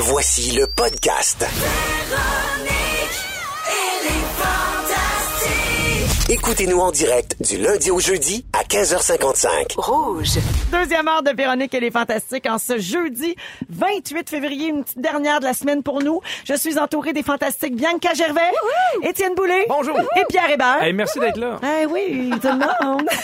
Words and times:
Voici 0.00 0.52
le 0.52 0.68
podcast. 0.68 1.44
Écoutez-nous 6.30 6.78
en 6.78 6.90
direct 6.90 7.36
du 7.40 7.56
lundi 7.56 7.90
au 7.90 8.00
jeudi 8.00 8.44
à 8.52 8.62
15h55. 8.62 9.76
Rouge. 9.78 10.28
Deuxième 10.70 11.08
heure 11.08 11.22
de 11.22 11.30
Véronique 11.34 11.72
et 11.72 11.80
les 11.80 11.90
Fantastiques 11.90 12.44
en 12.46 12.58
ce 12.58 12.78
jeudi 12.78 13.34
28 13.70 14.28
février, 14.28 14.68
une 14.68 14.84
petite 14.84 14.98
dernière 15.00 15.40
de 15.40 15.46
la 15.46 15.54
semaine 15.54 15.82
pour 15.82 16.02
nous. 16.02 16.20
Je 16.44 16.52
suis 16.52 16.78
entourée 16.78 17.14
des 17.14 17.22
Fantastiques 17.22 17.74
Bianca 17.74 18.12
Gervais, 18.12 18.40
Étienne 19.04 19.34
Boulay 19.34 19.64
Bonjour. 19.70 19.98
et 19.98 20.24
Pierre 20.28 20.50
Hébert. 20.50 20.82
Hey, 20.82 20.92
merci 20.92 21.18
d'être 21.18 21.38
là. 21.38 21.58
Eh 21.62 21.86
oui, 21.86 22.30
tout 22.42 22.48
le 22.48 22.86
monde. 22.86 23.08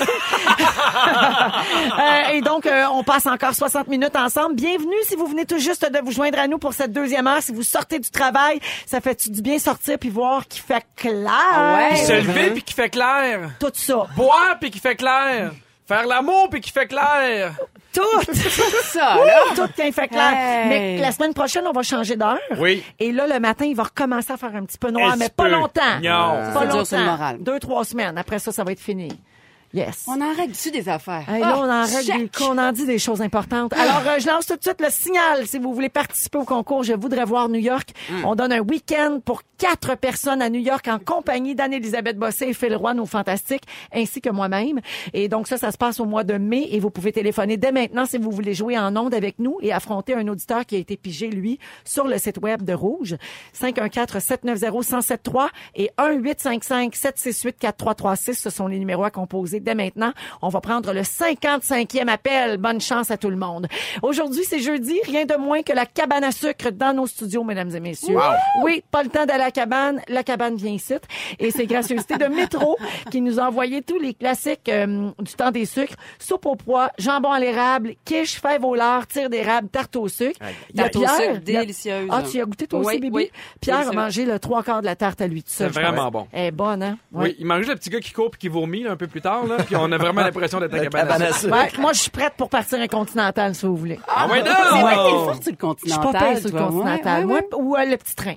Euh, 1.99 2.33
et 2.35 2.41
donc, 2.41 2.67
euh, 2.67 2.85
on 2.93 3.03
passe 3.05 3.27
encore 3.27 3.55
60 3.55 3.89
minutes 3.89 4.17
ensemble. 4.17 4.55
Bienvenue 4.55 4.95
si 5.07 5.17
vous 5.17 5.27
venez 5.27 5.45
tout 5.45 5.59
juste 5.59 5.91
de 5.91 5.99
vous 6.05 6.11
joindre 6.13 6.39
à 6.39 6.47
nous 6.49 6.59
pour 6.59 6.73
cette 6.73 6.93
deuxième 6.93 7.27
heure. 7.27 7.43
Si 7.43 7.53
vous 7.53 7.63
sortez 7.63 7.99
du 7.99 8.11
travail, 8.11 8.59
ça 8.87 9.01
fait 9.01 9.29
du 9.31 9.43
bien 9.43 9.59
sortir 9.59 9.99
puis 9.99 10.09
voir 10.11 10.47
qu'il 10.49 10.63
fait 10.63 10.85
clair. 10.97 11.89
Puis 11.91 11.99
se 11.99 12.13
lever 12.13 12.51
puis 12.51 12.63
qui 12.63 12.75
fait 12.75 12.89
clair. 12.95 13.51
Tout 13.61 13.71
ça. 13.75 14.07
Boire 14.17 14.57
puis 14.61 14.71
qui 14.71 14.79
fait 14.79 14.97
clair. 14.97 15.53
Faire 15.87 16.07
l'amour 16.07 16.49
puis 16.51 16.61
qui 16.63 16.71
fait 16.71 16.87
clair. 16.87 17.53
Tout. 17.93 18.03
Ça, 18.85 19.17
là. 19.17 19.41
Tout 19.55 19.69
qui 19.77 19.93
fait 19.93 20.09
clair. 20.09 20.33
Hey. 20.35 20.69
Mais 20.69 20.99
la 20.99 21.13
semaine 21.13 21.35
prochaine, 21.35 21.65
on 21.67 21.73
va 21.73 21.83
changer 21.83 22.17
d'heure. 22.17 22.39
Oui. 22.57 22.83
Et 22.99 23.13
là, 23.13 23.27
le 23.27 23.39
matin, 23.39 23.67
il 23.67 23.77
va 23.77 23.83
recommencer 23.85 24.33
à 24.33 24.37
faire 24.39 24.55
un 24.57 24.65
petit 24.65 24.79
peu 24.79 24.91
noir, 24.91 25.15
mais 25.19 25.29
pas 25.29 25.45
peu. 25.45 25.51
longtemps. 25.51 26.01
Non. 26.03 26.53
Pas 26.53 26.53
Ça 26.55 26.61
dure 26.67 26.69
longtemps. 26.77 26.85
sur 26.87 26.99
le 26.99 27.05
moral. 27.05 27.37
Deux, 27.41 27.59
trois 27.61 27.85
semaines. 27.85 28.17
Après 28.17 28.39
ça, 28.39 28.51
ça 28.51 28.65
va 28.65 28.73
être 28.73 28.81
fini. 28.81 29.09
Yes. 29.75 30.05
On 30.07 30.21
en 30.21 30.33
règle 30.33 30.53
dessus 30.53 30.71
des 30.71 30.89
affaires? 30.89 31.29
Hey, 31.29 31.41
là, 31.41 31.59
on 31.59 31.65
en 31.65 31.69
Ah, 31.71 31.85
règle 31.85 32.31
qu'on 32.31 32.57
en 32.59 32.71
dit 32.71 32.87
des 32.87 33.01
choses 33.01 33.21
importantes. 33.21 33.73
Alors, 33.73 34.03
euh, 34.07 34.21
je 34.21 34.29
lance 34.29 34.47
tout 34.47 34.55
de 34.57 34.63
suite 34.63 34.81
le 34.81 34.89
signal. 34.89 35.49
Si 35.49 35.59
vous 35.59 35.75
voulez 35.75 35.89
participer 35.89 36.39
au 36.39 36.45
concours, 36.45 36.85
je 36.85 36.93
voudrais 36.93 37.25
voir 37.25 37.49
New 37.49 37.59
York. 37.59 37.89
On 38.25 38.37
donne 38.37 38.53
un 38.53 38.61
week-end 38.61 39.19
pour 39.25 39.43
quatre 39.59 39.97
personnes 39.97 40.41
à 40.43 40.49
New 40.49 40.61
York 40.61 40.87
en 40.87 41.01
compagnie 41.01 41.57
d'Anne-Élisabeth 41.57 42.17
Bossé 42.17 42.47
et 42.51 42.55
Phil 42.55 42.77
Roy, 42.77 42.95
nos 42.95 43.05
fantastiques, 43.07 43.65
ainsi 43.93 44.21
que 44.21 44.31
moi-même. 44.31 44.79
Et 45.13 45.27
donc, 45.29 45.49
ça, 45.49 45.57
ça 45.59 45.73
se 45.73 45.77
passe 45.77 45.99
au 45.99 46.05
mois 46.05 46.23
de 46.23 46.35
mai 46.35 46.69
et 46.71 46.79
vous 46.79 46.91
pouvez 46.91 47.11
téléphoner 47.11 47.57
dès 47.57 47.73
maintenant 47.73 48.07
si 48.07 48.17
vous 48.17 48.31
voulez 48.31 48.55
jouer 48.55 48.79
en 48.79 48.97
ondes 48.97 49.15
avec 49.15 49.41
nous 49.41 49.59
et 49.61 49.73
affronter 49.73 50.15
un 50.15 50.29
auditeur 50.29 50.65
qui 50.67 50.77
a 50.77 50.79
été 50.79 50.97
pigé, 50.97 51.31
lui, 51.31 51.59
sur 51.85 52.07
le 52.07 52.17
site 52.19 52.39
web 52.39 52.63
de 52.63 52.75
Rouge. 52.75 53.17
514-790-1073 53.61 55.49
et 55.75 55.91
1-855-768-4336. 55.99 58.35
Ce 58.35 58.51
sont 58.51 58.69
les 58.69 58.79
numéros 58.79 59.03
à 59.05 59.11
composer 59.11 59.59
dès 59.65 59.75
maintenant. 59.75 60.13
On 60.43 60.49
va 60.49 60.61
prendre 60.61 60.93
le 60.93 61.01
55e 61.01 62.09
appel. 62.09 62.59
Bonne 62.59 62.81
chance 62.81 63.11
à 63.11 63.17
tout 63.17 63.31
le 63.31 63.37
monde. 63.37 63.67
Aujourd'hui, 64.03 64.43
c'est 64.47 64.61
jeudi. 64.61 64.99
Rien 65.07 65.25
de 65.25 65.35
moins 65.37 65.63
que 65.63 65.73
la 65.73 65.87
cabane 65.87 66.23
à 66.25 66.31
sucre 66.33 66.71
dans 66.71 66.95
nos 66.95 67.07
studios, 67.07 67.43
mesdames 67.45 67.75
et 67.75 67.81
messieurs. 67.81 68.17
Oui, 68.63 68.83
pas 68.91 69.03
le 69.03 69.09
temps 69.09 69.27
d'aller 69.27 69.43
à 69.43 69.47
la 69.47 69.51
cabane. 69.51 70.01
La 70.09 70.23
cabane 70.23 70.57
vient 70.57 70.73
ici. 70.73 70.95
Et 71.39 71.51
c'est 71.51 71.67
gracieuseté 71.67 72.17
de 72.19 72.27
Métro 72.27 72.77
qui 73.11 73.21
nous 73.21 73.41
a 73.41 73.45
envoyé 73.49 73.83
tous 73.83 73.99
les 73.99 74.13
classiques 74.15 74.69
euh, 74.69 75.11
du 75.19 75.33
temps 75.35 75.51
des 75.51 75.65
sucres. 75.65 75.95
Soupe 76.19 76.45
au 76.47 76.57
pois, 76.57 76.91
jambon 76.99 77.31
à 77.33 77.41
l'érable, 77.41 77.95
quiche, 78.05 78.41
fève 78.41 78.65
au 78.65 78.75
lard, 78.75 79.07
tire 79.07 79.31
d'érable, 79.31 79.69
tarte 79.69 79.97
au 79.97 80.09
sucre. 80.09 80.39
Il 80.71 80.77
y 80.77 80.81
a 80.81 80.85
Tarte 80.85 80.97
au 80.97 81.01
Pierre. 81.01 81.15
sucre, 81.17 81.41
délicieuse. 81.45 82.09
Ah, 82.11 82.23
tu 82.23 82.37
y 82.37 82.41
as 82.41 82.45
goûté 82.45 82.67
toi 82.67 82.81
aussi, 82.81 82.89
Oui, 82.89 83.01
bébé? 83.01 83.11
oui. 83.15 83.31
Pierre 83.61 83.89
a 83.89 83.93
mangé 83.93 84.27
le 84.27 84.39
trois 84.39 84.63
quarts 84.63 84.81
de 84.83 84.87
la 84.87 84.95
tarte 84.97 85.21
à 85.23 85.27
lui 85.27 85.43
tout 85.43 85.51
seul. 85.51 85.73
C'est 85.73 85.81
vraiment 85.81 86.11
bon. 86.11 86.27
Elle 86.33 86.47
est 86.47 86.51
bonne, 86.51 86.83
hein? 86.83 86.99
Ouais. 87.13 87.25
Oui, 87.25 87.37
il 87.39 87.47
mange 87.47 87.59
juste 87.61 87.71
le 87.71 87.77
petit 87.77 87.91
gars 87.91 88.01
qui 88.01 88.13
court 88.13 88.31
puis 88.31 88.39
qui 88.41 88.49
vomit 88.49 88.83
là, 88.83 88.93
un 88.93 88.97
peu 88.97 89.07
plus 89.07 89.23
tard. 89.23 89.47
Là, 89.47 89.54
puis 89.59 89.77
on 89.77 89.91
a 89.93 89.97
vraiment 89.99 90.23
l'impression 90.23 90.61
d'être 90.61 90.75
à 90.75 90.79
à. 90.81 91.47
Ouais, 91.47 91.71
moi, 91.79 91.93
je 91.93 92.01
suis 92.01 92.11
prête 92.11 92.35
pour 92.37 92.49
partir 92.49 92.79
incontinental, 92.81 93.55
si 93.55 93.67
vous 93.67 93.77
voulez. 93.77 93.99
Ah 94.09 94.27
ouais, 94.29 94.43
C'est 94.45 94.81
vrai 94.81 94.95
que 94.95 95.07
t'es 95.07 95.13
non! 95.13 95.25
sur 95.25 95.35
le 95.35 95.39
Je 95.39 95.43
suis 95.43 95.57
continental. 95.57 96.13
pas 96.13 96.19
payée 96.19 96.37
sur 96.37 96.45
le 96.45 96.51
toi. 96.51 96.67
continental. 96.69 97.27
Ouais, 97.27 97.35
ouais, 97.35 97.41
Moi, 97.53 97.61
ou 97.61 97.77
euh, 97.77 97.85
le 97.85 97.97
petit 97.97 98.15
train. 98.15 98.35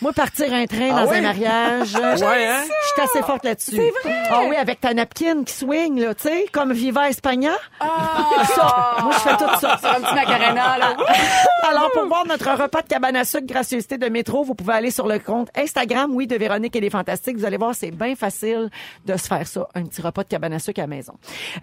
Moi, 0.00 0.12
partir 0.12 0.52
un 0.52 0.66
train 0.66 0.90
Ah 0.92 1.04
dans 1.04 1.12
un 1.12 1.20
mariage, 1.20 1.94
Ouais, 1.94 2.46
hein? 2.46 2.62
je 2.64 2.88
suis 2.92 3.02
assez 3.02 3.22
forte 3.22 3.44
là-dessus. 3.44 3.76
C'est 3.76 3.90
vrai? 4.08 4.16
Ah 4.30 4.42
oui, 4.48 4.56
avec 4.56 4.80
ta 4.80 4.92
napkin 4.94 5.42
qui 5.44 5.52
swing, 5.54 6.00
là, 6.00 6.14
tu 6.14 6.24
sais, 6.28 6.46
comme 6.52 6.72
Viva 6.72 7.08
Espagna. 7.08 7.52
Ça, 7.80 8.96
moi, 9.02 9.12
je 9.14 9.18
fais 9.20 9.36
tout 9.36 9.60
ça. 9.60 9.78
ouais. 9.82 9.88
Un 9.96 10.00
petit 10.02 10.14
macarena, 10.14 10.78
là. 10.78 10.96
Alors, 11.68 11.90
pour 11.92 12.06
voir 12.06 12.26
notre 12.26 12.50
repas 12.50 12.82
de 12.82 12.88
cabane 12.88 13.16
à 13.16 13.24
sucre 13.24 13.46
gracieuseté 13.46 13.98
de 13.98 14.08
métro, 14.08 14.44
vous 14.44 14.54
pouvez 14.54 14.74
aller 14.74 14.90
sur 14.90 15.06
le 15.06 15.18
compte 15.18 15.48
Instagram, 15.56 16.10
oui, 16.14 16.26
de 16.26 16.36
Véronique 16.36 16.76
et 16.76 16.80
les 16.80 16.90
Fantastiques. 16.90 17.36
Vous 17.36 17.44
allez 17.44 17.56
voir, 17.56 17.74
c'est 17.74 17.90
bien 17.90 18.14
facile 18.14 18.70
de 19.04 19.16
se 19.16 19.26
faire 19.26 19.46
ça, 19.46 19.68
un 19.74 19.84
petit 19.84 20.00
repas 20.02 20.22
de 20.22 20.28
cabane 20.28 20.52
à 20.52 20.58
sucre 20.58 20.80
à 20.80 20.82
la 20.84 20.86
maison. 20.88 21.14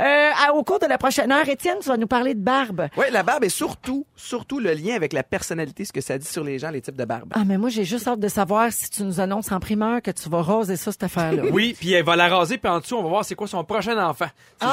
Euh, 0.01 0.29
à- 0.47 0.53
au 0.53 0.63
cours 0.63 0.79
de 0.79 0.85
la 0.87 0.97
prochaine 0.97 1.31
heure, 1.31 1.47
Étienne, 1.47 1.77
tu 1.81 1.89
vas 1.89 1.97
nous 1.97 2.07
parler 2.07 2.33
de 2.33 2.39
barbe. 2.41 2.87
Oui, 2.97 3.05
la 3.11 3.23
barbe 3.23 3.43
et 3.45 3.49
surtout, 3.49 4.05
surtout 4.15 4.59
le 4.59 4.73
lien 4.73 4.95
avec 4.95 5.13
la 5.13 5.23
personnalité, 5.23 5.85
ce 5.85 5.93
que 5.93 6.01
ça 6.01 6.17
dit 6.17 6.27
sur 6.27 6.43
les 6.43 6.59
gens, 6.59 6.69
les 6.71 6.81
types 6.81 6.97
de 6.97 7.05
barbe. 7.05 7.31
Ah, 7.35 7.43
mais 7.45 7.57
moi, 7.57 7.69
j'ai 7.69 7.85
juste 7.85 8.07
hâte 8.07 8.19
de 8.23 8.27
savoir 8.29 8.71
si 8.71 8.89
tu 8.89 9.03
nous 9.03 9.19
annonces 9.19 9.51
en 9.51 9.59
primeur 9.59 10.01
que 10.01 10.09
tu 10.11 10.29
vas 10.29 10.41
raser 10.41 10.77
ça, 10.77 10.91
cette 10.93 11.03
affaire-là. 11.03 11.43
Oui, 11.51 11.75
puis 11.77 11.91
elle 11.93 12.05
va 12.05 12.15
la 12.15 12.29
raser, 12.29 12.57
puis 12.57 12.71
en 12.71 12.79
dessous, 12.79 12.95
on 12.95 13.03
va 13.03 13.09
voir 13.09 13.25
c'est 13.25 13.35
quoi 13.35 13.47
son 13.47 13.63
prochain 13.65 13.97
enfant. 14.03 14.27
Et 14.63 14.65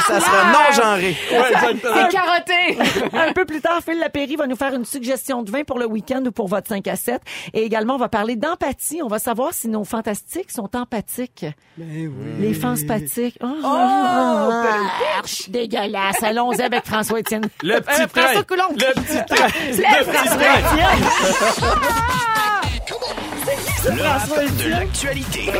ça 0.00 0.20
sera 0.20 0.44
non-genré. 0.52 1.16
Ouais, 1.30 1.52
exactement. 1.52 1.94
C'est 1.96 2.08
carotté. 2.16 2.78
Un 3.28 3.32
peu 3.32 3.44
plus 3.44 3.60
tard, 3.60 3.80
Phil 3.84 3.98
Lapéry 3.98 4.36
va 4.36 4.46
nous 4.46 4.54
faire 4.56 4.72
une 4.74 4.84
suggestion 4.84 5.42
de 5.42 5.50
vin 5.50 5.64
pour 5.64 5.78
le 5.78 5.86
week-end 5.86 6.22
ou 6.26 6.32
pour 6.32 6.48
votre 6.48 6.68
5 6.68 6.86
à 6.88 6.96
7. 6.96 7.20
Et 7.54 7.62
également, 7.64 7.94
on 7.94 7.98
va 7.98 8.08
parler 8.08 8.36
d'empathie. 8.36 9.00
On 9.02 9.08
va 9.08 9.18
savoir 9.18 9.52
si 9.52 9.68
nos 9.68 9.84
fantastiques 9.84 10.50
sont 10.50 10.74
empathiques. 10.76 11.46
Les 11.78 12.54
fans 12.54 12.76
spathiques. 12.76 13.38
Oh, 13.42 13.46
arche, 15.18 15.48
dégueulasse. 15.48 16.22
Allons-y 16.22 16.62
avec 16.62 16.84
François-Étienne. 16.86 17.48
Le 17.62 17.80
petit 17.80 18.02
Euh, 18.02 18.06
train. 18.06 18.22
François 18.22 18.44
Coulombe. 18.44 18.76
Le 18.78 18.92
petit 18.94 19.24
train. 19.34 19.46
Le 19.46 20.04
petit 20.04 20.28
train. 20.28 20.60
Rappel 24.02 24.56
de 24.56 24.68
l'actualité. 24.70 25.50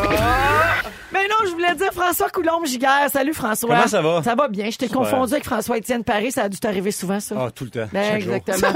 Mais 1.13 1.27
non, 1.29 1.37
je 1.47 1.51
voulais 1.53 1.75
dire 1.77 1.93
François 1.93 2.29
Coulombe-Giguère. 2.29 3.09
Salut 3.13 3.33
François. 3.35 3.69
Comment 3.69 3.87
ça 3.89 4.03
va? 4.03 4.23
Ça 4.23 4.35
va 4.35 4.49
bien. 4.49 4.69
Je 4.71 4.79
t'ai 4.79 4.89
confondu 4.89 5.33
avec 5.33 5.45
François-Étienne 5.45 6.05
Paris. 6.05 6.33
Ça 6.33 6.43
a 6.45 6.49
dû 6.49 6.59
t'arriver 6.59 6.91
souvent, 6.91 7.21
ça. 7.21 7.37
Ah, 7.39 7.51
tout 7.51 7.65
le 7.65 7.71
temps. 7.71 7.89
Ben, 7.93 8.13
chaque 8.13 8.21
jour. 8.23 8.35
exactement. 8.35 8.73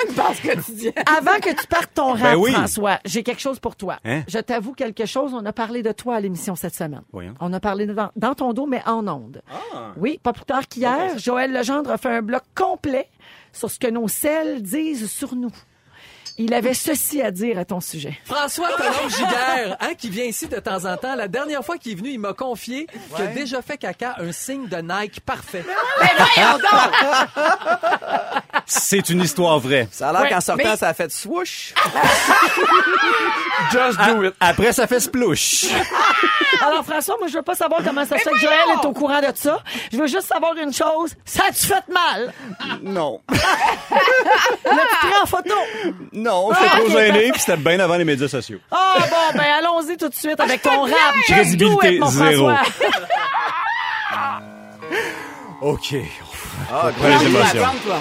Tu 0.65 0.73
dis. 0.73 0.89
Avant 1.19 1.39
que 1.41 1.51
tu 1.51 1.67
partes 1.67 1.91
ton 1.95 2.13
rap, 2.13 2.21
Ben 2.23 2.37
oui. 2.37 2.53
François, 2.53 2.99
j'ai 3.05 3.23
quelque 3.23 3.41
chose 3.41 3.59
pour 3.59 3.77
toi. 3.77 3.99
Hein? 4.05 4.23
Je 4.29 4.39
t'avoue 4.39 4.73
quelque 4.73 5.05
chose. 5.07 5.33
On 5.35 5.45
a 5.45 5.53
parlé 5.53 5.83
de 5.83 5.93
toi 5.93 6.17
à 6.17 6.21
l'émission 6.21 6.55
cette 6.57 6.75
semaine. 6.75 7.03
Voyons. 7.13 7.35
On 7.41 7.53
a 7.53 7.61
parlé 7.61 7.87
de- 7.87 7.93
dans, 7.95 8.11
dans 8.17 8.35
ton 8.35 8.53
dos, 8.53 8.67
mais 8.67 8.83
en 8.87 9.07
ondes. 9.09 9.43
Ah. 9.75 9.93
Oui, 9.97 10.19
pas 10.23 10.33
plus 10.33 10.45
tard 10.45 10.67
qu'hier, 10.69 11.19
Joël 11.19 11.53
Legendre 11.53 11.91
a 11.91 11.99
fait 11.99 12.11
un 12.11 12.23
bloc 12.23 12.43
complet 12.55 13.09
sur 13.53 13.71
ce 13.71 13.79
que 13.79 13.89
nos 13.89 14.07
selles 14.09 14.63
disent 14.63 15.11
sur 15.11 15.35
nous. 15.35 15.51
Il 16.43 16.55
avait 16.55 16.73
ceci 16.73 17.21
à 17.21 17.31
dire 17.31 17.59
à 17.59 17.67
ton 17.67 17.81
sujet. 17.81 18.19
François 18.25 18.71
Colombe 18.75 19.11
Giguère, 19.11 19.77
hein, 19.79 19.91
qui 19.99 20.09
vient 20.09 20.25
ici 20.25 20.49
de 20.49 20.59
temps 20.59 20.87
en 20.87 20.97
temps. 20.97 21.15
La 21.15 21.29
dernière 21.29 21.63
fois 21.63 21.77
qu'il 21.77 21.93
est 21.93 21.97
venu, 21.97 22.13
il 22.13 22.19
m'a 22.19 22.33
confié 22.33 22.87
qu'il 23.15 23.23
a 23.23 23.27
déjà 23.27 23.61
fait 23.61 23.77
caca 23.77 24.15
un 24.19 24.33
signe 24.33 24.67
de 24.67 24.79
Nike 24.79 25.21
parfait. 25.21 25.67
C'est 28.73 29.09
une 29.11 29.21
histoire 29.23 29.59
vraie. 29.59 29.89
Ça 29.91 30.11
a 30.11 30.13
l'air 30.13 30.23
Ouais, 30.23 30.29
qu'en 30.31 30.41
sortant, 30.41 30.63
mais- 30.65 30.77
ça 30.77 30.89
a 30.89 30.95
fait 30.95 31.11
swoosh. 31.11 31.75
Just 33.73 33.99
do 34.07 34.25
it. 34.25 34.35
Après, 34.39 34.73
ça 34.73 34.87
fait 34.87 35.01
splouche. 35.01 35.65
Alors, 36.65 36.85
François, 36.85 37.17
moi, 37.19 37.27
je 37.29 37.35
veux 37.35 37.43
pas 37.43 37.55
savoir 37.57 37.81
comment 37.85 38.05
ça 38.05 38.17
se 38.17 38.23
fait 38.23 38.31
que 38.31 38.39
Joël 38.39 38.65
est 38.81 38.87
au 38.87 38.93
courant 38.93 39.21
de 39.21 39.27
ça. 39.35 39.59
Je 39.93 39.97
veux 39.97 40.07
juste 40.07 40.29
savoir 40.29 40.55
une 40.57 40.73
chose. 40.73 41.15
Ça 41.25 41.45
a-tu 41.49 41.67
fait 41.67 41.89
mal? 41.93 42.33
Non. 42.83 43.21
L'as-tu 43.31 44.97
pris 45.07 45.19
en 45.23 45.27
photo? 45.27 45.55
Non, 46.13 46.51
j'étais 46.53 46.67
Ah, 46.73 46.77
trop 46.77 46.87
ok, 46.87 46.93
gêné, 46.93 47.31
puis 47.33 47.41
c'était 47.41 47.57
bien 47.57 47.81
avant 47.81 47.97
les 47.97 48.05
médias 48.05 48.29
sociaux. 48.29 48.59
Ah, 48.71 48.97
bon, 49.11 49.39
ben, 49.39 49.45
allons-y 49.59 49.97
tout 49.97 50.09
de 50.09 50.15
suite 50.15 50.39
avec 50.39 50.63
ton 50.63 50.83
rap. 50.83 50.93
Just 51.27 51.33
Crédibilité 51.33 51.89
do 51.89 51.95
it, 51.95 52.01
mon 52.01 52.07
zéro. 52.07 52.51
François. 52.51 52.73
OK. 55.63 55.95
Ah, 56.73 56.91
Pas 57.01 57.09
les 57.09 57.27
émotions. 57.27 57.61
Calme-toi. 57.63 57.99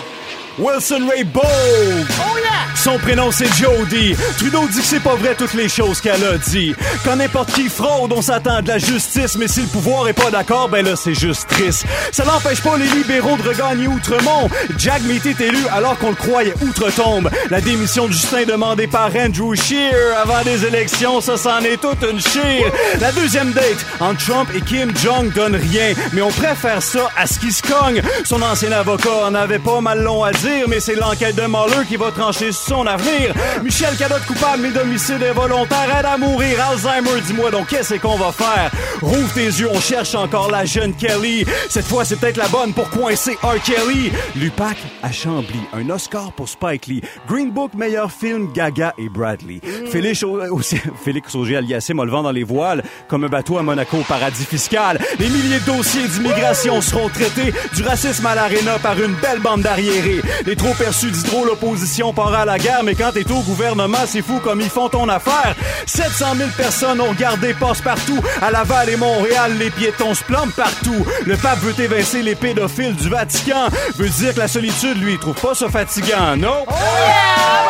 Wilson 0.60 1.08
Ray 1.10 1.24
Bogue. 1.24 1.44
Oh 1.46 2.38
yeah! 2.38 2.76
Son 2.76 2.98
prénom 2.98 3.32
c'est 3.32 3.48
Jody. 3.56 4.16
Trudeau 4.38 4.68
dit 4.68 4.80
que 4.80 4.86
c'est 4.86 5.00
pas 5.00 5.16
vrai 5.16 5.36
toutes 5.36 5.54
les 5.54 5.70
choses 5.70 6.02
qu'elle 6.02 6.24
a 6.24 6.38
dit. 6.38 6.76
Quand 7.04 7.16
n'importe 7.16 7.54
qui 7.54 7.70
fraude, 7.70 8.12
on 8.14 8.22
s'attend 8.22 8.62
de 8.62 8.68
la 8.68 8.78
justice, 8.78 9.38
mais 9.38 9.48
si 9.48 9.62
le 9.62 9.68
pouvoir 9.68 10.08
est 10.08 10.14
pas 10.14 10.32
d'accord, 10.32 10.70
ben 10.70 10.86
là 10.86 10.96
c'est 10.96 11.14
juste 11.14 11.48
triste. 11.50 11.86
Ça 12.12 12.26
n'empêche 12.26 12.62
pas 12.62 12.78
les 12.78 12.88
libéraux 12.88 13.38
de 13.38 13.48
regagner 13.48 13.88
Outremont. 13.88 14.50
Jack 14.78 15.02
Meat 15.04 15.26
est 15.26 15.42
élu 15.42 15.60
alors 15.72 15.98
qu'on 15.98 16.10
le 16.10 16.16
croyait 16.16 16.54
outre-tombe. 16.62 17.30
La 17.50 17.62
démission 17.62 18.08
de 18.08 18.12
Justin 18.12 18.44
demandée 18.46 18.88
par 18.88 19.12
Andrew 19.16 19.56
Scheer 19.56 20.18
avant 20.22 20.42
des 20.44 20.66
élections, 20.66 21.22
ça 21.22 21.38
c'en 21.38 21.60
est 21.60 21.78
toute 21.78 22.04
une 22.10 22.20
chire. 22.20 22.72
La 23.00 23.12
deuxième 23.12 23.52
date 23.52 23.86
entre 24.00 24.26
Trump 24.26 24.50
et 24.54 24.62
Kim 24.62 24.92
Jong 24.98 25.32
donne 25.34 25.56
rien, 25.56 25.94
mais 26.14 26.22
on 26.22 26.32
préfère 26.32 26.82
ça 26.82 27.10
à 27.18 27.26
ce 27.26 27.40
qui 27.40 27.52
se 27.52 27.62
cogne. 27.62 28.02
Son 28.26 28.42
ancien 28.42 28.72
avocat 28.72 29.26
en 29.26 29.36
avait 29.36 29.60
pas 29.60 29.80
mal 29.82 30.02
long 30.02 30.24
à 30.24 30.32
dire. 30.32 30.49
Dire, 30.50 30.68
mais 30.68 30.80
c'est 30.80 30.96
l'enquête 30.96 31.36
de 31.36 31.42
Mueller 31.48 31.86
qui 31.88 31.96
va 31.96 32.12
trancher 32.12 32.52
sur 32.52 32.78
son 32.78 32.88
avenir. 32.88 33.34
Michel 33.64 33.96
Cadotte 33.98 34.26
coupable, 34.26 34.64
mais 34.64 34.72
d'homicide 34.72 35.22
involontaire, 35.24 35.98
aide 36.00 36.06
à 36.06 36.18
mourir. 36.18 36.58
Alzheimer, 36.70 37.22
dis-moi 37.26 37.52
donc, 37.52 37.68
qu'est-ce 37.68 37.96
qu'on 37.96 38.16
va 38.18 38.32
faire? 38.32 38.72
Rouvre 39.02 39.34
tes 39.34 39.46
yeux, 39.46 39.70
on 39.74 39.80
cherche 39.80 40.16
encore 40.16 40.50
la 40.52 40.66
jeune 40.66 40.94
Kelly. 40.94 41.46
Cette 41.70 41.86
fois, 41.86 42.06
c'est 42.06 42.16
peut-être 42.18 42.38
la 42.38 42.48
bonne 42.48 42.74
pour 42.74 42.90
coincer 42.90 43.38
R. 43.44 43.62
Kelly. 43.64 44.12
Lupac 44.36 44.78
à 45.04 45.12
Chambly, 45.12 45.60
un 45.74 45.90
Oscar 45.90 46.32
pour 46.34 46.50
Spike 46.50 46.88
Lee. 46.88 47.02
Green 47.28 47.52
Book, 47.52 47.74
meilleur 47.76 48.12
film, 48.12 48.52
Gaga 48.54 48.94
et 48.98 49.10
Bradley. 49.10 49.62
Félix, 49.92 50.24
Au- 50.24 50.40
aussi- 50.52 50.82
Félix 51.04 51.34
Auger 51.36 51.58
aliassime 51.58 52.04
le 52.04 52.12
vent 52.12 52.24
dans 52.24 52.32
les 52.32 52.44
voiles, 52.44 52.84
comme 53.08 53.24
un 53.24 53.28
bateau 53.30 53.58
à 53.58 53.64
Monaco 53.64 53.98
au 53.98 54.04
paradis 54.04 54.46
fiscal. 54.46 55.00
Les 55.20 55.30
milliers 55.30 55.60
de 55.60 55.66
dossiers 55.66 56.08
d'immigration 56.08 56.82
seront 56.82 57.10
traités, 57.10 57.54
du 57.76 57.84
racisme 57.84 58.26
à 58.26 58.36
l'aréna 58.36 58.80
par 58.80 59.00
une 59.02 59.14
belle 59.16 59.40
bande 59.40 59.62
d'arriérés. 59.62 60.22
Les 60.46 60.56
trop 60.56 60.74
perçus 60.74 61.12
d'hydro, 61.12 61.46
l'opposition 61.46 62.14
part 62.14 62.34
à 62.34 62.46
la 62.46 62.58
guerre, 62.58 62.84
mais 62.84 62.96
quand 62.96 63.12
t'es 63.14 63.30
au 63.32 63.42
gouvernement, 63.42 64.06
c'est 64.06 64.22
fou 64.22 64.40
comme 64.44 64.62
ils 64.62 64.70
font 64.70 64.90
ton 64.90 65.08
affaire. 65.10 65.56
700 65.86 66.36
000 66.38 66.50
personnes 66.58 67.02
ont 67.02 67.10
regardé 67.10 67.54
passe-partout. 67.54 68.20
À 68.42 68.52
Laval 68.52 68.90
et 68.90 68.96
Montréal, 68.96 69.54
les 69.58 69.70
piétons 69.70 70.14
se 70.14 70.24
plombent 70.24 70.54
partout. 70.54 71.06
Le 71.26 71.36
pape 71.38 71.60
veut 71.60 71.80
évincer 71.80 72.22
les 72.22 72.36
pédophiles 72.36 72.96
du 72.96 73.10
Vatican. 73.10 73.68
Veut 73.98 74.10
dire 74.10 74.34
que 74.34 74.40
la 74.40 74.48
solitude, 74.48 75.02
lui, 75.02 75.18
trouve 75.18 75.36
pas 75.36 75.56
ça 75.56 75.70
fatigant, 75.70 76.36
non? 76.38 76.66
Bravo, 76.66 77.69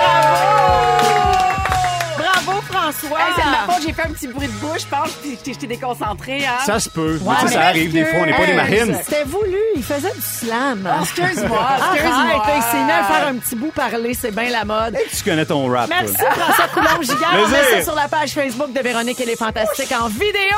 François! 2.92 3.20
Hey, 3.20 3.26
c'est 3.36 3.44
de 3.44 3.50
ma 3.50 3.74
faute, 3.74 3.84
j'ai 3.86 3.94
fait 3.94 4.02
un 4.02 4.12
petit 4.12 4.28
bruit 4.28 4.48
de 4.48 4.54
bouche, 4.54 4.82
je 4.82 4.88
pense, 4.88 5.10
puis 5.22 5.38
je 5.54 5.58
t'ai- 5.60 5.68
déconcentré, 5.68 6.46
hein? 6.46 6.58
Ça 6.66 6.80
se 6.80 6.90
peut. 6.90 7.20
Ouais, 7.22 7.36
Tu 7.42 7.42
sais, 7.42 7.46
mais 7.48 7.52
ça 7.62 7.68
arrive 7.68 7.92
des 7.94 8.06
fois, 8.06 8.20
on 8.22 8.26
n'est 8.26 8.36
pas 8.38 8.46
des 8.46 8.54
marines. 8.54 8.98
C'était 9.04 9.24
voulu, 9.24 9.58
il 9.76 9.84
faisait 9.84 10.12
du 10.14 10.22
slam. 10.22 10.90
Oh, 10.92 11.02
excuse-moi, 11.04 11.60
excuse-moi. 11.94 12.44
il 12.56 12.62
s'est 12.64 12.84
mis 12.84 12.92
à 12.92 13.04
faire 13.04 13.28
un 13.28 13.36
petit 13.36 13.56
bout 13.56 13.72
parler, 13.72 14.14
c'est 14.14 14.32
bien 14.34 14.50
la 14.50 14.66
mode. 14.66 14.98
Tu 15.16 15.24
connais 15.24 15.46
ton 15.46 15.68
rap, 15.72 15.88
toi. 15.90 15.98
Merci 16.02 16.16
François 16.18 16.68
Coulombe-Gigard. 16.74 17.36
On 17.46 17.48
met 17.50 17.64
ça 17.78 17.84
sur 17.84 17.96
la 17.96 18.08
page 18.08 18.32
Facebook 18.32 18.74
de 18.74 18.80
Véronique 18.80 19.20
et 19.22 19.26
les 19.26 19.36
Fantastiques 19.36 19.92
en 20.00 20.08
vidéo. 20.08 20.58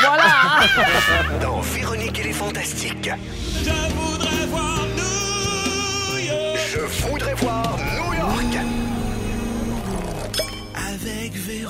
Voilà. 0.00 1.40
Dans 1.40 1.60
Véronique 1.60 2.18
et 2.18 2.24
les 2.24 2.32
Fantastiques. 2.32 3.10
Je 3.62 3.70
voudrais 3.94 4.46
voir 4.46 4.76
New 4.96 6.18
York. 6.18 6.58
Je 6.74 7.06
voudrais 7.08 7.34
voir 7.34 7.62
New 7.78 8.14
York. 8.14 8.64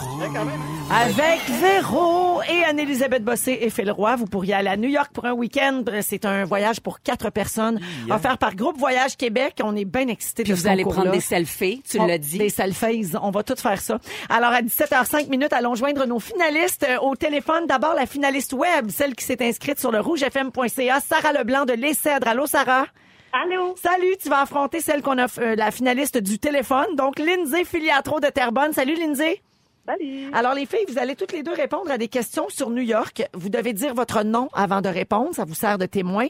Avec 0.00 0.32
Véro. 0.32 0.48
Avec 0.90 1.40
Véro 1.60 2.42
et 2.48 2.64
Anne-Élisabeth 2.64 3.22
Bossé 3.22 3.58
et 3.60 3.68
Phil 3.70 3.90
Roy, 3.90 4.16
vous 4.16 4.24
pourriez 4.24 4.54
aller 4.54 4.70
à 4.70 4.76
New 4.76 4.88
York 4.88 5.10
pour 5.12 5.26
un 5.26 5.32
week-end. 5.32 5.84
C'est 6.00 6.24
un 6.24 6.44
voyage 6.44 6.80
pour 6.80 7.00
quatre 7.00 7.30
personnes 7.30 7.78
offert 8.10 8.38
par 8.38 8.54
Groupe 8.54 8.78
Voyage 8.78 9.16
Québec. 9.16 9.60
On 9.62 9.76
est 9.76 9.84
bien 9.84 10.08
excités 10.08 10.42
Puis 10.42 10.52
de 10.52 10.56
vous 10.56 10.62
ce 10.62 10.68
allez 10.68 10.84
prendre 10.84 11.10
des 11.10 11.20
selfies, 11.20 11.82
tu 11.88 11.98
l'as 11.98 12.16
dit. 12.18 12.38
Des 12.38 12.48
selfies, 12.48 13.12
on 13.20 13.30
va 13.30 13.42
tout 13.42 13.56
faire 13.56 13.80
ça. 13.80 13.98
Alors, 14.30 14.52
à 14.52 14.62
17h05 14.62 15.28
minutes, 15.28 15.52
allons 15.52 15.74
joindre 15.74 16.06
nos 16.06 16.18
finalistes 16.18 16.86
euh, 16.88 16.98
au 17.00 17.14
téléphone. 17.14 17.66
D'abord, 17.66 17.94
la 17.94 18.06
finaliste 18.06 18.54
web, 18.54 18.88
celle 18.90 19.14
qui 19.14 19.24
s'est 19.24 19.44
inscrite 19.46 19.78
sur 19.78 19.92
le 19.92 20.00
rougefm.ca, 20.00 21.00
Sarah 21.00 21.32
Leblanc 21.32 21.66
de 21.66 21.74
Les 21.74 21.92
Cèdres. 21.94 22.28
Allô, 22.28 22.46
Sarah? 22.46 22.86
Allô? 23.32 23.74
Salut, 23.80 24.16
tu 24.20 24.28
vas 24.28 24.40
affronter 24.40 24.80
celle 24.80 25.02
qu'on 25.02 25.18
a, 25.18 25.26
euh, 25.38 25.54
la 25.56 25.70
finaliste 25.70 26.18
du 26.18 26.38
téléphone, 26.38 26.96
donc 26.96 27.18
Lindsay 27.18 27.64
Filiatro 27.64 28.18
de 28.18 28.28
Terrebonne. 28.28 28.72
Salut, 28.72 28.94
Lindsay. 28.94 29.42
Salut. 29.90 30.30
Alors, 30.32 30.54
les 30.54 30.66
filles, 30.66 30.84
vous 30.88 30.98
allez 30.98 31.16
toutes 31.16 31.32
les 31.32 31.42
deux 31.42 31.52
répondre 31.52 31.90
à 31.90 31.98
des 31.98 32.06
questions 32.06 32.48
sur 32.48 32.70
New 32.70 32.82
York. 32.82 33.24
Vous 33.34 33.48
devez 33.48 33.72
dire 33.72 33.92
votre 33.92 34.22
nom 34.22 34.48
avant 34.52 34.82
de 34.82 34.88
répondre. 34.88 35.34
Ça 35.34 35.44
vous 35.44 35.54
sert 35.54 35.78
de 35.78 35.86
témoin. 35.86 36.26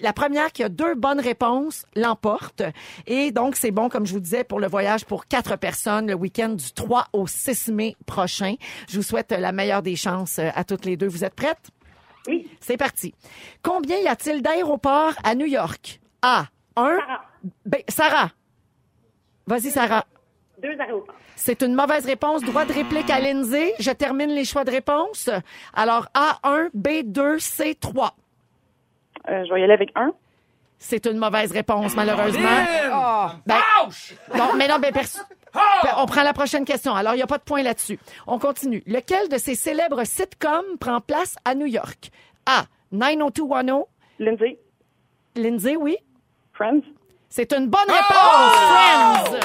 La 0.00 0.12
première 0.12 0.50
qui 0.50 0.64
a 0.64 0.68
deux 0.68 0.96
bonnes 0.96 1.20
réponses 1.20 1.86
l'emporte. 1.94 2.62
Et 3.06 3.30
donc, 3.30 3.54
c'est 3.54 3.70
bon, 3.70 3.88
comme 3.88 4.04
je 4.04 4.14
vous 4.14 4.20
disais, 4.20 4.42
pour 4.42 4.58
le 4.58 4.66
voyage 4.66 5.04
pour 5.04 5.26
quatre 5.28 5.56
personnes 5.56 6.08
le 6.08 6.14
week-end 6.14 6.48
du 6.48 6.72
3 6.72 7.06
au 7.12 7.28
6 7.28 7.68
mai 7.68 7.96
prochain. 8.04 8.56
Je 8.88 8.96
vous 8.96 9.04
souhaite 9.04 9.30
la 9.30 9.52
meilleure 9.52 9.82
des 9.82 9.94
chances 9.94 10.40
euh, 10.40 10.48
à 10.52 10.64
toutes 10.64 10.84
les 10.84 10.96
deux. 10.96 11.06
Vous 11.06 11.24
êtes 11.24 11.34
prêtes? 11.34 11.70
Oui. 12.26 12.50
C'est 12.60 12.76
parti. 12.76 13.14
Combien 13.62 13.98
y 13.98 14.08
a-t-il 14.08 14.42
d'aéroports 14.42 15.14
à 15.22 15.36
New 15.36 15.46
York? 15.46 16.00
A. 16.22 16.46
1. 16.74 16.98
Sarah. 16.98 17.24
B. 17.64 17.74
Sarah. 17.88 18.30
Vas-y, 19.46 19.70
Sarah. 19.70 20.04
Deux 20.60 20.76
aéroports. 20.80 21.14
C'est 21.36 21.62
une 21.62 21.74
mauvaise 21.74 22.06
réponse. 22.06 22.42
Droit 22.42 22.64
de 22.64 22.72
réplique 22.72 23.10
à 23.10 23.20
Lindsay. 23.20 23.74
Je 23.78 23.90
termine 23.90 24.30
les 24.30 24.44
choix 24.44 24.64
de 24.64 24.70
réponse. 24.70 25.28
Alors, 25.74 26.06
A1, 26.14 26.70
B2, 26.76 27.38
C3. 27.38 28.10
Euh, 29.28 29.44
je 29.46 29.52
vais 29.54 29.60
y 29.60 29.64
aller 29.64 29.72
avec 29.72 29.90
un. 29.96 30.12
C'est 30.78 31.06
une 31.06 31.18
mauvaise 31.18 31.50
réponse, 31.52 31.94
malheureusement. 31.96 32.48
Ben, 33.46 33.56
non, 34.36 34.54
mais 34.56 34.68
non, 34.68 34.78
ben, 34.78 34.92
perso- 34.92 35.20
Ben, 35.82 35.90
on 35.98 36.06
prend 36.06 36.22
la 36.22 36.32
prochaine 36.32 36.64
question. 36.64 36.94
Alors, 36.94 37.14
il 37.14 37.16
n'y 37.16 37.22
a 37.22 37.26
pas 37.26 37.38
de 37.38 37.42
point 37.44 37.62
là-dessus. 37.62 37.98
On 38.26 38.38
continue. 38.38 38.82
Lequel 38.86 39.28
de 39.28 39.38
ces 39.38 39.54
célèbres 39.54 40.04
sitcoms 40.04 40.78
prend 40.80 41.00
place 41.00 41.36
à 41.44 41.54
New 41.54 41.66
York? 41.66 42.10
A. 42.46 42.64
90210. 42.92 43.84
Lindsay. 44.18 44.58
Lindsay, 45.36 45.76
oui. 45.76 45.96
Friends. 46.52 46.80
C'est 47.28 47.52
une 47.52 47.68
bonne 47.68 47.80
réponse, 47.88 48.52
Friends. 48.54 49.40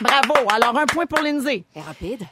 Bravo. 0.00 0.34
Alors, 0.50 0.76
un 0.76 0.86
point 0.86 1.06
pour 1.06 1.20
Lindsay. 1.20 1.64
C'est 1.72 1.80
rapide. 1.80 2.22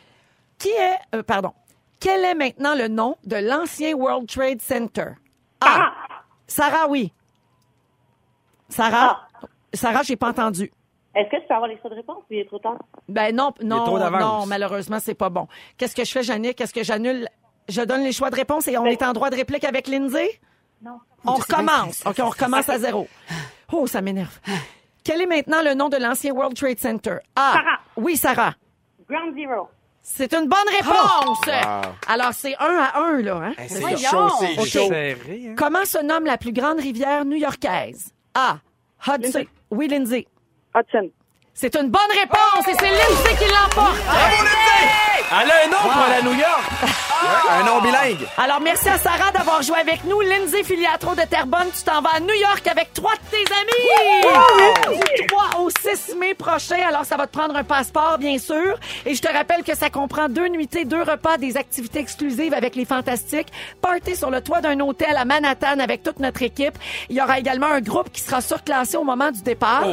Qui 0.58 0.68
est, 0.68 0.98
euh, 1.16 1.22
pardon, 1.22 1.52
quel 2.00 2.24
est 2.24 2.34
maintenant 2.34 2.74
le 2.74 2.88
nom 2.88 3.16
de 3.24 3.36
l'ancien 3.36 3.94
World 3.94 4.28
Trade 4.28 4.60
Center? 4.60 5.12
A. 5.60 5.92
Sarah, 6.46 6.88
oui. 6.88 7.12
Sarah? 8.68 9.28
Sarah, 9.72 10.02
j'ai 10.02 10.16
pas 10.16 10.28
entendu. 10.30 10.72
Est-ce 11.14 11.30
que 11.30 11.36
tu 11.40 11.46
peux 11.46 11.54
avoir 11.54 11.68
les 11.68 11.78
choix 11.78 11.90
de 11.90 11.94
réponse 11.96 12.18
ou 12.30 12.32
il 12.34 12.38
est 12.38 12.46
trop 12.46 12.58
tard? 12.58 12.78
Ben 13.08 13.34
non, 13.34 13.52
non, 13.62 13.98
non, 14.10 14.46
malheureusement, 14.46 14.98
c'est 15.00 15.14
pas 15.14 15.28
bon. 15.28 15.46
Qu'est-ce 15.76 15.94
que 15.94 16.04
je 16.04 16.10
fais, 16.10 16.22
Jannick? 16.22 16.60
Est-ce 16.60 16.72
que 16.72 16.82
j'annule? 16.82 17.28
Je 17.68 17.82
donne 17.82 18.02
les 18.02 18.12
choix 18.12 18.30
de 18.30 18.36
réponse 18.36 18.66
et 18.68 18.76
on 18.78 18.86
est 18.86 19.02
en 19.02 19.12
droit 19.12 19.28
de 19.30 19.36
réplique 19.36 19.64
avec 19.64 19.88
Lindsay? 19.88 20.40
Non. 20.82 20.98
On 21.24 21.34
recommence. 21.34 22.02
OK, 22.06 22.16
on 22.20 22.30
recommence 22.30 22.68
à 22.68 22.78
zéro. 22.78 23.08
Oh, 23.74 23.86
ça 23.86 24.02
m'énerve. 24.02 24.38
Quel 25.04 25.20
est 25.22 25.26
maintenant 25.26 25.62
le 25.62 25.74
nom 25.74 25.88
de 25.88 25.96
l'ancien 25.96 26.32
World 26.32 26.56
Trade 26.56 26.78
Center? 26.78 27.16
A. 27.36 27.52
Sarah. 27.54 27.78
Oui, 27.96 28.16
Sarah. 28.16 28.54
Ground 29.08 29.34
Zero. 29.34 29.68
C'est 30.04 30.32
une 30.34 30.48
bonne 30.48 30.58
réponse. 30.76 31.38
Alors, 32.08 32.32
c'est 32.32 32.56
un 32.58 32.76
à 32.76 32.98
un, 33.00 33.22
là. 33.22 33.34
Hein? 33.36 33.52
Hey, 33.58 33.68
c'est 33.68 33.80
Voyons. 33.80 33.98
chaud, 33.98 34.28
c'est 34.40 34.58
Ok. 34.60 34.66
chaud. 34.66 34.88
Serré, 34.88 35.42
hein? 35.48 35.54
Comment 35.56 35.84
se 35.84 35.98
nomme 36.02 36.24
la 36.26 36.38
plus 36.38 36.52
grande 36.52 36.80
rivière 36.80 37.24
new-yorkaise? 37.24 38.12
A. 38.34 38.58
Hudson. 39.06 39.20
Lindsay. 39.22 39.48
Oui, 39.70 39.88
Lindsay. 39.88 40.26
Hudson. 40.74 41.10
C'est 41.54 41.76
une 41.76 41.88
bonne 41.90 42.00
réponse 42.18 42.66
et 42.68 42.74
c'est 42.78 42.90
Lindsay 42.90 43.36
qui 43.44 43.50
l'emporte. 43.50 43.96
Elle 45.30 45.50
a 45.50 45.54
un 45.64 45.68
nom 45.68 45.92
pour 45.92 46.02
aller 46.02 46.14
à 46.14 46.22
New 46.22 46.34
York! 46.38 46.70
Ouais, 47.22 47.52
un 47.60 47.64
nom 47.64 47.80
bilingue. 47.80 48.26
Alors, 48.36 48.60
merci 48.60 48.88
à 48.88 48.98
Sarah 48.98 49.30
d'avoir 49.30 49.62
joué 49.62 49.78
avec 49.78 50.04
nous. 50.04 50.20
Lindsay 50.22 50.64
Filiatro 50.64 51.14
de 51.14 51.22
Terrebonne, 51.22 51.68
tu 51.76 51.84
t'en 51.84 52.02
vas 52.02 52.16
à 52.16 52.20
New 52.20 52.34
York 52.34 52.66
avec 52.66 52.92
trois 52.92 53.12
de 53.12 53.30
tes 53.30 53.44
amis. 53.54 54.98
Du 55.16 55.26
3 55.28 55.60
au 55.60 55.70
6 55.70 56.16
mai 56.16 56.34
prochain. 56.34 56.78
Alors, 56.88 57.04
ça 57.04 57.16
va 57.16 57.28
te 57.28 57.36
prendre 57.36 57.54
un 57.54 57.62
passeport, 57.62 58.18
bien 58.18 58.38
sûr. 58.38 58.76
Et 59.06 59.14
je 59.14 59.22
te 59.22 59.32
rappelle 59.32 59.62
que 59.62 59.76
ça 59.76 59.88
comprend 59.88 60.28
deux 60.28 60.48
nuitées, 60.48 60.84
deux 60.84 61.02
repas, 61.02 61.38
des 61.38 61.56
activités 61.56 62.00
exclusives 62.00 62.54
avec 62.54 62.74
les 62.74 62.84
Fantastiques, 62.84 63.52
party 63.80 64.16
sur 64.16 64.30
le 64.30 64.40
toit 64.40 64.60
d'un 64.60 64.80
hôtel 64.80 65.16
à 65.16 65.24
Manhattan 65.24 65.78
avec 65.78 66.02
toute 66.02 66.18
notre 66.18 66.42
équipe. 66.42 66.76
Il 67.08 67.16
y 67.16 67.22
aura 67.22 67.38
également 67.38 67.66
un 67.66 67.80
groupe 67.80 68.10
qui 68.12 68.20
sera 68.20 68.40
surclassé 68.40 68.96
au 68.96 69.04
moment 69.04 69.30
du 69.30 69.42
départ. 69.42 69.84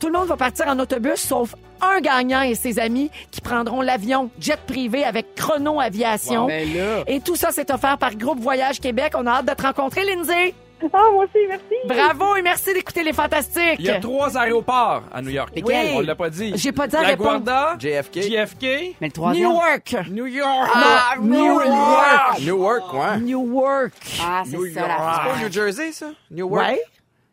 Tout 0.00 0.06
le 0.06 0.14
monde 0.14 0.28
va 0.28 0.36
partir 0.36 0.66
en 0.68 0.78
autobus, 0.78 1.20
sauf 1.20 1.54
un 1.80 2.00
gagnant 2.00 2.42
et 2.42 2.54
ses 2.54 2.78
amis 2.78 3.10
qui 3.30 3.40
prendront 3.40 3.80
l'avion 3.82 4.30
jet 4.40 4.58
privé 4.66 5.04
avec 5.04 5.34
Chrono 5.34 5.80
Aviation. 5.80 6.46
Ben 6.46 6.68
là. 6.74 7.04
Et 7.06 7.20
tout 7.20 7.36
ça, 7.36 7.48
c'est 7.52 7.70
offert 7.70 7.98
par 7.98 8.14
Groupe 8.14 8.40
Voyage 8.40 8.80
Québec. 8.80 9.12
On 9.16 9.26
a 9.26 9.32
hâte 9.38 9.46
de 9.46 9.54
te 9.54 9.62
rencontrer, 9.62 10.04
Lindsay. 10.04 10.54
Ah, 10.92 11.08
moi 11.12 11.24
aussi, 11.24 11.44
merci. 11.48 11.74
Bravo 11.86 12.36
et 12.36 12.42
merci 12.42 12.72
d'écouter 12.72 13.02
les 13.02 13.12
Fantastiques. 13.12 13.76
Il 13.80 13.86
y 13.86 13.90
a 13.90 13.98
trois 13.98 14.36
aéroports 14.38 15.02
à 15.12 15.20
New 15.20 15.30
York. 15.30 15.50
Lesquels? 15.54 15.96
On 15.96 16.00
l'a 16.00 16.14
pas 16.14 16.30
dit. 16.30 16.52
J'ai 16.54 16.70
pas 16.70 16.86
dit 16.86 16.94
à 16.94 17.02
La. 17.02 17.16
Guarda, 17.16 17.76
JFK. 17.78 18.20
JFK, 18.22 18.62
Mais 19.00 19.08
le 19.08 19.10
troisième. 19.10 19.48
Newark. 19.48 19.96
New 20.08 20.26
York. 20.26 20.70
Ah, 20.72 21.14
New 21.20 21.60
York. 21.60 22.40
Newark, 22.42 22.92
ouais. 22.94 23.18
Newark. 23.18 23.92
Ah, 24.22 24.42
c'est 24.44 24.56
New 24.56 24.72
ça, 24.72 24.80
York. 24.80 24.92
C'est 24.92 25.30
pas 25.30 25.38
New 25.42 25.52
Jersey, 25.52 25.90
ça? 25.92 26.06
Newark? 26.30 26.68
Ouais, 26.68 26.80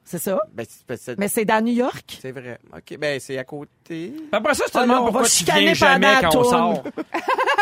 c'est 0.05 0.19
ça? 0.19 0.39
Ben, 0.53 0.65
c'est- 0.69 0.88
ben, 0.88 0.97
c'est 1.01 1.17
Mais 1.19 1.27
c'est 1.27 1.45
dans 1.45 1.63
New 1.63 1.74
York? 1.74 2.17
c'est 2.21 2.31
vrai. 2.31 2.59
OK, 2.74 2.97
ben, 2.97 3.19
c'est 3.19 3.38
à 3.38 3.43
côté. 3.43 4.13
Après 4.31 4.53
ça, 4.53 4.63
je 4.67 4.71
te 4.71 4.77
Ah, 4.77 4.81
demande 4.83 5.03
pourquoi 5.05 5.24
va 5.24 5.27
tu 5.27 5.43
viens 5.43 5.74
jamais 5.74 6.15
quand 6.21 6.35
on 6.38 6.43
sort. 6.43 6.83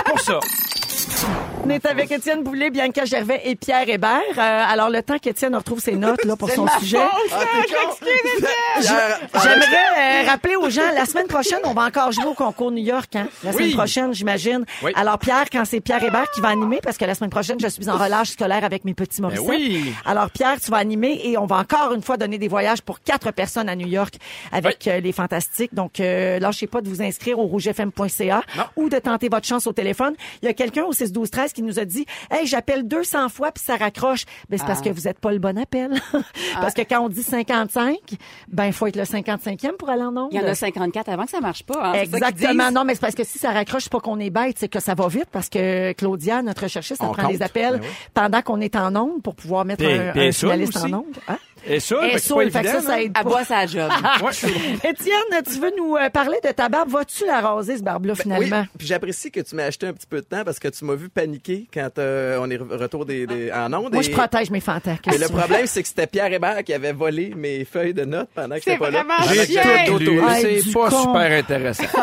Pour 0.05 0.19
ça. 0.19 0.39
On 1.65 1.69
est 1.69 1.86
avec 1.86 2.12
Étienne 2.12 2.43
Boulay, 2.43 2.69
Bianca 2.69 3.05
Gervais 3.05 3.41
et 3.45 3.55
Pierre 3.55 3.88
Hébert. 3.88 4.19
Euh, 4.38 4.63
alors, 4.67 4.89
le 4.89 5.01
temps 5.01 5.17
qu'Étienne 5.17 5.55
retrouve 5.55 5.79
ses 5.79 5.93
notes 5.95 6.24
là, 6.25 6.36
pour 6.36 6.50
son 6.51 6.67
sujet. 6.79 7.00
J'aimerais 8.81 10.24
euh, 10.25 10.29
rappeler 10.29 10.55
aux 10.55 10.69
gens, 10.69 10.81
la 10.93 11.05
semaine 11.05 11.27
prochaine, 11.27 11.60
on 11.63 11.74
va 11.74 11.83
encore 11.86 12.12
jouer 12.12 12.25
au 12.25 12.33
concours 12.33 12.72
New 12.72 12.83
York. 12.83 13.15
Hein? 13.15 13.27
La 13.43 13.53
semaine 13.53 13.67
Oui. 13.69 13.74
prochaine, 13.75 14.13
j'imagine. 14.13 14.65
Oui. 14.81 14.91
Alors, 14.95 15.17
Pierre, 15.19 15.45
quand 15.51 15.63
c'est 15.65 15.79
Pierre 15.79 16.03
Hébert 16.03 16.29
qui 16.31 16.41
va 16.41 16.50
animer, 16.50 16.79
parce 16.83 16.98
que 16.98 17.05
la 17.05 17.15
semaine 17.15 17.29
prochaine, 17.29 17.57
je 17.60 17.67
suis 17.67 17.89
en 17.89 17.98
relâche 17.98 18.31
scolaire 18.31 18.63
avec 18.63 18.83
mes 18.86 18.93
petits 18.93 19.22
Morissette. 19.22 19.45
oui. 19.48 19.93
Alors, 20.05 20.29
Pierre, 20.29 20.60
tu 20.60 20.69
vas 20.72 20.77
animer 20.77 21.22
et 21.24 21.38
on 21.38 21.45
va 21.45 21.57
encore 21.57 21.93
une 21.93 22.01
fois 22.01 22.17
donner 22.17 22.38
des 22.38 22.48
voyages 22.48 22.81
pour 22.81 23.00
quatre 23.01 23.31
personnes 23.31 23.69
à 23.69 23.75
New 23.75 23.88
York 23.88 24.15
avec 24.51 24.88
euh, 24.88 25.00
les 25.00 25.12
Fantastiques. 25.12 25.74
Donc, 25.74 26.00
euh, 26.00 26.39
lâchez 26.39 26.67
pas 26.67 26.81
de 26.81 26.89
vous 26.89 27.01
inscrire 27.01 27.39
au 27.39 27.43
rougefm.ca 27.43 28.41
ou 28.75 28.89
de 28.89 28.98
tenter 29.00 29.29
votre 29.29 29.48
chance 29.48 29.67
au 29.67 29.74
téléphone. 29.74 30.13
Il 30.41 30.45
y 30.45 30.50
a 30.50 30.53
quelqu'un 30.53 30.83
au 30.93 30.95
6 30.95 31.12
12 31.12 31.29
13 31.31 31.53
qui 31.53 31.63
nous 31.63 31.79
a 31.79 31.85
dit 31.85 32.05
"Hey, 32.31 32.45
j'appelle 32.47 32.88
200 32.88 33.29
fois 33.29 33.51
puis 33.51 33.63
ça 33.63 33.75
raccroche." 33.75 34.25
Ben 34.50 34.57
c'est 34.57 34.65
parce 34.65 34.81
que 34.81 34.89
vous 34.89 35.07
êtes 35.07 35.19
pas 35.19 35.31
le 35.31 35.39
bon 35.39 35.57
appel. 35.57 35.91
parce 36.62 36.73
que 36.73 36.81
quand 36.81 37.01
on 37.01 37.09
dit 37.09 37.23
55, 37.23 37.97
ben 38.47 38.65
il 38.65 38.73
faut 38.73 38.88
être 38.88 38.95
le 38.95 39.03
55e 39.03 39.73
pour 39.77 39.89
aller 39.89 40.03
en 40.03 40.12
nombre. 40.12 40.29
Il 40.31 40.39
y 40.41 40.43
en 40.43 40.47
a 40.47 40.55
54 40.55 41.09
avant 41.09 41.25
que 41.25 41.31
ça 41.31 41.41
marche 41.41 41.63
pas. 41.63 41.75
Hein? 41.83 41.93
Ça 41.93 42.03
Exactement. 42.03 42.71
Non, 42.71 42.85
mais 42.85 42.95
c'est 42.95 43.01
parce 43.01 43.15
que 43.15 43.23
si 43.23 43.38
ça 43.39 43.51
raccroche, 43.51 43.83
c'est 43.83 43.91
pas 43.91 44.00
qu'on 44.00 44.19
est 44.19 44.29
bête, 44.29 44.57
c'est 44.59 44.69
que 44.69 44.79
ça 44.79 44.93
va 44.95 45.07
vite 45.07 45.27
parce 45.31 45.50
que 45.50 45.91
Claudia, 45.93 46.41
notre 46.41 46.63
recherchiste, 46.63 47.01
elle 47.01 47.09
On 47.09 47.12
prend 47.13 47.27
les 47.27 47.41
appels 47.41 47.79
Ben 47.79 47.81
oui. 47.81 47.88
pendant 48.13 48.41
qu'on 48.41 48.62
est 48.62 48.75
en 48.75 48.95
onde 48.95 49.21
pour 49.21 49.35
pouvoir 49.35 49.65
mettre 49.65 49.83
Puis- 49.83 49.93
un, 49.93 50.12
puis 50.12 50.21
un 50.21 50.23
elle 50.25 50.33
saoule 50.33 50.51
finaliste 50.51 50.75
aussi. 50.77 50.93
en. 50.93 51.05
Hein? 51.27 51.38
Et 51.65 51.79
ça, 51.79 51.96
Et 52.05 52.10
fait 52.10 52.15
que 52.15 52.20
c'est 52.22 52.34
pas 52.34 52.41
évident, 52.43 52.63
ça, 52.63 52.82
ça 52.82 52.89
là. 52.89 53.01
aide 53.03 53.12
À 53.15 53.24
pas. 53.24 53.29
boire 53.29 53.46
sa 53.46 53.65
job. 53.65 53.89
Étienne, 54.84 55.43
tu 55.46 55.60
veux 55.60 55.72
nous 55.77 55.96
euh, 55.96 56.10
parler 56.10 56.38
de 56.43 56.50
ta 56.51 56.70
barbe? 56.70 56.89
Vas-tu 56.89 57.25
la 57.25 57.41
raser, 57.41 57.77
ce 57.77 57.84
barbe-là, 57.84 58.13
Oui, 58.15 58.22
finalement? 58.22 58.65
puis 58.77 58.88
j'apprécie 58.88 59.32
que 59.32 59.39
tu 59.39 59.55
m'aies 59.55 59.63
acheté 59.63 59.88
un 59.88 59.93
petit 59.93 60.08
peu 60.08 60.17
de 60.17 60.25
temps 60.25 60.43
parce 60.43 60.60
que 60.60 60.67
tu 60.67 60.84
m'as 60.86 60.96
vu 60.96 61.10
paniquer 61.10 61.67
quand 61.74 61.98
euh, 62.00 62.38
on 62.41 62.50
est 62.50 62.58
re- 62.58 62.75
retour 62.77 63.05
des, 63.05 63.25
des- 63.27 63.51
en 63.51 63.72
ondes. 63.74 63.93
Moi, 63.93 64.01
et- 64.01 64.05
je 64.05 64.12
protège 64.12 64.50
mes 64.51 64.60
fantasmes. 64.60 65.00
Mais 65.08 65.17
le 65.17 65.27
problème, 65.27 65.65
c'est 65.67 65.82
que 65.82 65.88
c'était 65.88 66.08
Pierre 66.08 66.32
Hébert 66.34 66.63
qui 66.63 66.74
avait 66.74 66.93
volé 66.93 67.34
mes 67.36 67.63
feuilles 67.65 67.93
de 67.93 68.05
notes 68.05 68.29
pendant 68.36 68.55
que 68.55 68.62
C'est 68.63 68.72
j'étais 68.72 68.84
pas 68.84 68.91
là. 68.91 69.03
vraiment 69.03 69.34
J'ai 69.34 69.86
tout 69.86 69.98
lu. 70.00 70.20
Hey, 70.27 70.62
C'est 70.62 70.74
pas 70.74 70.89
con. 70.89 71.01
super 71.01 71.32
intéressant. 71.39 71.84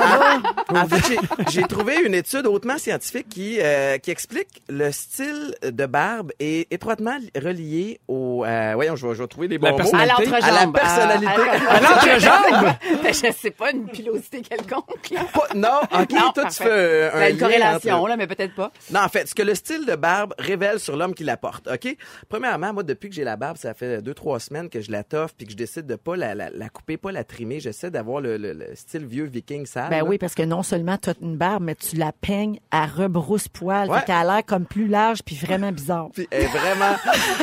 En 0.73 0.87
fait, 0.87 1.03
j'ai- 1.09 1.51
j'ai 1.51 1.63
trouvé 1.63 1.97
une 2.07 2.15
étude 2.15 2.47
hautement 2.47 2.79
scientifique 2.79 3.29
qui, 3.29 3.59
euh, 3.61 3.99
qui 3.99 4.11
explique 4.13 4.63
le 4.69 4.91
style 4.93 5.55
de 5.65 5.87
barbe 5.87 6.31
est 6.39 6.73
étroitement 6.73 7.17
relié 7.37 7.99
au... 8.07 8.45
euh, 8.45 8.73
voyons, 8.75 8.95
je 8.95 9.07
vais, 9.07 9.15
je 9.15 9.23
vais 9.23 9.27
trouver 9.29 9.49
les 9.51 9.59
bons 9.59 9.67
La 9.67 9.73
mots. 9.73 9.79
À 9.79 9.83
personnalité. 9.83 10.25
l'entrejambe. 10.25 10.43
À 10.43 10.65
la 10.65 10.67
personnalité. 10.73 11.51
À, 11.69 11.73
À 11.75 11.81
l'entrejambe? 11.81 12.75
Ben, 13.03 13.15
je 13.15 13.33
sais 13.33 13.51
pas, 13.51 13.71
une 13.73 13.87
pilosité 13.89 14.43
quelconque. 14.43 15.11
Là. 15.11 15.21
Pas- 15.33 15.55
non, 15.55 15.81
OK, 15.93 16.11
Non, 16.13 16.33
toi, 16.35 16.45
tu 16.47 16.63
fais 16.63 17.11
un 17.13 17.19
Ben, 17.19 17.33
une 17.33 17.39
corrélation, 17.39 17.97
entre- 17.97 18.09
là, 18.09 18.17
mais 18.17 18.27
peut-être 18.27 18.55
pas. 18.55 18.71
Non, 18.93 19.01
en 19.01 19.09
fait, 19.09 19.29
ce 19.29 19.35
que 19.35 19.43
le 19.43 19.55
style 19.55 19.87
de 19.87 19.95
barbe 19.97 20.35
révèle 20.39 20.79
sur 20.81 20.97
l'homme 20.97 21.15
qui 21.15 21.25
la 21.25 21.37
porte, 21.37 21.67
OK? 21.69 21.97
Premièrement, 22.29 22.73
moi, 22.73 22.83
depuis 22.83 23.09
que 23.09 23.15
j'ai 23.15 23.25
la 23.25 23.37
barbe, 23.37 23.57
ça 23.57 23.75
fait 23.75 24.03
deux, 24.03 24.15
trois 24.15 24.39
semaines 24.41 24.69
que 24.69 24.81
je 24.81 24.91
la 24.91 25.03
toffe 25.05 25.35
puis 25.37 25.47
que 25.47 25.53
je 25.53 25.57
décide 25.57 25.87
de 25.87 25.97
pas 25.97 26.17
la, 26.17 26.35
la, 26.35 26.51
la 26.51 26.69
couper, 26.69 26.97
pas 26.97 27.13
la 27.13 27.25
trimer. 27.25 27.61
J'essaie 27.61 27.91
d'avoir 27.91 28.21
le, 28.21 28.37
le- 28.37 28.53
le 28.53 28.75
style 28.75 29.07
vieux 29.07 29.25
viking 29.25 29.67
sale. 29.67 29.89
Ben 29.91 29.99
là. 29.99 30.05
oui, 30.05 30.19
parce 30.19 30.35
que 30.35 30.43
non 30.43 30.63
seulement 30.63 30.97
tu 30.99 31.11
as 31.11 31.15
une 31.21 31.37
barbe, 31.37 31.63
mais 31.65 31.75
tu 31.75 31.97
la 31.97 32.13
peignes 32.13 32.59
à 32.71 32.87
rebrousse-poil. 32.87 33.89
Ouais. 33.89 33.99
Fait 34.01 34.07
qu'elle 34.07 34.15
a 34.17 34.25
l'air 34.25 34.45
comme 34.47 34.67
plus 34.67 34.87
large 34.87 35.21
puis 35.25 35.37
vraiment 35.37 35.73
bizarre. 35.73 36.09
Puis 36.15 36.27
elle 36.31 36.43
est 36.45 36.47
vraiment 36.47 36.97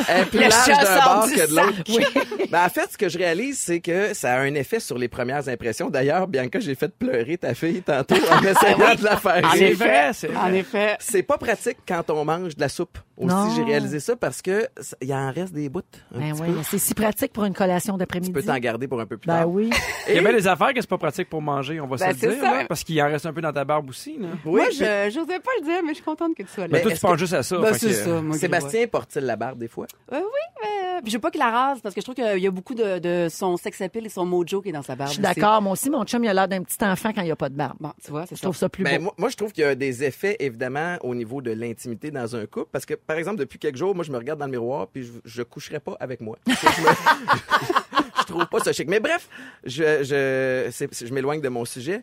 elle 0.08 0.22
est 0.22 0.24
plus 0.30 0.38
Le 0.38 0.48
large 0.48 0.66
d'un 0.68 1.04
bord 1.04 1.26
que 1.28 1.50
de 1.50 1.56
l'autre. 1.56 1.82
Ben, 2.50 2.64
en 2.64 2.68
fait, 2.70 2.90
ce 2.92 2.96
que 2.96 3.08
je 3.10 3.18
réalise, 3.18 3.58
c'est 3.58 3.80
que 3.80 4.14
ça 4.14 4.32
a 4.34 4.38
un 4.40 4.54
effet 4.54 4.80
sur 4.80 4.96
les 4.96 5.08
premières 5.08 5.48
impressions. 5.48 5.90
D'ailleurs, 5.90 6.26
Bianca, 6.26 6.60
j'ai 6.60 6.74
fait 6.74 6.88
pleurer 6.96 7.36
ta 7.36 7.52
fille 7.54 7.82
tantôt 7.82 8.14
en 8.14 8.42
essayant 8.42 8.94
de 8.94 9.04
la 9.04 9.16
faire 9.18 9.44
En 9.44 9.52
effet. 9.52 9.72
vrai, 9.74 10.10
c'est 10.14 10.34
En 10.34 10.48
vrai. 10.48 10.58
effet. 10.58 10.96
C'est 10.98 11.22
pas 11.22 11.36
pratique 11.36 11.78
quand 11.86 12.08
on 12.10 12.24
mange 12.24 12.56
de 12.56 12.60
la 12.60 12.68
soupe. 12.70 12.96
Aussi, 13.18 13.56
j'ai 13.56 13.64
réalisé 13.64 14.00
ça 14.00 14.16
parce 14.16 14.40
que 14.42 14.66
il 15.02 15.12
en 15.12 15.32
reste 15.32 15.52
des 15.52 15.68
bouts. 15.68 15.80
Ben 16.14 16.32
oui, 16.40 16.48
c'est 16.62 16.78
si 16.78 16.94
pratique 16.94 17.32
pour 17.32 17.44
une 17.44 17.54
collation 17.54 17.94
Tu 17.94 17.98
d'après-midi. 17.98 18.32
peux 18.32 18.42
t'en 18.42 18.58
garder 18.58 18.86
pour 18.88 19.00
un 19.00 19.06
peu 19.06 19.16
plus 19.18 19.26
Ben 19.26 19.38
tard. 19.40 19.50
oui. 19.50 19.70
Il 20.08 20.14
y 20.14 20.18
a 20.18 20.22
bien 20.22 20.32
des 20.32 20.46
affaires 20.46 20.72
que 20.72 20.80
c'est 20.80 20.88
pas 20.88 20.98
pratique 20.98 21.28
pour 21.28 21.42
manger, 21.42 21.80
on 21.80 21.86
va 21.86 21.96
Ben, 21.96 22.12
se 22.14 22.18
c'est 22.20 22.26
le 22.28 22.34
dire, 22.34 22.42
là, 22.42 22.64
parce 22.68 22.84
qu'il 22.84 23.00
en 23.02 23.06
reste 23.06 23.26
un 23.26 23.32
peu 23.32 23.40
dans 23.40 23.52
ta 23.52 23.64
barbe 23.64 23.88
aussi. 23.90 24.16
Là. 24.18 24.28
Oui, 24.44 24.60
Moi, 24.60 24.70
je 24.70 25.10
j'osais 25.12 25.38
pas 25.40 25.50
le 25.60 25.64
dire, 25.64 25.82
mais 25.82 25.90
je 25.90 25.94
suis 25.96 26.04
contente 26.04 26.34
que 26.36 26.42
tu 26.42 26.48
sois 26.48 26.64
là. 26.64 26.70
Mais 26.72 26.82
toi, 26.82 26.92
tu 26.92 26.98
penses 27.00 27.12
que- 27.12 27.18
juste 27.18 27.34
à 27.34 27.42
ça. 27.42 27.58
Ben, 27.58 27.74
c'est 27.74 27.92
ça, 27.92 28.20
moi, 28.22 28.36
Sébastien 28.36 28.86
porte-t-il 28.86 29.24
la 29.26 29.36
barbe 29.36 29.58
des 29.58 29.68
fois? 29.68 29.86
Euh, 30.12 30.16
oui, 30.20 30.22
mais 30.62 31.02
puis 31.02 31.10
je 31.12 31.16
veux 31.16 31.20
pas 31.20 31.30
qu'il 31.30 31.38
la 31.40 31.50
rase 31.50 31.80
parce 31.80 31.94
que 31.94 32.00
je 32.00 32.04
trouve 32.06 32.14
qu'il 32.16 32.42
y 32.42 32.46
a 32.46 32.50
beaucoup 32.50 32.74
de, 32.74 32.98
de 32.98 33.28
son 33.30 33.56
sex 33.56 33.80
appeal 33.80 34.06
et 34.06 34.08
son 34.08 34.24
mojo 34.26 34.60
qui 34.62 34.70
est 34.70 34.72
dans 34.72 34.82
sa 34.82 34.96
barbe. 34.96 35.10
Je 35.10 35.14
suis 35.14 35.22
d'accord. 35.22 35.60
Moi 35.62 35.72
aussi, 35.72 35.90
mon 35.90 36.04
chum, 36.04 36.24
il 36.24 36.28
a 36.28 36.34
l'air 36.34 36.48
d'un 36.48 36.62
petit 36.62 36.82
enfant 36.84 37.12
quand 37.12 37.20
il 37.22 37.26
n'y 37.26 37.30
a 37.30 37.36
pas 37.36 37.48
de 37.48 37.54
barbe. 37.54 37.76
Bon, 37.80 37.92
tu 38.04 38.10
vois, 38.10 38.26
c'est 38.26 38.34
Je 38.36 38.40
ça. 38.40 38.46
trouve 38.46 38.56
ça 38.56 38.68
plus 38.68 38.82
Ben, 38.84 38.96
beau. 38.98 39.04
moi, 39.04 39.14
moi, 39.18 39.28
je 39.28 39.36
trouve 39.36 39.52
qu'il 39.52 39.62
y 39.62 39.66
a 39.66 39.74
des 39.74 40.02
effets, 40.04 40.36
évidemment, 40.40 40.96
au 41.02 41.14
niveau 41.14 41.40
de 41.42 41.52
l'intimité 41.52 42.10
dans 42.10 42.34
un 42.36 42.46
couple. 42.46 42.68
Parce 42.72 42.84
que, 42.86 42.94
par 43.08 43.16
exemple, 43.16 43.38
depuis 43.38 43.58
quelques 43.58 43.76
jours, 43.78 43.94
moi, 43.94 44.04
je 44.04 44.12
me 44.12 44.18
regarde 44.18 44.38
dans 44.38 44.44
le 44.44 44.52
miroir 44.52 44.86
puis 44.86 45.02
je, 45.04 45.10
je 45.24 45.42
coucherai 45.42 45.80
pas 45.80 45.96
avec 45.98 46.20
moi. 46.20 46.38
je, 46.46 46.52
me- 46.52 46.56
je 48.20 48.22
trouve 48.26 48.46
pas 48.46 48.60
ça 48.60 48.72
chic. 48.72 48.86
Mais 48.88 49.00
bref, 49.00 49.28
je, 49.64 50.04
je, 50.04 51.06
je 51.06 51.12
m'éloigne 51.14 51.40
de 51.40 51.48
mon 51.48 51.64
sujet. 51.64 52.00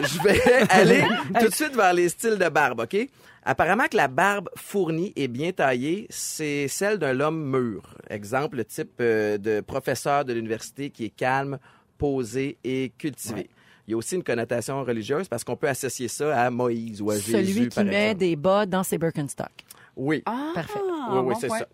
je 0.00 0.22
vais 0.22 0.40
aller 0.68 1.04
tout 1.40 1.48
de 1.48 1.54
suite 1.54 1.74
vers 1.74 1.94
les 1.94 2.08
styles 2.08 2.36
de 2.36 2.48
barbe, 2.48 2.80
OK? 2.80 2.96
Apparemment 3.44 3.86
que 3.88 3.96
la 3.96 4.06
barbe 4.08 4.48
fournie 4.56 5.12
et 5.16 5.26
bien 5.28 5.52
taillée, 5.52 6.06
c'est 6.10 6.68
celle 6.68 6.98
d'un 6.98 7.18
homme 7.20 7.42
mûr. 7.50 7.96
Exemple, 8.10 8.56
le 8.58 8.64
type 8.64 8.92
euh, 9.00 9.38
de 9.38 9.60
professeur 9.60 10.24
de 10.24 10.32
l'université 10.32 10.90
qui 10.90 11.06
est 11.06 11.10
calme, 11.16 11.58
posé 11.98 12.58
et 12.64 12.92
cultivé. 12.98 13.48
Il 13.88 13.90
y 13.90 13.94
a 13.94 13.96
aussi 13.96 14.14
une 14.14 14.22
connotation 14.22 14.84
religieuse 14.84 15.26
parce 15.28 15.42
qu'on 15.42 15.56
peut 15.56 15.68
associer 15.68 16.06
ça 16.06 16.40
à 16.40 16.50
Moïse 16.50 17.02
ou 17.02 17.10
à 17.10 17.16
Jésus, 17.18 17.32
Celui 17.32 17.68
qui 17.68 17.74
par 17.74 17.84
met 17.84 17.90
exemple. 18.10 18.18
des 18.20 18.36
bas 18.36 18.64
dans 18.66 18.84
ses 18.84 18.96
Birkenstock. 18.98 19.50
Oui. 19.96 20.22
Ah, 20.26 20.52
Parfait. 20.54 20.80
Oui, 20.82 21.18
oui, 21.18 21.32
bon 21.32 21.34
c'est 21.40 21.46
point. 21.48 21.58
ça. 21.58 21.66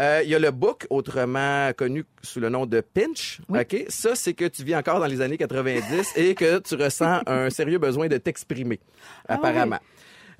Euh, 0.00 0.20
Il 0.24 0.30
y 0.30 0.34
a 0.34 0.38
le 0.38 0.50
book, 0.50 0.86
autrement 0.90 1.70
connu 1.76 2.04
sous 2.22 2.40
le 2.40 2.48
nom 2.48 2.66
de 2.66 2.80
pinch. 2.80 3.40
Oui. 3.48 3.60
OK? 3.60 3.84
Ça, 3.88 4.14
c'est 4.14 4.32
que 4.34 4.44
tu 4.46 4.62
vis 4.64 4.76
encore 4.76 5.00
dans 5.00 5.06
les 5.06 5.20
années 5.20 5.36
90 5.38 6.12
et 6.16 6.34
que 6.34 6.58
tu 6.60 6.76
ressens 6.76 7.20
un 7.26 7.50
sérieux 7.50 7.78
besoin 7.78 8.08
de 8.08 8.16
t'exprimer, 8.16 8.80
Ah 9.28 9.34
apparemment. 9.34 9.78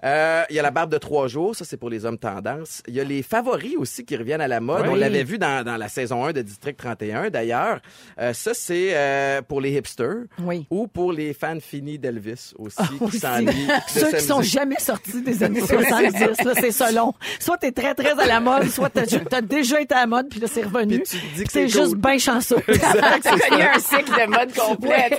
Euh, 0.05 0.43
Il 0.51 0.57
y 0.57 0.59
a 0.59 0.63
la 0.63 0.71
barbe 0.71 0.91
de 0.93 0.99
trois 0.99 1.29
jours, 1.29 1.57
ça 1.57 1.65
c'est 1.65 1.77
pour 1.77 1.91
les 1.91 2.05
hommes 2.05 2.19
tendance. 2.19 2.83
Il 2.87 2.95
y 2.95 3.01
a 3.01 3.05
les 3.05 3.23
favoris 3.23 3.77
aussi 3.77 4.05
qui 4.05 4.17
reviennent 4.17 4.41
à 4.41 4.49
la 4.49 4.61
mode. 4.61 4.83
Oui. 4.83 4.89
On 4.93 4.95
l'avait 4.95 5.25
vu 5.25 5.39
dans, 5.39 5.65
dans 5.65 5.77
la 5.77 5.89
saison 5.89 6.25
1 6.25 6.33
de 6.33 6.43
District 6.43 6.77
31 6.77 7.31
d'ailleurs. 7.31 7.81
Euh, 8.21 8.33
ça 8.33 8.55
c'est 8.55 8.91
euh, 8.93 9.43
pour 9.43 9.61
les 9.61 9.73
hipsters 9.77 10.25
Oui. 10.41 10.67
ou 10.71 10.87
pour 10.87 11.13
les 11.13 11.33
fans 11.35 11.59
finis 11.61 11.99
d'Elvis 11.99 12.53
aussi 12.59 12.77
qui 12.99 13.05
Aussi. 13.05 13.19
s'ennuient 13.19 13.69
Ceux 13.89 14.13
qui 14.13 14.21
sont 14.25 14.43
jamais 14.43 14.79
sortis 14.79 15.23
des 15.23 15.43
années 15.43 15.61
70, 15.61 16.45
là, 16.45 16.53
c'est 16.55 16.71
selon. 16.71 17.13
Soit 17.41 17.59
t'es 17.59 17.73
très, 17.73 17.95
très 17.95 18.19
à 18.19 18.27
la 18.27 18.41
mode, 18.41 18.69
soit 18.69 18.91
t'as, 18.91 19.05
t'as 19.07 19.41
déjà 19.41 19.81
été 19.81 19.95
à 19.95 20.01
la 20.01 20.07
mode, 20.07 20.29
puis 20.29 20.41
là, 20.41 20.47
c'est 20.51 20.63
revenu. 20.63 21.01
Puis 21.01 21.19
tu 21.19 21.27
dis 21.37 21.45
que 21.45 21.51
c'est 21.53 21.69
c'est 21.69 21.69
juste 21.69 21.93
cool. 21.95 21.99
bien 22.01 22.19
chanceux. 22.19 22.57
T'as 22.69 23.21
connu 23.21 23.63
un 23.63 23.79
cycle 23.79 24.13
de 24.13 24.27
mode 24.31 24.55
complet. 24.55 25.11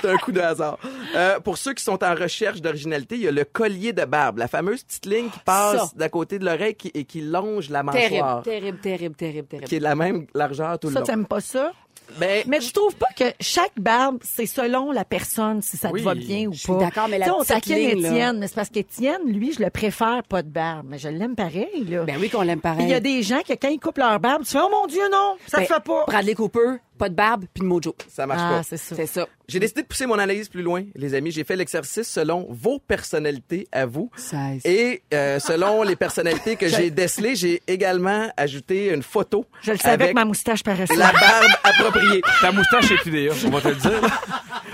C'est 0.00 0.08
un 0.10 0.16
coup 0.16 0.32
de 0.32 0.40
hasard. 0.40 0.78
Euh, 1.16 1.40
pour 1.40 1.58
ceux 1.58 1.74
qui 1.74 1.82
sont 1.82 2.02
en 2.04 2.14
recherche 2.14 2.60
d'originalité, 2.60 3.16
il 3.16 3.22
y 3.22 3.28
a 3.28 3.32
le 3.32 3.44
collier 3.44 3.92
de 3.92 4.04
barbe, 4.04 4.27
la 4.36 4.48
fameuse 4.48 4.82
petite 4.84 5.06
ligne 5.06 5.28
qui 5.30 5.38
passe 5.40 5.76
Ça. 5.76 5.90
d'à 5.96 6.08
côté 6.08 6.38
de 6.38 6.44
l'oreille 6.44 6.74
qui- 6.74 6.90
et 6.94 7.04
qui 7.04 7.20
longe 7.20 7.70
la 7.70 7.82
mâchoire, 7.82 8.42
terrible, 8.42 8.78
terrible, 8.80 9.14
terrible, 9.16 9.46
terrible. 9.48 9.68
qui 9.68 9.76
est 9.76 9.78
de 9.78 9.84
la 9.84 9.94
même 9.94 10.26
largeur 10.34 10.78
tout 10.78 10.88
le 10.88 10.94
Ça, 10.94 11.00
long. 11.00 11.06
t'aimes 11.06 11.26
pas 11.26 11.40
ça? 11.40 11.72
Ben, 12.18 12.42
Mais 12.46 12.62
je 12.62 12.72
trouve 12.72 12.94
pas 12.96 13.08
que 13.14 13.24
chaque 13.38 13.78
barbe, 13.78 14.16
c'est 14.22 14.46
selon 14.46 14.92
la 14.92 15.04
personne, 15.04 15.60
si 15.60 15.76
ça 15.76 15.90
te 15.90 15.98
va 16.00 16.14
bien 16.14 16.48
ou 16.48 16.54
je 16.54 16.66
pas. 16.66 16.72
suis 16.72 16.82
d'accord, 16.82 17.06
mais 17.10 17.18
la 17.18 17.34
on 17.36 17.40
petite 17.44 17.66
ligne, 17.66 18.00
là. 18.00 18.08
Étienne, 18.08 18.38
mais 18.38 18.48
c'est 18.48 18.54
parce 18.54 18.70
qu'Étienne, 18.70 19.20
lui, 19.26 19.52
je 19.52 19.62
le 19.62 19.68
préfère 19.68 20.22
pas 20.22 20.40
de 20.42 20.48
barbe. 20.48 20.86
Mais 20.88 20.96
je 20.98 21.08
l'aime 21.08 21.36
pareil, 21.36 21.84
là. 21.86 22.04
Ben 22.04 22.16
oui 22.18 22.30
qu'on 22.30 22.40
l'aime 22.40 22.62
pareil. 22.62 22.86
il 22.86 22.88
y 22.88 22.94
a 22.94 23.00
des 23.00 23.22
gens 23.22 23.40
que 23.46 23.52
quand 23.52 23.68
ils 23.68 23.78
coupent 23.78 23.98
leur 23.98 24.18
barbe, 24.20 24.42
tu 24.44 24.52
fais, 24.52 24.58
oh 24.62 24.70
mon 24.70 24.86
Dieu, 24.86 25.02
non, 25.12 25.36
ça 25.46 25.58
Ben, 25.58 25.66
te 25.66 25.72
fait 25.74 25.82
pas. 25.84 26.04
Bradley 26.06 26.34
Cooper, 26.34 26.76
pas 26.98 27.08
de 27.08 27.14
barbe, 27.14 27.44
puis 27.54 27.62
de 27.62 27.66
mojo. 27.66 27.94
ça 28.08 28.26
marche 28.26 28.40
Ah, 28.44 28.56
pas. 28.58 28.62
c'est 28.62 29.06
ça. 29.06 29.26
J'ai 29.48 29.58
décidé 29.60 29.80
de 29.82 29.86
pousser 29.86 30.04
mon 30.06 30.18
analyse 30.18 30.48
plus 30.50 30.60
loin, 30.62 30.84
les 30.94 31.14
amis. 31.14 31.30
J'ai 31.30 31.44
fait 31.44 31.56
l'exercice 31.56 32.06
selon 32.08 32.46
vos 32.50 32.78
personnalités 32.78 33.66
à 33.72 33.86
vous. 33.86 34.10
16. 34.16 34.60
Et 34.66 35.02
euh, 35.14 35.38
selon 35.40 35.82
les 35.84 35.96
personnalités 35.96 36.56
que 36.56 36.68
j'ai 36.76 36.90
décelées, 36.90 37.34
j'ai 37.36 37.62
également 37.66 38.30
ajouté 38.36 38.92
une 38.92 39.02
photo 39.02 39.46
Je 39.62 39.72
le 39.72 39.78
savais 39.78 39.94
avec 40.04 40.08
que 40.10 40.14
ma 40.14 40.24
moustache 40.26 40.62
paraissait. 40.62 40.94
la 40.96 41.12
barbe 41.12 41.50
appropriée. 41.64 42.20
Ta 42.42 42.52
moustache 42.52 42.90
est 42.90 43.06
idéale, 43.06 43.36
on 43.46 43.50
va 43.50 43.60
te 43.62 43.68
le 43.68 43.74
dire. 43.76 44.00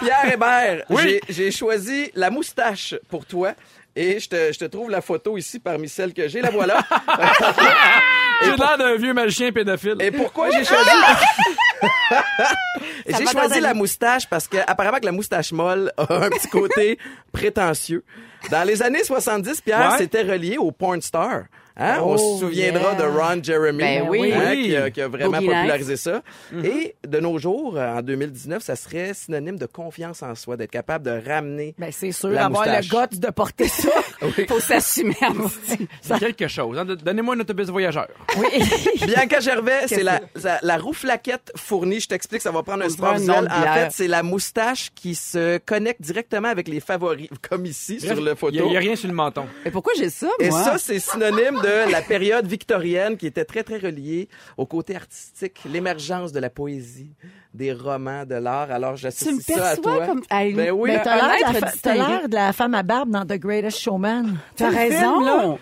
Pierre 0.00 0.32
Hébert, 0.32 0.84
Oui. 0.90 1.02
j'ai- 1.04 1.20
j'ai 1.28 1.50
choisi 1.52 2.10
la 2.14 2.30
moustache 2.30 2.94
pour 3.08 3.26
toi. 3.26 3.52
Et 3.96 4.18
je 4.18 4.28
te, 4.28 4.52
je 4.52 4.58
te 4.58 4.64
trouve 4.64 4.90
la 4.90 5.00
photo 5.00 5.38
ici 5.38 5.60
parmi 5.60 5.88
celles 5.88 6.12
que 6.12 6.26
j'ai. 6.26 6.40
La 6.40 6.50
voilà. 6.50 6.82
J'ai 8.42 8.56
l'air 8.56 8.78
d'un 8.78 8.96
vieux 8.96 9.14
magicien 9.14 9.52
pédophile. 9.52 9.96
Et 10.00 10.10
pourquoi 10.10 10.50
j'ai 10.50 10.64
choisi 10.64 10.90
Ça 12.10 13.18
j'ai 13.18 13.26
choisi 13.26 13.54
la 13.60 13.68
la- 13.68 13.74
moustache 13.74 14.28
parce 14.28 14.48
que 14.48 14.56
apparemment 14.66 14.98
que 14.98 15.06
la 15.06 15.12
moustache 15.12 15.52
molle 15.52 15.92
a 15.96 16.02
un 16.24 16.30
petit 16.30 16.48
côté 16.48 16.98
prétentieux. 17.32 18.04
Dans 18.50 18.64
les 18.66 18.82
années 18.82 19.04
70, 19.04 19.60
Pierre, 19.60 19.92
Ouais. 19.92 19.98
c'était 19.98 20.22
relié 20.22 20.58
au 20.58 20.70
porn 20.72 21.00
star. 21.00 21.44
Hein? 21.76 21.98
On 22.02 22.14
Oh, 22.14 22.16
se 22.16 22.40
souviendra 22.46 22.92
yeah. 22.92 22.94
de 22.94 23.02
Ron 23.04 23.42
Jeremy, 23.42 23.78
Ben 23.78 24.06
oui. 24.08 24.32
hein, 24.32 24.42
Oui. 24.50 24.62
qui, 24.68 24.76
a, 24.76 24.90
qui 24.90 25.00
a 25.00 25.08
vraiment 25.08 25.30
Boogie 25.38 25.46
Nights. 25.48 25.56
popularisé 25.56 25.96
ça. 25.96 26.22
Et 26.62 26.94
de 27.06 27.18
nos 27.20 27.36
jours, 27.38 27.76
en 27.78 28.00
2019, 28.00 28.62
ça 28.62 28.76
serait 28.76 29.12
synonyme 29.14 29.58
de 29.58 29.66
confiance 29.66 30.22
en 30.22 30.34
soi, 30.36 30.56
d'être 30.56 30.70
capable 30.70 31.04
de 31.04 31.20
ramener 31.28 31.74
Ben, 31.78 31.90
c'est 31.90 32.12
sûr, 32.12 32.28
La 32.30 32.46
avoir 32.46 32.64
moustache. 32.66 32.88
le 32.90 32.96
goût 33.16 33.20
de 33.20 33.30
porter 33.32 33.68
ça. 33.68 33.88
Faut 34.48 34.60
s'assumer. 34.60 35.16
C'est 36.00 36.18
quelque 36.18 36.48
chose. 36.48 36.78
hein. 36.78 36.84
Donnez-moi 36.84 37.34
un 37.34 37.40
autobus 37.40 37.68
voyageur. 37.68 38.08
oui. 38.38 38.46
Bianca 39.06 39.40
Gervais, 39.40 39.86
c'est 39.88 40.02
la, 40.02 40.20
la, 40.42 40.58
la 40.62 40.78
rouflaquette 40.78 41.52
fournie. 41.56 42.00
Je 42.00 42.08
t'explique, 42.08 42.42
ça 42.42 42.50
va 42.52 42.62
prendre 42.62 42.84
un 42.84 42.88
On 42.88 43.02
nom 43.12 43.12
visuel. 43.18 43.48
En 43.50 43.74
fait, 43.74 43.88
c'est 43.90 44.08
la 44.08 44.22
moustache 44.22 44.90
qui 44.94 45.14
se 45.14 45.58
connecte 45.58 46.00
directement 46.02 46.48
avec 46.48 46.68
les 46.68 46.80
favoris, 46.80 47.28
comme 47.48 47.66
ici 47.66 48.00
sur 48.00 48.20
le 48.20 48.34
photo. 48.34 48.54
Il 48.56 48.64
n'y 48.70 48.76
a, 48.76 48.80
rien 48.80 48.96
sur 48.96 49.08
le 49.08 49.14
menton. 49.14 49.46
Mais 49.64 49.70
pourquoi 49.70 49.92
j'ai 49.96 50.10
ça, 50.10 50.28
Et 50.38 50.50
moi? 50.50 50.62
ça, 50.62 50.78
c'est 50.78 50.98
synonyme 50.98 51.60
de 51.64 51.92
la 51.92 52.02
période 52.02 52.46
victorienne 52.46 53.16
qui 53.16 53.26
était 53.26 53.44
très, 53.44 53.62
très 53.62 53.78
reliée 53.78 54.28
au 54.56 54.66
côté 54.66 54.94
artistique, 54.96 55.60
l'émergence 55.70 56.32
de 56.32 56.40
la 56.40 56.50
poésie, 56.50 57.12
des 57.52 57.72
romans, 57.72 58.24
de 58.24 58.34
l'art. 58.34 58.70
Alors, 58.70 58.94
tu 58.96 59.06
me 59.06 59.10
j'associe 59.10 59.42
ça 59.42 59.54
à 59.70 59.74
perçois 59.76 59.96
toi. 59.96 60.06
comme... 60.06 60.22
Hey, 60.30 60.52
Ben 60.54 60.70
oui. 60.70 60.90
T'as 61.02 61.16
l'air, 61.16 61.48
de 61.48 61.52
la 61.54 61.60
fa- 61.60 61.68
de 62.28 62.34
femme 62.52 62.74
à 62.74 62.82
barbe 62.82 63.10
dans 63.10 63.24
The 63.24 63.38
Greatest 63.38 63.78
Showman. 63.78 64.36
T'as 64.56 64.70
film, 64.70 65.24
là? 65.24 65.56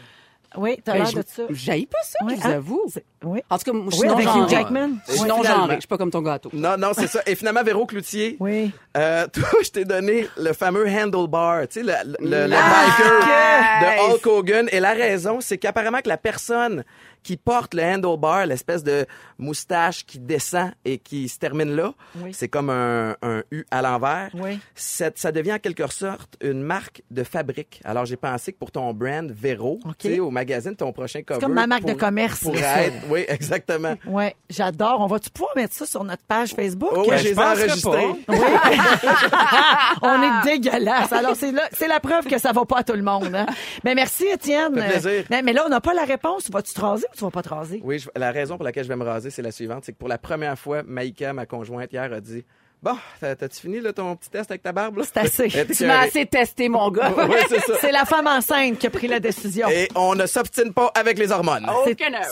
Oui, 0.57 0.79
t'as 0.85 0.93
Ben, 0.93 0.99
l'air 1.05 1.13
de 1.13 1.23
ça. 1.27 1.43
J'haïs 1.51 1.87
pas 1.87 1.99
ça, 2.03 2.19
je 2.29 2.35
vous 2.35 2.47
hein? 2.47 2.51
avoue. 2.53 2.83
Oui. 3.25 3.41
En 3.49 3.59
tout 3.59 3.65
cas, 3.65 3.73
moi, 3.73 3.85
je 3.91 3.97
suis 3.97 4.09
Oui, 4.09 4.25
non. 4.25 4.49
Jackman. 4.49 4.89
Je 5.09 5.13
suis 5.13 5.23
Oui, 5.23 5.29
non. 5.29 5.43
Je 5.69 5.79
suis 5.79 5.87
pas 5.89 5.97
comme 5.99 6.11
ton 6.11 6.21
gâteau. 6.23 6.51
Non, 6.53 6.77
non, 6.77 6.91
c'est 6.93 7.07
ça. 7.07 7.21
Et 7.27 7.35
finalement, 7.35 7.63
Véro 7.63 7.87
Cloutier, 7.87 8.37
Oui. 8.41 8.71
euh, 8.97 9.27
toi, 9.33 9.49
je 9.65 9.71
t'ai 9.71 9.85
donné 9.85 10.27
le 10.37 10.53
fameux 10.53 10.87
handlebar, 10.89 11.67
tu 11.69 11.81
sais, 11.81 11.83
le, 11.83 11.93
le, 12.21 12.29
le- 12.31 12.47
le 12.49 12.57
Ah, 12.57 12.85
biker 12.87 13.29
yes. 13.29 14.11
de 14.11 14.15
Hulk 14.15 14.27
Hogan. 14.27 14.69
Et 14.73 14.81
la 14.81 14.93
raison, 14.93 15.41
c'est 15.41 15.59
qu'apparemment 15.59 16.01
que 16.01 16.09
la 16.09 16.17
personne 16.19 16.85
qui 17.23 17.37
porte 17.37 17.75
le 17.75 17.83
handlebar, 17.83 18.47
l'espèce 18.47 18.83
de 18.83 19.07
moustache 19.38 20.05
qui 20.07 20.19
descend 20.19 20.73
et 20.85 20.99
qui 20.99 21.29
se 21.29 21.38
termine 21.38 21.75
là, 21.76 21.93
Oui. 22.17 22.33
c'est 22.33 22.49
comme 22.49 22.71
un, 22.71 23.17
un 23.23 23.43
U 23.50 23.64
à 23.71 23.83
l'envers. 23.83 24.31
Oui. 24.35 24.59
Ça, 24.75 25.11
ça 25.14 25.33
devient 25.33 25.55
en 25.55 25.59
quelque 25.59 25.87
sorte 25.91 26.37
une 26.41 26.62
marque 26.62 27.02
de 27.11 27.23
fabrique. 27.25 27.81
Alors, 27.85 28.05
j'ai 28.07 28.17
pensé 28.17 28.52
que 28.52 28.59
pour 28.59 28.71
ton 28.71 28.93
brand 28.93 29.31
Véro, 29.31 29.79
OK. 29.85 29.95
tu 29.99 30.09
sais, 30.09 30.21
au 30.21 30.31
magazine, 30.31 30.75
ton 30.76 30.93
prochain 30.93 31.23
cover... 31.23 31.41
comme 31.41 31.55
ma 31.55 31.67
marque 31.67 31.85
de 31.85 31.93
pour- 31.93 32.00
commerce, 32.00 32.41
ça. 32.41 32.83
être- 32.85 32.95
Oui, 33.09 33.25
exactement. 33.29 33.95
Oui, 34.07 34.25
j'adore. 34.50 35.00
On 35.00 35.07
va-tu 35.07 35.31
pouvoir 35.31 35.52
mettre 35.57 35.75
ça 35.75 35.87
sur 35.87 36.05
notre 36.05 36.25
page 36.25 36.50
Facebook? 36.55 36.91
Oh, 36.95 37.00
oui, 37.02 37.11
Ben, 37.11 37.17
je 37.19 37.25
les 37.25 37.33
ai 37.35 37.38
enregistrés. 37.38 38.07
Oui. 38.29 38.37
On 40.02 40.23
est 40.23 40.45
dégueulasse. 40.45 41.12
Alors, 41.12 41.37
c'est 41.37 41.52
là- 41.52 41.69
c'est 41.73 41.88
la 41.88 42.00
preuve 42.00 42.26
que 42.26 42.38
ça 42.38 42.52
va 42.52 42.64
pas 42.64 42.79
à 42.79 42.85
tout 42.85 42.93
le 42.95 43.02
monde. 43.02 43.35
Hein? 43.35 43.47
Ben, 43.85 43.95
merci, 43.95 44.25
Étienne. 44.26 44.75
Ça 44.75 44.83
fait 44.83 45.00
plaisir. 45.00 45.25
Mais, 45.31 45.43
mais 45.43 45.52
là, 45.52 45.64
on 45.67 45.69
n'a 45.69 45.81
pas 45.81 45.95
la 45.95 46.05
réponse. 46.05 46.50
Vas-tu 46.50 46.73
te 46.73 46.81
raser? 46.81 47.07
Ou 47.12 47.16
tu 47.19 47.25
vas 47.25 47.31
pas 47.31 47.42
te 47.42 47.49
raser? 47.49 47.81
Oui, 47.85 47.99
je- 47.99 48.09
la 48.16 48.31
raison 48.33 48.57
pour 48.57 48.64
laquelle 48.64 48.85
je 48.85 48.88
vais 48.88 48.97
me 48.97 49.04
raser, 49.04 49.31
c'est 49.31 49.42
la 49.42 49.52
suivante. 49.52 49.85
C'est 49.85 49.92
que 49.92 49.99
pour 49.99 50.09
la 50.09 50.19
première 50.19 50.59
fois, 50.59 50.83
Maïka, 50.85 51.33
ma 51.33 51.47
conjointe, 51.47 51.92
hier, 51.92 52.12
a 52.12 52.21
dit 52.21 52.45
Bon, 52.83 52.97
t'as- 53.21 53.37
t'as-tu 53.37 53.61
fini 53.61 53.78
là, 53.81 53.92
ton 53.92 54.16
petit 54.16 54.28
test 54.28 54.50
avec 54.50 54.61
ta 54.64 54.73
barbe? 54.73 55.00
C'est 55.04 55.16
assez. 55.19 55.49
Tu 55.73 55.87
m'as 55.87 56.00
assez 56.00 56.26
testé, 56.26 56.69
mon 56.69 56.90
gars. 56.90 57.12
Oui, 57.28 57.37
c'est 57.49 57.61
ça. 57.61 57.75
C'est 57.81 57.92
la 57.92 58.04
femme 58.04 58.26
enceinte 58.26 58.76
qui 58.81 58.88
a 58.88 58.90
pris 58.90 59.07
la 59.07 59.21
décision. 59.21 59.69
Et 59.71 59.87
on 59.95 60.16
ne 60.16 60.26
s'obstine 60.26 60.73
pas 60.73 60.90
avec 60.97 61.16
les 61.16 61.31
hormones. 61.31 61.64
Heure. 61.69 61.85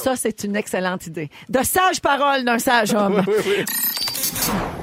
ça, 0.02 0.16
c'est 0.16 0.42
une 0.42 0.56
excellente 0.56 1.06
idée. 1.06 1.30
De 1.49 1.62
sages 1.62 2.00
paroles 2.00 2.44
d'un 2.44 2.58
sage 2.58 2.92
homme. 2.94 3.22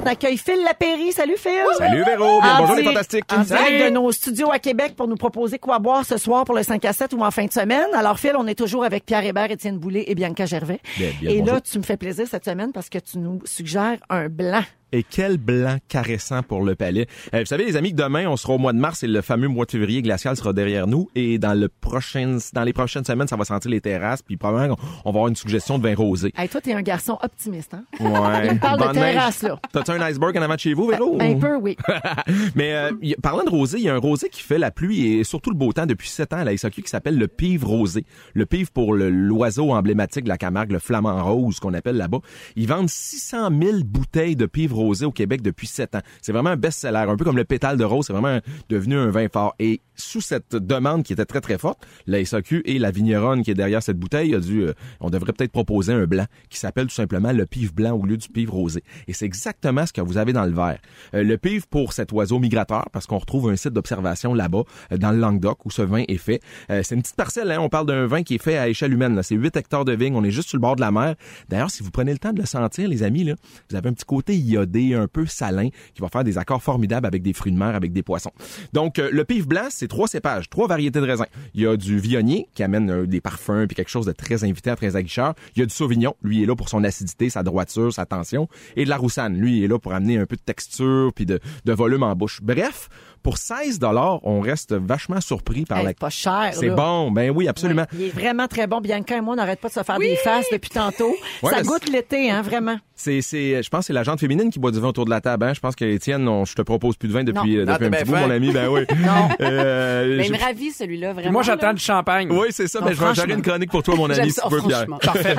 On 0.03 0.07
accueille 0.07 0.37
Phil 0.37 0.61
Lapéry. 0.63 1.11
Salut, 1.11 1.35
Phil. 1.37 1.51
Salut 1.77 2.03
Véro, 2.03 2.41
bien, 2.41 2.55
En 2.55 2.57
bonjour 2.59 2.75
les 2.75 2.81
direct- 2.83 2.97
fantastiques. 2.97 3.33
En 3.33 3.41
direct 3.41 3.83
de 3.85 3.89
nos 3.89 4.11
studios 4.11 4.51
à 4.51 4.59
Québec 4.59 4.93
pour 4.95 5.07
nous 5.07 5.15
proposer 5.15 5.57
quoi 5.59 5.79
boire 5.79 6.05
ce 6.05 6.17
soir 6.17 6.45
pour 6.45 6.55
le 6.55 6.63
5 6.63 6.83
à 6.85 6.93
7 6.93 7.13
ou 7.13 7.23
en 7.23 7.31
fin 7.31 7.45
de 7.45 7.51
semaine. 7.51 7.87
Alors, 7.93 8.19
Phil, 8.19 8.33
on 8.37 8.45
est 8.47 8.55
toujours 8.57 8.83
avec 8.83 9.05
Pierre 9.05 9.25
Hébert, 9.25 9.49
Étienne 9.51 9.77
Boulay 9.77 10.03
et 10.07 10.15
Bianca 10.15 10.45
Gervais. 10.45 10.79
Bien, 10.97 11.09
bien, 11.19 11.29
et 11.31 11.41
là, 11.41 11.59
tu 11.61 11.77
me 11.79 11.83
fais 11.83 11.97
plaisir 11.97 12.25
cette 12.29 12.45
semaine 12.45 12.71
parce 12.71 12.89
que 12.89 12.99
tu 12.99 13.17
nous 13.17 13.41
suggères 13.45 13.97
un 14.09 14.29
blanc. 14.29 14.63
Et 14.93 15.03
quel 15.03 15.37
blanc 15.37 15.77
caressant 15.89 16.43
pour 16.43 16.63
le 16.63 16.75
palais. 16.75 17.07
Euh, 17.33 17.39
vous 17.41 17.45
savez, 17.45 17.65
les 17.65 17.75
amis, 17.75 17.91
que 17.91 17.97
demain, 17.97 18.27
on 18.27 18.37
sera 18.37 18.53
au 18.53 18.57
mois 18.57 18.71
de 18.73 18.79
mars 18.79 19.03
et 19.03 19.07
le 19.07 19.21
fameux 19.21 19.49
mois 19.49 19.65
de 19.65 19.71
février 19.71 20.01
glacial 20.01 20.35
sera 20.37 20.53
derrière 20.53 20.87
nous. 20.87 21.09
Et 21.13 21.39
dans, 21.39 21.53
le 21.53 21.67
prochain, 21.67 22.37
dans 22.53 22.63
les 22.63 22.73
prochaines 22.73 23.03
semaines, 23.03 23.27
ça 23.27 23.35
va 23.35 23.43
sentir 23.43 23.69
les 23.69 23.81
terrasses. 23.81 24.21
Puis 24.21 24.37
probablement, 24.37 24.77
on 25.03 25.11
va 25.11 25.17
avoir 25.17 25.27
une 25.27 25.35
suggestion 25.35 25.77
de 25.77 25.83
vin 25.87 25.95
rosé. 25.95 26.31
Hey, 26.37 26.47
toi, 26.47 26.61
t'es 26.61 26.73
un 26.73 26.81
garçon 26.81 27.17
optimiste, 27.21 27.73
hein? 27.73 27.83
Ouais. 27.99 28.47
Il 28.51 28.59
parle 28.59 28.87
de 28.87 28.93
terrasse, 28.93 29.41
là. 29.43 29.59
T'as-tu 29.73 29.91
un 29.91 30.01
iceberg 30.01 30.37
en 30.37 30.41
avant 30.41 30.55
de 30.55 30.59
chez 30.59 30.73
vous, 30.73 30.87
Véro? 30.87 31.17
Un 31.19 31.35
peu, 31.37 31.55
oui. 31.55 31.75
Mais 32.55 32.73
euh, 32.73 32.91
y- 33.01 33.15
parlant 33.15 33.43
de 33.43 33.49
rosé, 33.49 33.79
il 33.79 33.83
y 33.83 33.89
a 33.89 33.95
un 33.95 33.99
rosé 33.99 34.29
qui 34.29 34.41
fait 34.41 34.57
la 34.57 34.71
pluie 34.71 35.05
et 35.19 35.23
surtout 35.23 35.49
le 35.49 35.57
beau 35.57 35.73
temps 35.73 35.85
depuis 35.85 36.09
sept 36.09 36.31
ans 36.33 36.37
à 36.37 36.43
la 36.43 36.55
SAQ 36.55 36.83
qui 36.83 36.89
s'appelle 36.89 37.17
le 37.17 37.27
pive 37.27 37.65
rosé. 37.65 38.05
Le 38.33 38.45
pive 38.45 38.71
pour 38.71 38.93
l'oiseau 38.93 39.71
emblématique 39.71 40.23
de 40.23 40.29
la 40.29 40.37
Camargue, 40.37 40.71
le 40.71 40.79
flamant 40.79 41.23
rose 41.23 41.59
qu'on 41.59 41.73
appelle 41.73 41.97
là-bas. 41.97 42.19
Ils 42.55 42.67
vendent 42.67 42.89
600 42.89 43.49
000 43.61 43.77
bouteilles 43.83 44.35
de 44.35 44.45
pive 44.45 44.73
rosé 44.77 45.05
au 45.05 45.11
Québec 45.11 45.41
depuis 45.41 45.67
sept 45.67 45.95
ans. 45.95 46.01
C'est 46.21 46.31
vraiment 46.31 46.51
un 46.51 46.55
best-seller, 46.55 47.05
un 47.09 47.15
peu 47.15 47.25
comme 47.25 47.37
le 47.37 47.45
pétale 47.45 47.77
de 47.77 47.83
rose, 47.83 48.05
c'est 48.05 48.13
vraiment 48.13 48.39
devenu 48.69 48.97
un 48.97 49.09
vin 49.09 49.27
fort. 49.27 49.55
Et 49.59 49.81
sous 49.95 50.21
cette 50.21 50.55
demande 50.55 51.03
qui 51.03 51.13
était 51.13 51.25
très 51.25 51.41
très 51.41 51.57
forte, 51.57 51.85
la 52.05 52.23
SAQ 52.23 52.61
et 52.65 52.79
la 52.79 52.91
vigneronne 52.91 53.43
qui 53.43 53.51
est 53.51 53.55
derrière 53.55 53.81
cette 53.81 53.97
bouteille 53.97 54.35
a 54.35 54.39
dû, 54.39 54.61
euh, 54.61 54.73
on 54.99 55.09
devrait 55.09 55.33
peut-être 55.33 55.51
proposer 55.51 55.93
un 55.93 56.05
blanc 56.05 56.25
qui 56.49 56.59
s'appelle 56.59 56.87
tout 56.87 56.93
simplement 56.93 57.31
le 57.31 57.45
pive 57.45 57.73
blanc 57.73 57.93
au 57.93 58.05
lieu 58.05 58.17
du 58.17 58.29
pive 58.29 58.51
rosé. 58.51 58.83
Et 59.07 59.13
c'est 59.13 59.25
exactement 59.25 59.85
ce 59.85 59.93
que 59.93 60.01
vous 60.01 60.17
avez 60.17 60.33
dans 60.33 60.45
le 60.45 60.53
verre. 60.53 60.79
Euh, 61.13 61.23
le 61.23 61.37
pive 61.37 61.67
pour 61.67 61.93
cet 61.93 62.11
oiseau 62.11 62.39
migrateur, 62.39 62.85
parce 62.91 63.07
qu'on 63.07 63.17
retrouve 63.17 63.49
un 63.49 63.55
site 63.55 63.73
d'observation 63.73 64.33
là-bas, 64.33 64.63
euh, 64.91 64.97
dans 64.97 65.11
le 65.11 65.17
Languedoc, 65.17 65.65
où 65.65 65.71
ce 65.71 65.81
vin 65.81 66.03
est 66.07 66.17
fait. 66.17 66.41
C'est 66.69 66.95
une 66.95 67.01
petite 67.01 67.15
parcelle, 67.15 67.51
hein? 67.51 67.59
on 67.59 67.69
parle 67.69 67.87
d'un 67.87 68.05
vin 68.07 68.23
qui 68.23 68.35
est 68.35 68.43
fait 68.43 68.57
à 68.57 68.67
échelle 68.67 68.93
humaine. 68.93 69.19
C'est 69.23 69.35
8 69.35 69.55
hectares 69.55 69.85
de 69.85 69.93
vigne, 69.93 70.15
on 70.15 70.23
est 70.23 70.31
juste 70.31 70.49
sur 70.49 70.57
le 70.57 70.61
bord 70.61 70.75
de 70.75 70.81
la 70.81 70.91
mer. 70.91 71.15
D'ailleurs, 71.49 71.71
si 71.71 71.83
vous 71.83 71.91
prenez 71.91 72.11
le 72.11 72.19
temps 72.19 72.33
de 72.33 72.39
le 72.39 72.45
sentir, 72.45 72.87
les 72.87 73.03
amis, 73.03 73.31
vous 73.69 73.75
avez 73.75 73.89
un 73.89 73.93
petit 73.93 74.05
côté 74.05 74.35
iodé, 74.35 74.66
un 74.75 75.07
peu 75.07 75.25
salin, 75.25 75.69
qui 75.93 76.01
va 76.01 76.09
faire 76.09 76.23
des 76.23 76.37
accords 76.37 76.61
formidables 76.61 77.07
avec 77.07 77.21
des 77.21 77.33
fruits 77.33 77.51
de 77.51 77.57
mer, 77.57 77.75
avec 77.75 77.93
des 77.93 78.03
poissons. 78.03 78.31
Donc, 78.73 78.99
euh, 78.99 79.09
le 79.11 79.23
pive 79.23 79.47
blanc, 79.47 79.67
c'est 79.69 79.87
trois 79.87 80.07
cépages, 80.07 80.49
trois 80.49 80.67
variétés 80.67 80.99
de 80.99 81.05
raisins. 81.05 81.25
Il 81.53 81.61
y 81.61 81.67
a 81.67 81.77
du 81.77 81.99
viognier, 81.99 82.47
qui 82.53 82.63
amène 82.63 82.89
euh, 82.89 83.05
des 83.05 83.21
parfums, 83.21 83.65
puis 83.67 83.75
quelque 83.75 83.89
chose 83.89 84.05
de 84.05 84.11
très 84.11 84.43
invitant, 84.43 84.75
très 84.75 84.95
aguicheur. 84.95 85.33
Il 85.55 85.59
y 85.59 85.63
a 85.63 85.65
du 85.65 85.73
sauvignon, 85.73 86.15
lui 86.21 86.43
est 86.43 86.45
là 86.45 86.55
pour 86.55 86.69
son 86.69 86.83
acidité, 86.83 87.29
sa 87.29 87.43
droiture, 87.43 87.93
sa 87.93 88.05
tension. 88.05 88.47
Et 88.75 88.85
de 88.85 88.89
la 88.89 88.97
roussane, 88.97 89.37
lui 89.37 89.63
est 89.63 89.67
là 89.67 89.79
pour 89.79 89.93
amener 89.93 90.17
un 90.17 90.25
peu 90.25 90.35
de 90.35 90.41
texture, 90.41 91.11
puis 91.13 91.25
de, 91.25 91.39
de 91.65 91.73
volume 91.73 92.03
en 92.03 92.15
bouche. 92.15 92.41
Bref, 92.41 92.89
pour 93.27 93.37
16 93.37 93.77
dollars, 93.77 94.19
on 94.25 94.39
reste 94.39 94.73
vachement 94.73 95.19
surpris 95.19 95.65
par 95.65 95.79
Hey, 95.79 95.83
la... 95.83 95.89
c'est 95.89 95.99
pas 95.99 96.09
cher, 96.09 96.51
C'est 96.53 96.67
là. 96.67 96.75
bon, 96.75 97.11
ben 97.11 97.29
oui, 97.29 97.49
absolument. 97.49 97.81
Ouais, 97.81 97.87
il 97.99 98.01
est 98.05 98.09
vraiment 98.09 98.47
très 98.47 98.67
bon. 98.67 98.79
Bianca 98.79 99.17
et 99.17 99.19
moi, 99.19 99.33
on 99.33 99.35
n'arrête 99.35 99.59
pas 99.59 99.67
de 99.67 99.73
se 99.73 99.83
faire 99.83 99.99
des 99.99 100.15
faces 100.15 100.45
depuis 100.49 100.69
tantôt. 100.69 101.13
Ouais, 101.43 101.51
ça 101.51 101.61
goûte 101.61 101.89
l'été, 101.89 102.31
hein, 102.31 102.41
vraiment. 102.41 102.77
C'est, 102.95 103.21
c'est, 103.21 103.61
je 103.61 103.69
pense 103.69 103.81
que 103.81 103.85
c'est 103.87 103.93
la 103.93 104.01
jante 104.03 104.19
féminine 104.19 104.49
qui 104.49 104.57
boit 104.59 104.71
du 104.71 104.79
vin 104.79 104.87
autour 104.87 105.05
de 105.05 105.11
la 105.11 105.21
table. 105.21 105.45
Hein? 105.45 105.53
Je 105.53 105.59
pense 105.59 105.75
que 105.75 105.85
Étienne, 105.85 106.27
on- 106.27 106.45
je 106.45 106.55
te 106.55 106.61
propose 106.63 106.95
plus 106.97 107.07
de 107.09 107.13
vin 107.13 107.23
depuis, 107.23 107.55
Non. 107.55 107.61
euh, 107.61 107.65
Non, 107.65 107.73
depuis 107.73 107.85
un 107.85 107.89
t'es 107.91 107.97
petit 107.97 108.11
bout, 108.11 108.17
mon 108.17 108.29
ami. 108.31 108.51
Ben 108.51 108.69
oui. 108.69 108.81
Non. 109.05 109.27
Euh, 109.41 110.15
Mais 110.17 110.23
je- 110.23 110.29
il 110.29 110.33
me 110.33 110.39
ravit, 110.43 110.71
celui-là, 110.71 111.13
vraiment. 111.13 111.31
Moi, 111.33 111.43
j'attends 111.43 111.67
là. 111.67 111.73
du 111.73 111.83
champagne. 111.83 112.29
Oui, 112.31 112.47
c'est 112.51 112.67
ça. 112.67 112.79
Non, 112.79 112.85
mais 112.87 112.93
je 112.93 112.99
vais 112.99 113.05
franchement. 113.05 113.23
gérer 113.23 113.33
une 113.35 113.41
chronique 113.43 113.69
pour 113.69 113.83
toi, 113.83 113.95
mon 113.95 114.09
ami, 114.09 114.31
si 114.31 114.39
tu 114.41 114.49
veux, 114.49 114.61
Pierre. 114.61 114.77
franchement. 114.87 114.97
Parfait. 114.97 115.35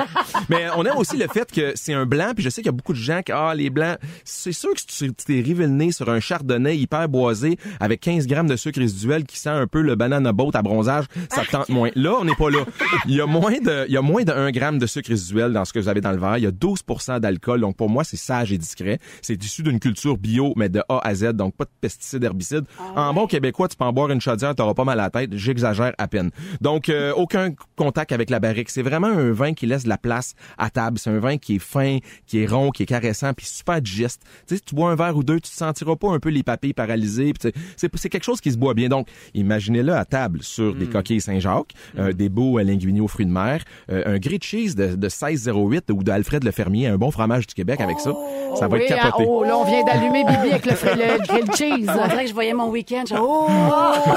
mais 0.47 0.67
on 0.77 0.85
aime 0.85 0.95
aussi 0.97 1.17
le 1.17 1.27
fait 1.27 1.51
que 1.51 1.73
c'est 1.75 1.93
un 1.93 2.05
blanc, 2.05 2.31
puis 2.35 2.43
je 2.43 2.49
sais 2.49 2.61
qu'il 2.61 2.67
y 2.67 2.69
a 2.69 2.73
beaucoup 2.73 2.93
de 2.93 2.97
gens 2.99 3.21
qui, 3.23 3.31
ah, 3.33 3.53
les 3.55 3.69
blancs, 3.69 3.97
c'est 4.23 4.51
sûr 4.53 4.73
que 4.73 4.79
si 4.79 4.85
tu 4.87 5.13
tu 5.13 5.25
t'es 5.25 5.41
rivé 5.41 5.65
le 5.65 5.71
nez 5.71 5.91
sur 5.91 6.09
un 6.09 6.19
chardonnay 6.21 6.77
hyper 6.77 7.09
boisé 7.09 7.57
avec 7.79 8.01
15 8.01 8.27
grammes 8.27 8.47
de 8.47 8.55
sucre 8.55 8.79
résiduel 8.79 9.25
qui 9.25 9.37
sent 9.37 9.49
un 9.49 9.67
peu 9.67 9.81
le 9.81 9.95
banana 9.95 10.31
boat 10.31 10.51
à 10.53 10.61
bronzage, 10.61 11.05
ça 11.29 11.43
te 11.43 11.51
tente 11.51 11.69
moins. 11.69 11.89
Là, 11.95 12.15
on 12.19 12.25
n'est 12.25 12.35
pas 12.35 12.49
là. 12.49 12.59
Il 13.07 13.15
y 13.15 13.21
a 13.21 13.25
moins 13.25 13.59
de, 13.59 13.85
il 13.87 13.93
y 13.93 13.97
a 13.97 14.01
moins 14.01 14.23
de 14.23 14.31
1 14.31 14.51
gramme 14.51 14.79
de 14.79 14.85
sucre 14.85 15.09
résiduel 15.09 15.53
dans 15.53 15.65
ce 15.65 15.73
que 15.73 15.79
vous 15.79 15.87
avez 15.87 16.01
dans 16.01 16.11
le 16.11 16.17
verre. 16.17 16.37
Il 16.37 16.43
y 16.43 16.47
a 16.47 16.51
12 16.51 16.83
d'alcool. 17.19 17.61
Donc, 17.61 17.75
pour 17.75 17.89
moi, 17.89 18.03
c'est 18.03 18.17
sage 18.17 18.51
et 18.51 18.57
discret. 18.57 18.99
C'est 19.21 19.41
issu 19.43 19.63
d'une 19.63 19.79
culture 19.79 20.17
bio, 20.17 20.53
mais 20.55 20.69
de 20.69 20.81
A 20.89 20.99
à 21.03 21.15
Z. 21.15 21.33
Donc, 21.33 21.55
pas 21.55 21.65
de 21.65 21.71
pesticides, 21.81 22.23
herbicides. 22.23 22.65
En 22.95 23.13
bon 23.13 23.27
québécois, 23.27 23.67
tu 23.67 23.77
peux 23.77 23.85
en 23.85 23.93
boire 23.93 24.09
une 24.11 24.21
chaudière, 24.21 24.55
t'auras 24.55 24.73
pas 24.73 24.83
mal 24.83 24.99
à 24.99 25.03
la 25.03 25.09
tête. 25.09 25.35
J'exagère 25.35 25.93
à 25.97 26.07
peine. 26.07 26.31
Donc, 26.61 26.89
euh, 26.89 27.13
aucun 27.13 27.53
contact 27.75 28.11
avec 28.11 28.29
la 28.29 28.39
barrique. 28.39 28.69
C'est 28.69 28.81
vraiment 28.81 29.07
un 29.07 29.31
vin 29.31 29.53
qui 29.53 29.65
laisse 29.65 29.83
de 29.83 29.89
la 29.89 29.97
place 29.97 30.33
à 30.57 30.69
table. 30.69 30.99
C'est 30.99 31.09
un 31.09 31.19
vin 31.19 31.37
qui 31.37 31.55
est 31.55 31.59
fin, 31.59 31.99
qui 32.25 32.39
est 32.43 32.45
rond, 32.45 32.71
qui 32.71 32.83
est 32.83 32.87
caressant, 32.87 33.33
puis 33.33 33.45
super 33.45 33.81
digeste. 33.81 34.21
Tu 34.23 34.29
sais, 34.47 34.55
si 34.57 34.61
tu 34.61 34.75
bois 34.75 34.91
un 34.91 34.95
verre 34.95 35.15
ou 35.15 35.23
deux, 35.23 35.39
tu 35.39 35.49
te 35.49 35.55
sentiras 35.55 35.95
pas 35.95 36.09
un 36.09 36.19
peu 36.19 36.29
les 36.29 36.43
papilles 36.43 36.73
paralysées. 36.73 37.33
Puis 37.33 37.51
c'est 37.77 38.09
quelque 38.09 38.23
chose 38.23 38.41
qui 38.41 38.51
se 38.51 38.57
boit 38.57 38.73
bien. 38.73 38.89
Donc, 38.89 39.07
imaginez-le 39.33 39.93
à 39.93 40.05
table 40.05 40.39
sur 40.43 40.75
des 40.75 40.87
coquilles 40.87 41.21
Saint-Jacques, 41.21 41.73
euh, 41.97 42.13
des 42.13 42.29
beaux 42.29 42.59
euh, 42.59 42.63
linguini 42.63 43.01
aux 43.01 43.07
fruits 43.07 43.25
de 43.25 43.31
mer, 43.31 43.63
euh, 43.91 44.03
un 44.05 44.17
grilled 44.19 44.43
cheese 44.43 44.75
de, 44.75 44.95
de 44.95 45.07
1608 45.07 45.91
ou 45.91 46.03
d'Alfred 46.03 46.43
Le 46.43 46.51
Fermier, 46.51 46.87
un 46.87 46.97
bon 46.97 47.11
fromage 47.11 47.47
du 47.47 47.53
Québec 47.53 47.81
avec 47.81 47.99
ça. 47.99 48.11
Ça 48.55 48.67
va 48.67 48.77
Oui, 48.77 48.83
être 48.83 48.91
hein, 48.93 48.97
capoté. 49.03 49.25
oh, 49.27 49.43
là, 49.43 49.57
on 49.57 49.63
vient 49.65 49.83
d'allumer 49.83 50.23
Bibi 50.23 50.51
avec 50.51 50.65
le, 50.65 50.71
le 50.71 51.23
grilled 51.27 51.55
cheese. 51.55 51.87
On 51.89 52.07
dirait 52.07 52.23
que 52.23 52.29
je 52.29 52.33
voyais 52.33 52.53
mon 52.53 52.69
week-end. 52.69 53.03
je- 53.07 53.15
Oh, 53.17 53.47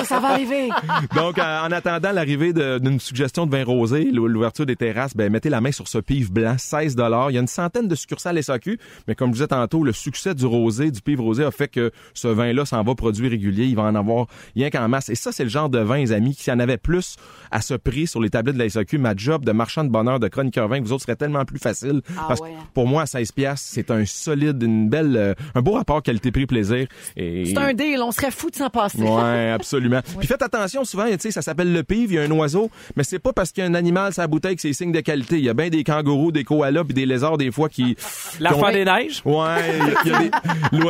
ça 0.05 0.21
va 0.21 0.29
arriver. 0.31 0.69
Donc, 1.15 1.39
euh, 1.39 1.61
en 1.67 1.71
attendant 1.73 2.13
l'arrivée 2.13 2.53
d'une 2.53 3.01
suggestion 3.01 3.47
de 3.47 3.51
vin 3.51 3.65
rosé, 3.65 4.05
l'ou- 4.05 4.27
l'ouverture 4.29 4.67
des 4.67 4.77
terrasses, 4.77 5.15
ben, 5.17 5.31
mettez 5.31 5.49
la 5.51 5.61
main 5.61 5.73
sur 5.73 5.89
ce 5.89 5.99
pive 5.99 6.33
blanc, 6.33 6.55
16 6.59 6.97
Il 6.99 7.35
y 7.35 7.39
a 7.39 7.41
une 7.41 7.47
centaine 7.47 7.89
de 7.89 7.95
succursales 7.95 8.43
SAQ, 8.43 8.79
mais 9.09 9.15
comme 9.15 9.31
je 9.31 9.35
disais 9.35 9.47
tantôt, 9.49 9.85
le 9.85 9.93
succès 9.93 10.35
du 10.35 10.47
rosé, 10.47 10.91
du 10.91 11.01
pive 11.03 11.21
rosé 11.21 11.45
a 11.45 11.51
fait 11.51 11.69
que 11.69 11.91
ce 12.15 12.29
vin-là 12.29 12.65
s'en 12.65 12.83
va 12.83 12.95
produit 12.95 13.27
régulier. 13.33 13.67
Il 13.67 13.77
va 13.77 13.83
en 13.83 13.95
avoir 13.95 14.27
rien 14.55 14.71
qu'en 14.71 14.89
masse. 14.89 15.09
Et 15.09 15.15
ça, 15.15 15.33
c'est 15.33 15.45
le 15.45 15.51
genre 15.51 15.69
de 15.69 15.79
vin, 15.79 15.99
les 15.99 16.13
amis, 16.13 16.35
qui 16.35 16.45
s'il 16.45 16.53
y 16.53 16.57
en 16.57 16.61
avait 16.61 16.77
plus 16.77 17.17
à 17.51 17.61
ce 17.61 17.75
prix 17.75 18.07
sur 18.07 18.21
les 18.21 18.31
tablettes 18.31 18.57
de 18.57 18.63
la 18.63 18.69
SAQ, 18.69 18.99
ma 18.99 19.15
job 19.17 19.45
de 19.45 19.53
marchand 19.53 19.85
de 19.85 19.91
bonheur, 19.91 20.21
de 20.21 20.29
chroniqueur 20.29 20.69
vin, 20.69 20.81
vous 20.81 20.93
autres 20.93 21.03
serait 21.03 21.17
tellement 21.17 21.45
plus 21.45 21.59
facile. 21.59 22.01
Ah 22.17 22.25
parce 22.29 22.41
ouais. 22.41 22.51
que 22.51 22.75
pour 22.75 22.87
moi, 22.87 23.03
à 23.03 23.07
16 23.07 23.33
piastres, 23.33 23.69
c'est 23.71 23.91
un 23.91 24.05
solide, 24.07 24.63
une 24.63 24.89
belle, 24.89 25.17
euh, 25.17 25.35
un 25.55 25.61
beau 25.61 25.73
rapport 25.73 26.03
qualité-prix-plaisir. 26.03 26.87
Et... 27.17 27.47
C'est 27.47 27.59
un 27.59 27.73
deal, 27.75 28.01
on 28.03 28.13
serait 28.13 28.31
fou 28.31 28.51
de 28.51 28.57
s'en 28.57 28.71
passer. 28.71 29.03
Ouais, 29.03 29.51
absolument. 29.55 30.01
Puis 30.19 30.27
faites 30.29 30.43
attention, 30.43 30.85
souvent, 30.85 31.07
tu 31.11 31.17
sais, 31.19 31.31
ça 31.31 31.43
s'appelle 31.43 31.73
le 31.73 31.83
pive, 31.83 32.13
il 32.13 32.15
y 32.15 32.19
a 32.19 32.23
un 32.23 32.31
oiseau, 32.31 32.71
mais 32.97 33.05
c'est 33.05 33.19
pas 33.19 33.33
parce 33.33 33.53
qu'il 33.53 33.63
y 33.63 33.67
a 33.67 33.71
un 33.71 33.75
animal 33.75 34.13
sur 34.13 34.23
la 34.23 34.29
bouteille 34.29 34.57
que 34.57 34.63
c'est 34.63 34.73
signe 34.73 34.93
de 34.93 35.01
qualité. 35.01 35.39
Il 35.39 35.45
y 35.45 35.49
a 35.49 35.55
bien 35.55 35.69
des 35.69 35.85
kangourous, 35.85 36.33
des 36.33 36.45
koalas 36.45 36.85
puis 36.85 36.95
des 36.95 37.07
lézards 37.07 37.39
des 37.39 37.51
fois 37.51 37.69
qui... 37.69 37.97
L'enfant 38.41 38.59
qui 38.59 38.65
ont- 38.65 38.73
des 38.73 38.85
neiges? 38.85 39.23
Ouais, 39.25 39.79
il 39.79 39.87
y 39.87 39.91
a, 39.91 40.01
il 40.05 40.11
y 40.11 40.15
a 40.15 40.19
des 40.19 40.31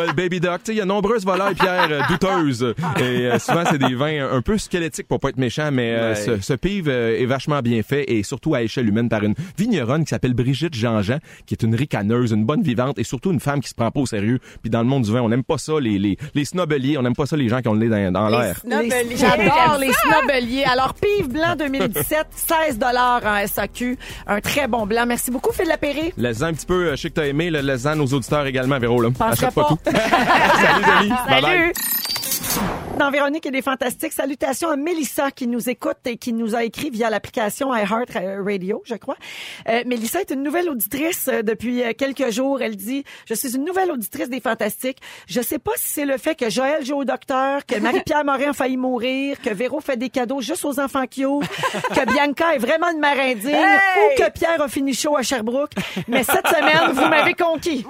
le 0.07 0.13
baby 0.13 0.41
duck, 0.41 0.59
tu 0.59 0.67
sais, 0.67 0.73
il 0.73 0.79
y 0.79 0.81
a 0.81 0.85
nombreuses 0.85 1.25
volailles 1.25 1.55
pierres 1.55 1.89
euh, 1.91 2.01
douteuses 2.09 2.32
et 2.99 3.03
euh, 3.03 3.39
souvent 3.39 3.65
c'est 3.71 3.79
des 3.79 3.95
vins 3.95 4.29
un 4.31 4.43
peu 4.43 4.59
squelettiques 4.59 5.09
pour 5.09 5.21
pas 5.21 5.29
être 5.31 5.39
méchant, 5.39 5.71
mais 5.73 5.93
euh, 5.95 6.09
Ouais. 6.11 6.15
ce, 6.17 6.41
ce 6.41 6.53
pive 6.55 6.89
euh, 6.89 7.19
est 7.19 7.27
vachement 7.27 7.61
bien 7.61 7.83
fait 7.83 8.05
et 8.11 8.23
surtout 8.23 8.55
à 8.55 8.63
échelle 8.63 8.89
humaine 8.89 9.09
par 9.09 9.23
une 9.23 9.35
vigneronne 9.59 10.05
qui 10.05 10.11
s'appelle 10.11 10.35
Brigitte 10.35 10.75
Jean-Jean, 10.75 11.19
qui 11.47 11.55
est 11.55 11.63
une 11.63 11.75
ricaneuse, 11.75 12.33
une 12.33 12.45
bonne 12.45 12.63
vivante 12.63 12.99
et 12.99 13.05
surtout 13.05 13.31
une 13.33 13.41
femme 13.41 13.61
qui 13.61 13.69
se 13.69 13.75
prend 13.75 13.91
pas 13.91 14.01
au 14.01 14.07
sérieux. 14.07 14.39
Puis 14.63 14.71
dans 14.71 14.81
le 14.81 14.87
monde 14.87 15.03
du 15.05 15.13
vin, 15.13 15.21
on 15.23 15.29
n'aime 15.29 15.45
pas 15.45 15.59
ça 15.59 15.75
les 15.81 15.99
les 15.99 16.17
les 16.35 16.45
snobeliers, 16.45 16.99
on 16.99 17.03
n'aime 17.03 17.15
pas 17.15 17.27
ça 17.27 17.37
les 17.37 17.49
gens 17.49 17.61
qui 17.61 17.69
ont 17.69 17.75
le 17.75 17.87
nez 17.87 18.11
dans, 18.11 18.13
dans 18.13 18.29
l'air. 18.29 18.61
Les- 18.65 19.17
J'adore 19.17 19.79
les 19.81 19.93
snobeliers. 19.93 20.65
Alors, 20.65 20.95
Pive 20.95 21.29
Blanc 21.29 21.55
2017, 21.59 22.27
16 22.35 22.79
en 22.83 23.47
SAQ. 23.47 23.97
Un 24.27 24.41
très 24.41 24.69
bon 24.69 24.87
blanc. 24.87 25.05
Merci 25.07 25.31
beaucoup, 25.31 25.53
Phil 25.53 25.67
Lapéry. 25.69 26.13
Laisse-en 26.17 26.47
un 26.47 26.53
petit 26.53 26.67
peu, 26.67 26.91
je 26.93 26.97
sais 26.97 27.09
que 27.11 27.15
t'as 27.15 27.27
aimé, 27.27 27.51
laisse-en 27.51 27.97
nos 27.97 28.07
auditeurs 28.07 28.47
également, 28.47 28.79
Véro, 28.79 29.01
là. 29.01 29.11
Penserais 29.11 29.47
Achète 29.47 29.55
pas 29.55 29.63
pas. 29.65 29.69
tout. 29.69 29.79
Salut, 29.85 30.85
Denis. 31.01 31.15
Bye 31.29 31.43
bye. 31.43 31.73
Dans 32.99 33.11
Véronique 33.11 33.47
et 33.47 33.51
des 33.51 33.63
Fantastiques, 33.63 34.13
salutations 34.13 34.71
à 34.71 34.77
Mélissa 34.77 35.31
qui 35.31 35.47
nous 35.47 35.69
écoute 35.69 35.99
et 36.05 36.17
qui 36.17 36.33
nous 36.33 36.55
a 36.55 36.65
écrit 36.65 36.91
via 36.91 37.11
l'application 37.11 37.75
iHeart 37.75 38.11
Radio, 38.45 38.83
je 38.85 38.95
crois. 38.95 39.17
Euh, 39.69 39.83
Mélissa 39.87 40.21
est 40.21 40.31
une 40.31 40.43
nouvelle 40.43 40.69
auditrice 40.69 41.29
euh, 41.29 41.43
depuis 41.43 41.83
euh, 41.83 41.93
quelques 41.97 42.31
jours. 42.31 42.61
Elle 42.63 42.77
dit, 42.77 43.05
je 43.27 43.35
suis 43.35 43.57
une 43.57 43.65
nouvelle 43.65 43.91
auditrice 43.91 44.29
des 44.29 44.41
Fantastiques. 44.41 44.99
Je 45.27 45.41
sais 45.41 45.59
pas 45.59 45.73
si 45.77 45.89
c'est 45.89 46.05
le 46.05 46.19
fait 46.19 46.35
que 46.35 46.51
Joël 46.51 46.85
joue 46.85 46.97
au 46.97 47.05
docteur, 47.05 47.65
que 47.67 47.79
Marie-Pierre 47.79 48.25
Morin 48.25 48.51
a 48.51 48.53
failli 48.53 48.77
mourir, 48.77 49.41
que 49.41 49.51
Véro 49.51 49.81
fait 49.81 49.97
des 49.97 50.11
cadeaux 50.11 50.41
juste 50.41 50.65
aux 50.65 50.79
enfants 50.79 51.07
cute, 51.07 51.49
que 51.95 52.13
Bianca 52.13 52.55
est 52.55 52.59
vraiment 52.59 52.91
une 52.91 53.01
marindigne 53.01 53.55
ou 53.55 54.23
que 54.23 54.31
Pierre 54.31 54.61
a 54.61 54.69
fini 54.69 54.95
chaud 54.95 55.17
à 55.17 55.23
Sherbrooke. 55.23 55.73
Mais 56.09 56.25
cette 56.25 56.47
semaine, 56.47 56.93
vous 56.93 57.09
m'avez 57.09 57.35
conquis. 57.35 57.87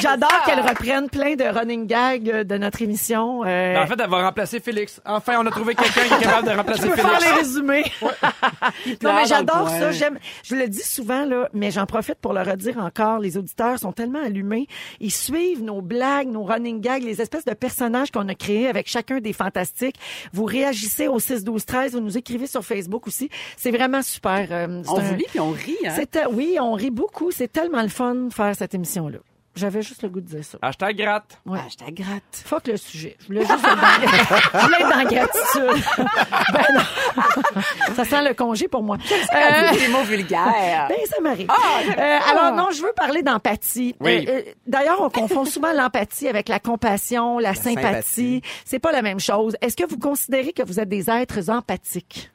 J'adore 0.00 0.42
qu'elle 0.44 0.60
reprenne 0.60 1.08
plein 1.08 1.36
de 1.36 1.44
running 1.44 1.86
gags 1.86 2.23
euh, 2.28 2.44
de 2.44 2.56
notre 2.56 2.82
émission. 2.82 3.42
Euh, 3.44 3.74
Ben, 3.74 3.82
en 3.82 3.86
fait, 3.86 4.00
elle 4.02 4.10
va 4.10 4.24
remplacer 4.26 4.60
Félix. 4.60 5.00
Enfin, 5.04 5.34
on 5.40 5.46
a 5.46 5.50
trouvé 5.50 5.74
quelqu'un 5.74 6.02
qui 6.02 6.14
est 6.14 6.26
capable 6.26 6.46
de 6.46 6.52
je 6.52 6.56
remplacer 6.56 6.88
peux 6.88 6.96
Félix. 6.96 7.10
faire 7.10 7.20
les 7.20 7.40
résumés. 7.40 7.84
non, 9.02 9.14
mais 9.14 9.26
j'adore 9.26 9.68
ça. 9.68 9.92
J'aime. 9.92 10.18
Je 10.42 10.54
le 10.56 10.68
dis 10.68 10.82
souvent 10.82 11.24
là, 11.24 11.48
mais 11.52 11.70
j'en 11.70 11.86
profite 11.86 12.16
pour 12.16 12.32
le 12.32 12.42
redire 12.42 12.78
encore. 12.78 13.18
Les 13.18 13.36
auditeurs 13.36 13.78
sont 13.78 13.92
tellement 13.92 14.22
allumés. 14.22 14.66
Ils 15.00 15.12
suivent 15.12 15.62
nos 15.62 15.80
blagues, 15.82 16.28
nos 16.28 16.44
running 16.44 16.80
gags, 16.80 17.02
les 17.02 17.20
espèces 17.20 17.44
de 17.44 17.54
personnages 17.54 18.10
qu'on 18.10 18.28
a 18.28 18.34
créés 18.34 18.68
avec 18.68 18.88
chacun 18.88 19.20
des 19.20 19.32
fantastiques. 19.32 19.96
Vous 20.32 20.44
réagissez 20.44 21.08
au 21.08 21.18
6 21.18 21.44
12 21.44 21.64
13. 21.66 21.92
Vous 21.92 22.00
nous 22.00 22.16
écrivez 22.18 22.46
sur 22.46 22.64
Facebook 22.64 23.06
aussi. 23.06 23.28
C'est 23.56 23.70
vraiment 23.70 24.02
super. 24.02 24.46
euh, 24.50 24.82
On 24.88 24.98
un- 24.98 25.02
vous 25.02 25.14
lit 25.14 25.26
puis 25.28 25.40
on 25.40 25.50
rit. 25.50 25.76
Hein? 25.86 25.92
c'est 25.96 26.16
euh, 26.16 26.26
oui, 26.30 26.56
on 26.60 26.72
rit 26.74 26.90
beaucoup. 26.90 27.30
C'est 27.30 27.50
tellement 27.52 27.82
le 27.82 27.88
fun 27.88 28.14
de 28.14 28.32
faire 28.32 28.54
cette 28.56 28.74
émission 28.74 29.08
là. 29.08 29.18
J'avais 29.56 29.82
juste 29.82 30.02
le 30.02 30.08
goût 30.08 30.20
de 30.20 30.26
dire 30.26 30.44
ça. 30.44 30.58
Hashtag 30.62 30.96
gratte. 30.96 31.38
Ouais. 31.46 31.60
Ah, 31.62 31.68
je 31.70 31.76
te 31.76 31.90
gratte. 31.90 32.22
Fuck 32.44 32.66
le 32.66 32.76
sujet. 32.76 33.16
Je 33.20 33.26
voulais 33.26 33.40
juste 33.42 33.52
être 33.52 33.80
dans, 33.80 34.60
je 34.60 34.64
voulais 34.64 34.80
être 34.80 34.90
dans 34.90 35.04
gratitude. 35.04 35.84
ben 36.52 36.64
non. 36.74 37.62
Ça 37.94 38.04
sent 38.04 38.22
le 38.28 38.34
congé 38.34 38.66
pour 38.66 38.82
moi. 38.82 38.96
Euh, 39.32 39.78
des 39.78 39.88
mots 39.88 40.02
vulgaires. 40.02 40.86
ben, 40.88 40.96
ça 41.08 41.20
m'arrive. 41.20 41.48
j'aime 41.84 41.98
Euh, 41.98 42.18
alors, 42.30 42.52
non, 42.56 42.70
je 42.72 42.82
veux 42.82 42.92
parler 42.96 43.22
d'empathie. 43.22 43.94
Oui. 44.00 44.26
Euh, 44.28 44.32
euh, 44.32 44.42
D'ailleurs, 44.66 45.00
on 45.00 45.10
confond 45.10 45.44
souvent 45.44 45.72
l'empathie 45.72 46.28
avec 46.28 46.48
la 46.48 46.58
compassion, 46.58 47.38
la, 47.38 47.54
sympathie. 47.54 47.74
sympathie. 47.74 48.42
C'est 48.64 48.80
pas 48.80 48.90
la 48.90 49.02
même 49.02 49.20
chose. 49.20 49.56
Est-ce 49.60 49.76
que 49.76 49.86
vous 49.88 49.98
considérez 49.98 50.52
que 50.52 50.62
vous 50.62 50.80
êtes 50.80 50.88
des 50.88 51.08
êtres 51.10 51.50
empathiques? 51.50 52.30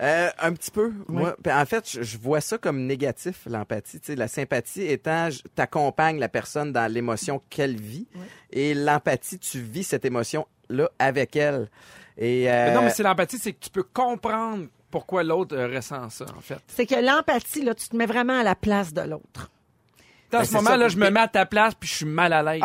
Euh, 0.00 0.30
un 0.38 0.52
petit 0.54 0.70
peu. 0.70 0.92
Moi, 1.08 1.36
en 1.46 1.66
fait, 1.66 1.90
je, 1.90 2.02
je 2.02 2.18
vois 2.18 2.40
ça 2.40 2.56
comme 2.56 2.86
négatif, 2.86 3.42
l'empathie. 3.46 4.00
Tu 4.00 4.06
sais, 4.06 4.16
la 4.16 4.28
sympathie 4.28 4.86
étant, 4.86 5.28
t'accompagnes 5.54 6.18
la 6.18 6.28
personne 6.28 6.72
dans 6.72 6.90
l'émotion 6.90 7.42
qu'elle 7.50 7.78
vit, 7.78 8.06
et 8.50 8.74
l'empathie, 8.74 9.38
tu 9.38 9.60
vis 9.60 9.84
cette 9.84 10.04
émotion-là 10.04 10.90
avec 10.98 11.36
elle. 11.36 11.68
Et 12.16 12.50
euh, 12.50 12.66
Mais 12.66 12.74
Non, 12.74 12.82
mais 12.82 12.90
c'est 12.90 13.02
l'empathie, 13.02 13.38
c'est 13.38 13.52
que 13.52 13.60
tu 13.60 13.70
peux 13.70 13.82
comprendre 13.82 14.66
pourquoi 14.90 15.22
l'autre 15.22 15.56
euh, 15.56 15.68
ressent 15.68 16.08
ça, 16.10 16.26
en 16.36 16.40
fait. 16.40 16.58
C'est 16.66 16.86
que 16.86 16.94
l'empathie, 16.94 17.62
là, 17.62 17.74
tu 17.74 17.88
te 17.88 17.96
mets 17.96 18.06
vraiment 18.06 18.40
à 18.40 18.42
la 18.42 18.54
place 18.54 18.92
de 18.92 19.02
l'autre. 19.02 19.50
Dans 20.30 20.38
Ben, 20.38 20.44
ce 20.44 20.50
c'est 20.50 20.56
moment-là, 20.58 20.84
ça. 20.84 20.88
je 20.88 20.96
me 20.96 21.10
mets 21.10 21.20
à 21.20 21.28
ta 21.28 21.44
place 21.46 21.74
puis 21.74 21.88
je 21.88 21.94
suis 21.96 22.06
mal 22.06 22.32
à 22.32 22.42
l'aise. 22.42 22.62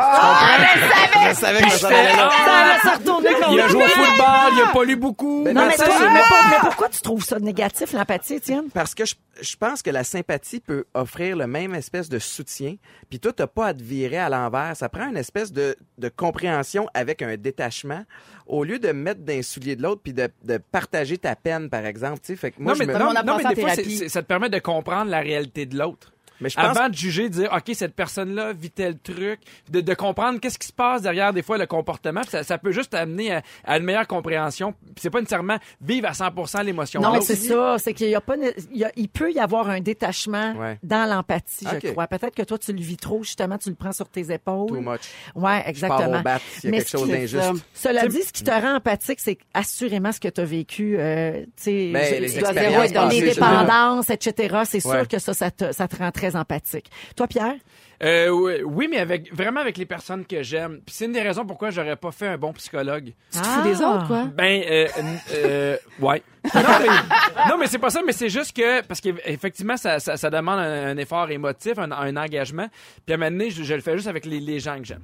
je 1.29 1.33
savais 1.35 1.61
que 1.63 1.71
ça 1.71 1.87
allait 1.87 2.15
là. 2.15 2.29
Ah! 2.31 2.77
Ça 2.83 2.91
retourner 2.95 3.29
contre 3.33 3.51
Il 3.51 3.59
a 3.59 3.67
joué 3.67 3.83
au 3.83 3.87
football, 3.87 4.53
il 4.53 4.61
a 4.61 4.67
pas 4.73 4.83
lu 4.83 4.95
beaucoup. 4.95 5.43
Ben, 5.43 5.53
Non, 5.55 5.65
mais, 5.67 5.75
ça, 5.75 5.85
mais 6.11 6.57
pourquoi 6.61 6.89
tu 6.89 7.01
trouves 7.01 7.23
ça 7.23 7.39
négatif, 7.39 7.93
l'empathie, 7.93 8.35
Étienne? 8.35 8.65
Parce 8.73 8.93
que 8.93 9.05
je, 9.05 9.15
je 9.41 9.55
pense 9.55 9.81
que 9.81 9.89
la 9.89 10.03
sympathie 10.03 10.59
peut 10.59 10.85
offrir 10.93 11.35
le 11.35 11.47
même 11.47 11.73
espèce 11.73 12.07
de 12.09 12.19
soutien, 12.19 12.75
puis 13.09 13.19
toi, 13.19 13.33
t'as 13.33 13.47
pas 13.47 13.67
à 13.67 13.73
te 13.73 13.81
virer 13.81 14.17
à 14.19 14.29
l'envers. 14.29 14.75
Ça 14.75 14.87
prend 14.89 15.07
une 15.09 15.17
espèce 15.17 15.51
de, 15.51 15.75
de 15.97 16.09
compréhension 16.09 16.87
avec 16.93 17.21
un 17.21 17.35
détachement, 17.37 18.03
au 18.45 18.63
lieu 18.63 18.77
de 18.77 18.91
mettre 18.91 19.21
dans 19.21 19.33
les 19.33 19.41
souliers 19.43 19.75
de 19.75 19.81
l'autre, 19.81 20.01
puis 20.03 20.13
de, 20.13 20.29
de 20.43 20.57
partager 20.71 21.17
ta 21.17 21.35
peine, 21.35 21.69
par 21.69 21.85
exemple. 21.85 22.19
Tu 22.19 22.27
sais, 22.27 22.35
fait 22.35 22.51
que 22.51 22.61
moi, 22.61 22.73
non, 22.73 22.79
je 22.79 22.83
mais, 22.83 22.93
me- 22.93 22.99
non, 22.99 23.13
non, 23.13 23.37
mais 23.37 23.43
ça 23.43 23.49
en 23.49 23.53
des 23.53 23.61
fois, 23.61 24.09
ça 24.09 24.21
te 24.21 24.27
permet 24.27 24.49
de 24.49 24.59
comprendre 24.59 25.09
la 25.09 25.19
réalité 25.21 25.65
de 25.65 25.77
l'autre. 25.77 26.11
Mais 26.41 26.49
je 26.49 26.55
pense 26.55 26.65
Avant 26.77 26.89
de 26.89 26.93
juger, 26.95 27.29
de 27.29 27.33
dire, 27.35 27.49
OK, 27.55 27.73
cette 27.73 27.95
personne-là 27.95 28.53
vit 28.53 28.71
tel 28.71 28.97
truc, 28.97 29.39
de, 29.69 29.81
de 29.81 29.93
comprendre 29.93 30.39
qu'est-ce 30.39 30.57
qui 30.59 30.67
se 30.67 30.73
passe 30.73 31.01
derrière, 31.01 31.33
des 31.33 31.41
fois, 31.43 31.57
le 31.57 31.65
comportement. 31.65 32.21
Ça, 32.29 32.43
ça 32.43 32.57
peut 32.57 32.71
juste 32.71 32.93
amener 32.93 33.33
à, 33.33 33.41
à 33.63 33.77
une 33.77 33.83
meilleure 33.83 34.07
compréhension. 34.07 34.73
C'est 34.97 35.09
pas 35.09 35.19
nécessairement 35.19 35.57
vivre 35.81 36.07
à 36.07 36.13
100 36.13 36.31
l'émotion. 36.63 37.01
Non, 37.01 37.21
c'est 37.21 37.35
ça. 37.35 37.77
C'est 37.79 37.93
qu'il 37.93 38.09
y 38.09 38.15
a 38.15 38.21
pas, 38.21 38.35
il, 38.71 38.77
y 38.77 38.83
a- 38.83 38.91
il 38.95 39.09
peut 39.09 39.31
y 39.31 39.39
avoir 39.39 39.69
un 39.69 39.79
détachement 39.79 40.53
Ouais. 40.55 40.77
dans 40.83 41.09
l'empathie, 41.09 41.65
je 41.81 41.91
crois. 41.91 42.07
Peut-être 42.07 42.35
que 42.35 42.43
toi, 42.43 42.57
tu 42.57 42.71
le 42.73 42.81
vis 42.81 42.97
trop, 42.97 43.23
justement, 43.23 43.57
tu 43.57 43.69
le 43.69 43.75
prends 43.75 43.91
sur 43.91 44.07
tes 44.09 44.31
épaules. 44.31 44.67
too 44.67 44.81
much. 44.81 45.01
Ouais, 45.35 45.63
Je 45.73 45.85
pars 45.85 45.99
exactement. 45.99 46.19
au 46.19 46.23
bat 46.23 46.39
s'il 46.39 46.65
y 46.65 46.67
a 46.67 46.71
Mais 46.71 46.77
quelque 46.79 46.89
chose 46.89 47.09
d'injuste. 47.09 47.65
Cela 47.73 48.07
dit, 48.07 48.21
ce 48.23 48.31
qui 48.33 48.43
te 48.43 48.51
rend 48.51 48.75
empathique, 48.75 49.19
c'est 49.19 49.37
assurément 49.53 50.11
ce 50.11 50.19
que 50.19 50.27
tu 50.27 50.41
as 50.41 50.45
vécu, 50.45 50.95
euh, 50.99 51.41
tu 51.43 51.47
sais, 51.57 51.91
Ben, 51.93 52.05
je- 52.05 52.13
les 52.15 52.19
les 52.21 52.27
je 52.29 53.25
dépendances, 53.33 54.09
etc. 54.09 54.61
C'est 54.65 54.79
sûr 54.79 54.91
Ouais. 54.91 55.05
que 55.05 55.19
ça, 55.19 55.33
ça 55.33 55.51
te, 55.51 55.71
ça 55.71 55.87
te 55.87 55.95
rend 55.97 56.11
très 56.11 56.24
empathique. 56.33 56.89
Toi, 57.15 57.27
Pierre? 57.27 57.55
Euh, 58.03 58.29
oui, 58.29 58.53
oui, 58.65 58.87
mais 58.89 58.97
avec 58.97 59.33
vraiment 59.33 59.61
avec 59.61 59.77
les 59.77 59.85
personnes 59.85 60.25
que 60.25 60.43
j'aime. 60.43 60.81
Puis 60.85 60.93
c'est 60.95 61.05
une 61.05 61.13
des 61.13 61.21
raisons 61.21 61.45
pourquoi 61.45 61.69
j'aurais 61.69 61.95
pas 61.95 62.11
fait 62.11 62.27
un 62.27 62.37
bon 62.37 62.51
psychologue. 62.53 63.13
Tu 63.31 63.39
te 63.39 63.45
fous 63.45 63.61
des 63.61 63.81
autres, 63.81 64.07
quoi. 64.07 64.25
Ben, 64.25 64.63
euh, 64.69 64.87
euh, 65.33 65.77
ouais. 66.01 66.21
Non, 66.53 66.61
mais, 66.81 67.49
non, 67.49 67.57
mais 67.57 67.67
c'est 67.67 67.79
pas 67.79 67.89
ça, 67.89 68.01
mais 68.05 68.11
c'est 68.11 68.29
juste 68.29 68.55
que, 68.55 68.81
parce 68.81 68.99
qu'effectivement, 69.01 69.77
ça, 69.77 69.99
ça, 69.99 70.17
ça 70.17 70.29
demande 70.29 70.59
un, 70.59 70.87
un 70.87 70.97
effort 70.97 71.29
émotif, 71.31 71.77
un, 71.79 71.91
un 71.91 72.17
engagement. 72.17 72.67
Puis 73.05 73.13
à 73.13 73.15
un 73.15 73.17
moment 73.17 73.31
donné, 73.31 73.49
je, 73.49 73.63
je 73.63 73.73
le 73.73 73.81
fais 73.81 73.95
juste 73.95 74.07
avec 74.07 74.25
les, 74.25 74.39
les 74.39 74.59
gens 74.59 74.77
que 74.77 74.85
j'aime. 74.85 75.03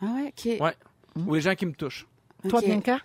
Ah 0.00 0.06
ouais, 0.14 0.28
OK. 0.28 0.60
Ouais. 0.60 0.74
Ou 1.26 1.34
les 1.34 1.40
gens 1.40 1.54
qui 1.54 1.66
me 1.66 1.72
touchent. 1.72 2.06
Toi, 2.48 2.60
Ok. 2.60 2.66
Bianca? 2.66 2.98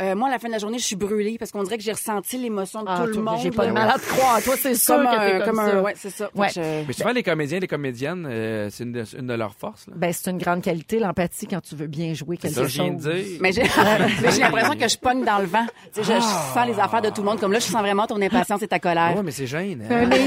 Euh, 0.00 0.14
moi, 0.14 0.28
à 0.28 0.30
la 0.30 0.38
fin 0.38 0.46
de 0.48 0.52
la 0.52 0.58
journée, 0.58 0.78
je 0.78 0.84
suis 0.84 0.96
brûlée 0.96 1.36
parce 1.38 1.50
qu'on 1.50 1.62
dirait 1.64 1.76
que 1.76 1.82
j'ai 1.82 1.92
ressenti 1.92 2.38
l'émotion 2.38 2.82
de 2.82 2.86
Ah, 2.88 2.98
tout 3.00 3.06
le 3.06 3.12
toi, 3.14 3.22
monde. 3.22 3.40
J'ai 3.42 3.50
pas 3.50 3.62
de 3.64 3.68
là. 3.68 3.72
mal 3.74 3.90
à 3.90 3.94
te 3.98 4.06
croire. 4.06 4.40
Toi, 4.42 4.54
c'est 4.60 4.74
sûr 4.74 4.94
Comme 4.96 5.04
que 5.06 5.10
un, 5.10 5.18
t'es 5.18 5.38
comme, 5.46 5.56
comme 5.56 5.66
ça. 5.66 5.76
un, 5.76 5.82
ouais, 5.82 5.94
c'est 5.96 6.10
ça. 6.10 6.26
Fait 6.32 6.38
Ouais. 6.40 6.46
que 6.48 6.52
je- 6.54 6.86
Mais 6.86 6.92
souvent, 6.92 7.10
les 7.10 7.22
comédiens 7.22 7.56
et 7.56 7.60
les 7.60 7.66
comédiennes, 7.66 8.26
euh, 8.30 8.68
c'est 8.70 8.84
une, 8.84 8.92
de- 8.92 9.04
une 9.18 9.26
de 9.26 9.34
leurs 9.34 9.54
forces. 9.54 9.86
Là. 9.88 9.94
Ben, 9.96 10.12
c'est 10.12 10.30
une 10.30 10.38
grande 10.38 10.62
qualité, 10.62 10.98
l'empathie, 11.00 11.46
quand 11.48 11.60
tu 11.60 11.74
veux 11.74 11.86
bien 11.88 12.14
jouer 12.14 12.36
quelque 12.36 12.54
ça, 12.54 12.62
chose. 12.62 12.70
je 12.72 12.82
viens 12.82 12.92
de 12.92 13.00
dire. 13.00 13.38
Mais 13.40 13.52
j'ai 13.52 13.62
mais 14.22 14.30
j'ai 14.30 14.40
l'impression 14.40 14.74
que 14.76 14.88
je 14.88 14.98
pogne 14.98 15.24
dans 15.24 15.38
le 15.38 15.46
vent. 15.46 15.66
Tu 15.94 16.04
sais, 16.04 16.14
je, 16.14 16.20
je 16.20 16.20
sens 16.20 16.66
les 16.66 16.78
affaires 16.78 17.02
de 17.02 17.08
tout 17.10 17.22
le 17.22 17.26
monde. 17.26 17.40
Comme 17.40 17.52
là, 17.52 17.58
je 17.58 17.64
sens 17.64 17.80
vraiment 17.80 18.06
ton 18.06 18.20
impatience 18.22 18.62
et 18.62 18.68
ta 18.68 18.78
colère. 18.78 19.14
Ouais, 19.16 19.22
mais 19.24 19.30
c'est 19.32 19.46
gêne. 19.46 19.84
Euh, 19.90 20.04
Hein? 20.04 20.06
mais 20.08 20.20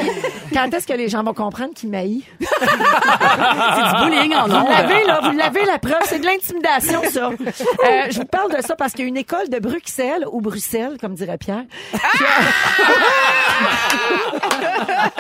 quand 0.54 0.70
est-ce 0.74 0.86
que 0.86 0.94
les 0.94 1.08
gens 1.08 1.24
vont 1.24 1.34
comprendre 1.34 1.74
qu'il 1.74 1.90
m'haït? 1.90 2.24
C'est 2.42 2.48
du 2.48 4.06
bullying 4.10 4.36
en 4.36 4.48
Vous 4.48 4.56
ondes. 4.56 4.70
l'avez, 4.70 5.04
là, 5.06 5.20
vous 5.24 5.38
l'avez, 5.38 5.66
la 5.66 5.80
preuve. 5.80 6.02
C'est 6.06 6.20
de 6.20 6.26
l'intimidation, 6.26 7.02
ça. 7.10 7.30
Euh, 7.30 8.08
je 8.10 8.20
vous 8.20 8.26
parle 8.26 8.56
de 8.56 8.62
ça 8.62 8.76
parce 8.76 8.94
qu'il 8.94 9.02
y 9.02 9.06
a 9.06 9.08
une 9.10 9.18
école 9.18 9.50
de 9.50 9.60
Bruxelles, 9.62 10.26
ou 10.32 10.41
Bruxelles, 10.41 10.97
comme 11.00 11.13
dirait 11.15 11.38
Pierre. 11.38 11.65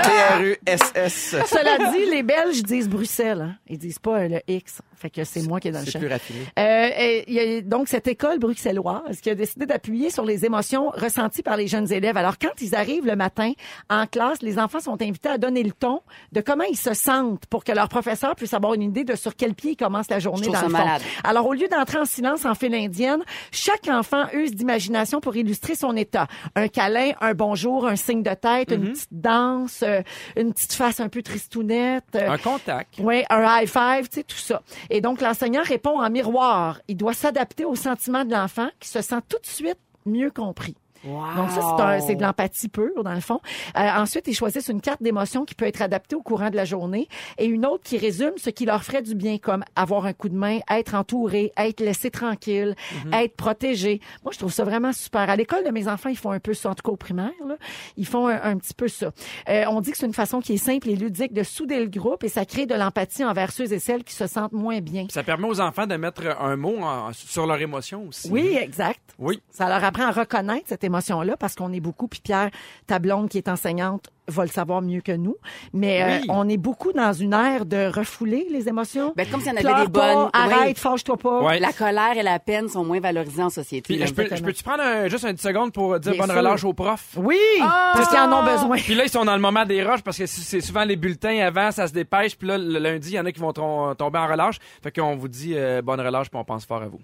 T-R-U-S-S. 0.03 1.35
Cela 1.45 1.91
dit, 1.91 2.05
les 2.09 2.23
Belges 2.23 2.63
disent 2.63 2.89
Bruxelles. 2.89 3.41
Hein. 3.41 3.55
Ils 3.67 3.77
disent 3.77 3.99
pas 3.99 4.27
le 4.27 4.39
X. 4.47 4.81
Fait 5.01 5.09
que 5.09 5.23
c'est 5.23 5.41
moi 5.47 5.59
qui 5.59 5.69
est 5.69 5.71
dans 5.71 5.79
le 5.79 5.85
C'est 5.85 5.91
champ. 5.91 5.99
plus 5.99 6.07
raffiné. 6.09 6.39
Euh, 6.59 6.89
et 6.95 7.23
il 7.27 7.33
y 7.33 7.39
a 7.39 7.61
donc 7.61 7.87
cette 7.87 8.07
école 8.07 8.37
bruxelloise 8.39 9.19
qui 9.21 9.29
a 9.31 9.35
décidé 9.35 9.65
d'appuyer 9.65 10.09
sur 10.11 10.23
les 10.25 10.45
émotions 10.45 10.89
ressenties 10.91 11.41
par 11.41 11.57
les 11.57 11.67
jeunes 11.67 11.91
élèves. 11.91 12.17
Alors 12.17 12.37
quand 12.37 12.61
ils 12.61 12.75
arrivent 12.75 13.05
le 13.07 13.15
matin 13.15 13.51
en 13.89 14.05
classe, 14.05 14.41
les 14.43 14.59
enfants 14.59 14.79
sont 14.79 15.01
invités 15.01 15.29
à 15.29 15.37
donner 15.37 15.63
le 15.63 15.71
ton 15.71 16.01
de 16.31 16.41
comment 16.41 16.63
ils 16.69 16.77
se 16.77 16.93
sentent 16.93 17.45
pour 17.47 17.63
que 17.63 17.71
leur 17.71 17.89
professeur 17.89 18.35
puisse 18.35 18.53
avoir 18.53 18.73
une 18.75 18.83
idée 18.83 19.03
de 19.03 19.15
sur 19.15 19.35
quel 19.35 19.55
pied 19.55 19.71
ils 19.71 19.75
commencent 19.75 20.09
la 20.09 20.19
journée 20.19 20.47
dans 20.47 20.53
le 20.53 20.57
fond. 20.67 20.69
malade. 20.69 21.01
Alors 21.23 21.47
au 21.47 21.53
lieu 21.53 21.67
d'entrer 21.67 21.97
en 21.97 22.05
silence 22.05 22.45
en 22.45 22.53
file 22.53 22.75
indienne, 22.75 23.23
chaque 23.51 23.87
enfant 23.87 24.25
use 24.33 24.53
d'imagination 24.53 25.19
pour 25.19 25.35
illustrer 25.35 25.73
son 25.75 25.95
état. 25.95 26.27
Un 26.55 26.67
câlin, 26.67 27.11
un 27.21 27.33
bonjour, 27.33 27.87
un 27.87 27.95
signe 27.95 28.21
de 28.23 28.33
tête, 28.33 28.71
une 28.71 28.91
petite 28.91 29.07
danse, 29.11 29.81
euh, 29.83 30.01
une 30.37 30.53
petite 30.53 30.73
face 30.73 30.99
un 30.99 31.09
peu 31.09 31.23
tristounette. 31.23 32.03
euh, 32.15 32.29
Un 32.29 32.37
contact. 32.37 32.93
oui, 32.99 33.23
un 33.29 33.41
high 33.61 33.67
five, 33.67 34.07
tu 34.09 34.17
sais, 34.17 34.23
tout 34.23 34.37
ça. 34.37 34.61
Et 34.93 34.99
donc, 34.99 35.21
l'enseignant 35.21 35.63
répond 35.63 36.01
en 36.01 36.09
miroir. 36.09 36.81
Il 36.89 36.97
doit 36.97 37.13
s'adapter 37.13 37.63
aux 37.63 37.75
sentiments 37.75 38.25
de 38.25 38.31
l'enfant 38.31 38.67
qui 38.81 38.89
se 38.89 39.01
sent 39.01 39.21
tout 39.29 39.39
de 39.39 39.47
suite 39.47 39.79
mieux 40.05 40.31
compris. 40.31 40.75
Donc 41.03 41.49
ça, 41.49 41.61
c'est 41.77 41.83
un- 41.83 41.99
c'est 41.99 42.15
de 42.15 42.21
l'empathie 42.21 42.67
pure, 42.69 43.03
dans 43.03 43.13
le 43.13 43.19
fond. 43.21 43.39
Euh, 43.77 43.81
ensuite, 43.97 44.27
ils 44.27 44.33
choisissent 44.35 44.67
une 44.67 44.81
carte 44.81 45.01
d'émotion 45.01 45.45
qui 45.45 45.55
peut 45.55 45.65
être 45.65 45.81
adaptée 45.81 46.15
au 46.15 46.21
courant 46.21 46.49
de 46.49 46.55
la 46.55 46.65
journée 46.65 47.07
et 47.37 47.45
une 47.45 47.65
autre 47.65 47.83
qui 47.83 47.97
résume 47.97 48.33
ce 48.37 48.49
qui 48.49 48.65
leur 48.65 48.83
ferait 48.83 49.01
du 49.01 49.15
bien, 49.15 49.37
comme 49.37 49.63
avoir 49.75 50.05
un 50.05 50.13
coup 50.13 50.29
de 50.29 50.35
main, 50.35 50.59
être 50.69 50.95
entouré, 50.95 51.51
être 51.57 51.79
laissé 51.81 52.11
tranquille, 52.11 52.75
être 53.13 53.35
protégé. 53.35 53.99
Moi, 54.23 54.31
je 54.33 54.37
trouve 54.39 54.51
ça 54.53 54.63
vraiment 54.63 54.93
super. 54.93 55.29
À 55.29 55.35
l'école 55.35 55.63
de 55.63 55.71
mes 55.71 55.87
enfants, 55.87 56.09
ils 56.09 56.17
font 56.17 56.31
un 56.31 56.39
peu 56.39 56.53
ça, 56.53 56.69
en 56.69 56.75
tout 56.75 56.83
cas 56.83 56.91
au 56.91 56.97
primaire. 56.97 57.31
Là. 57.47 57.55
Ils 57.97 58.05
font 58.07 58.27
un, 58.27 58.39
un 58.43 58.57
petit 58.57 58.73
peu 58.73 58.87
ça. 58.87 59.11
Euh, 59.49 59.65
on 59.69 59.81
dit 59.81 59.91
que 59.91 59.97
c'est 59.97 60.05
une 60.05 60.13
façon 60.13 60.39
qui 60.39 60.53
est 60.53 60.57
simple 60.57 60.89
et 60.89 60.95
ludique 60.95 61.33
de 61.33 61.43
souder 61.43 61.79
le 61.79 61.87
groupe 61.89 62.23
et 62.23 62.29
ça 62.29 62.45
crée 62.45 62.65
de 62.65 62.75
l'empathie 62.75 63.23
envers 63.25 63.51
ceux 63.51 63.71
et 63.73 63.79
celles 63.79 64.03
qui 64.03 64.13
se 64.13 64.27
sentent 64.27 64.51
moins 64.53 64.79
bien. 64.81 65.07
Ça 65.09 65.23
permet 65.23 65.47
aux 65.47 65.59
enfants 65.61 65.87
de 65.87 65.95
mettre 65.95 66.23
un 66.39 66.55
mot 66.55 66.77
en- 66.81 67.11
sur 67.13 67.45
leur 67.47 67.59
émotion 67.61 68.05
aussi. 68.07 68.29
Oui, 68.31 68.57
exact. 68.59 68.99
Oui. 69.19 69.41
Ça 69.49 69.67
leur 69.67 69.83
apprend 69.83 70.05
à 70.07 70.11
reconnaître 70.11 70.65
cette 70.67 70.83
émotion-là 70.91 71.37
parce 71.37 71.55
qu'on 71.55 71.71
est 71.71 71.79
beaucoup, 71.79 72.07
puis 72.07 72.19
Pierre, 72.21 72.51
ta 72.87 72.99
blonde 72.99 73.29
qui 73.29 73.37
est 73.37 73.47
enseignante, 73.47 74.09
va 74.27 74.43
le 74.43 74.49
savoir 74.49 74.81
mieux 74.81 75.01
que 75.01 75.11
nous. 75.11 75.35
Mais 75.73 76.01
euh, 76.03 76.19
Oui. 76.21 76.27
on 76.29 76.47
est 76.49 76.57
beaucoup 76.57 76.93
dans 76.93 77.11
une 77.11 77.33
ère 77.33 77.65
de 77.65 77.87
refouler 77.93 78.47
les 78.49 78.67
émotions. 78.69 79.13
Ben, 79.15 79.27
comme 79.29 79.41
s'il 79.41 79.49
y 79.49 79.53
en 79.53 79.57
avait 79.57 79.63
Pleure 79.63 79.85
des 79.87 79.91
pas, 79.91 80.15
bonnes. 80.15 80.29
arrête, 80.33 80.67
Oui. 80.67 80.73
fâche-toi 80.75 81.17
pas. 81.17 81.57
La 81.59 81.73
colère 81.73 82.17
et 82.17 82.23
la 82.23 82.39
peine 82.39 82.69
sont 82.69 82.85
moins 82.85 82.99
valorisées 82.99 83.43
en 83.43 83.49
société. 83.49 83.97
Puis, 83.97 84.05
je 84.07 84.13
peux, 84.13 84.27
je 84.33 84.41
peux-tu 84.41 84.63
prendre 84.63 84.83
un- 84.83 85.07
juste 85.07 85.25
une 85.25 85.37
seconde 85.37 85.73
pour 85.73 85.99
dire 85.99 86.13
Bien 86.13 86.21
bonne 86.21 86.29
sûr. 86.29 86.37
relâche 86.37 86.63
aux 86.63 86.73
profs? 86.73 87.17
Oui, 87.17 87.37
parce 87.59 88.07
qu'ils 88.09 88.19
en 88.19 88.31
ont 88.31 88.43
besoin. 88.43 88.77
Puis 88.77 88.95
là, 88.95 89.03
ils 89.05 89.09
sont 89.09 89.25
dans 89.25 89.35
le 89.35 89.41
moment 89.41 89.65
des 89.65 89.83
roches 89.83 90.01
parce 90.01 90.17
que 90.17 90.25
c'est 90.25 90.61
souvent 90.61 90.83
les 90.83 90.95
bulletins 90.95 91.39
avant, 91.39 91.71
ça 91.71 91.87
se 91.87 91.93
dépêche. 91.93 92.37
Puis 92.37 92.47
là, 92.47 92.57
le 92.57 92.79
lundi, 92.79 93.09
il 93.11 93.15
y 93.15 93.19
en 93.19 93.25
a 93.25 93.31
qui 93.31 93.39
vont 93.39 93.53
tom- 93.53 93.95
tomber 93.95 94.19
en 94.19 94.27
relâche. 94.27 94.59
Fait 94.83 94.91
qu'on 94.91 95.15
vous 95.15 95.27
dit 95.27 95.53
euh, 95.55 95.81
bonne 95.81 95.99
relâche, 95.99 96.29
puis 96.29 96.39
on 96.39 96.45
pense 96.45 96.65
fort 96.65 96.81
à 96.83 96.87
vous. 96.87 96.99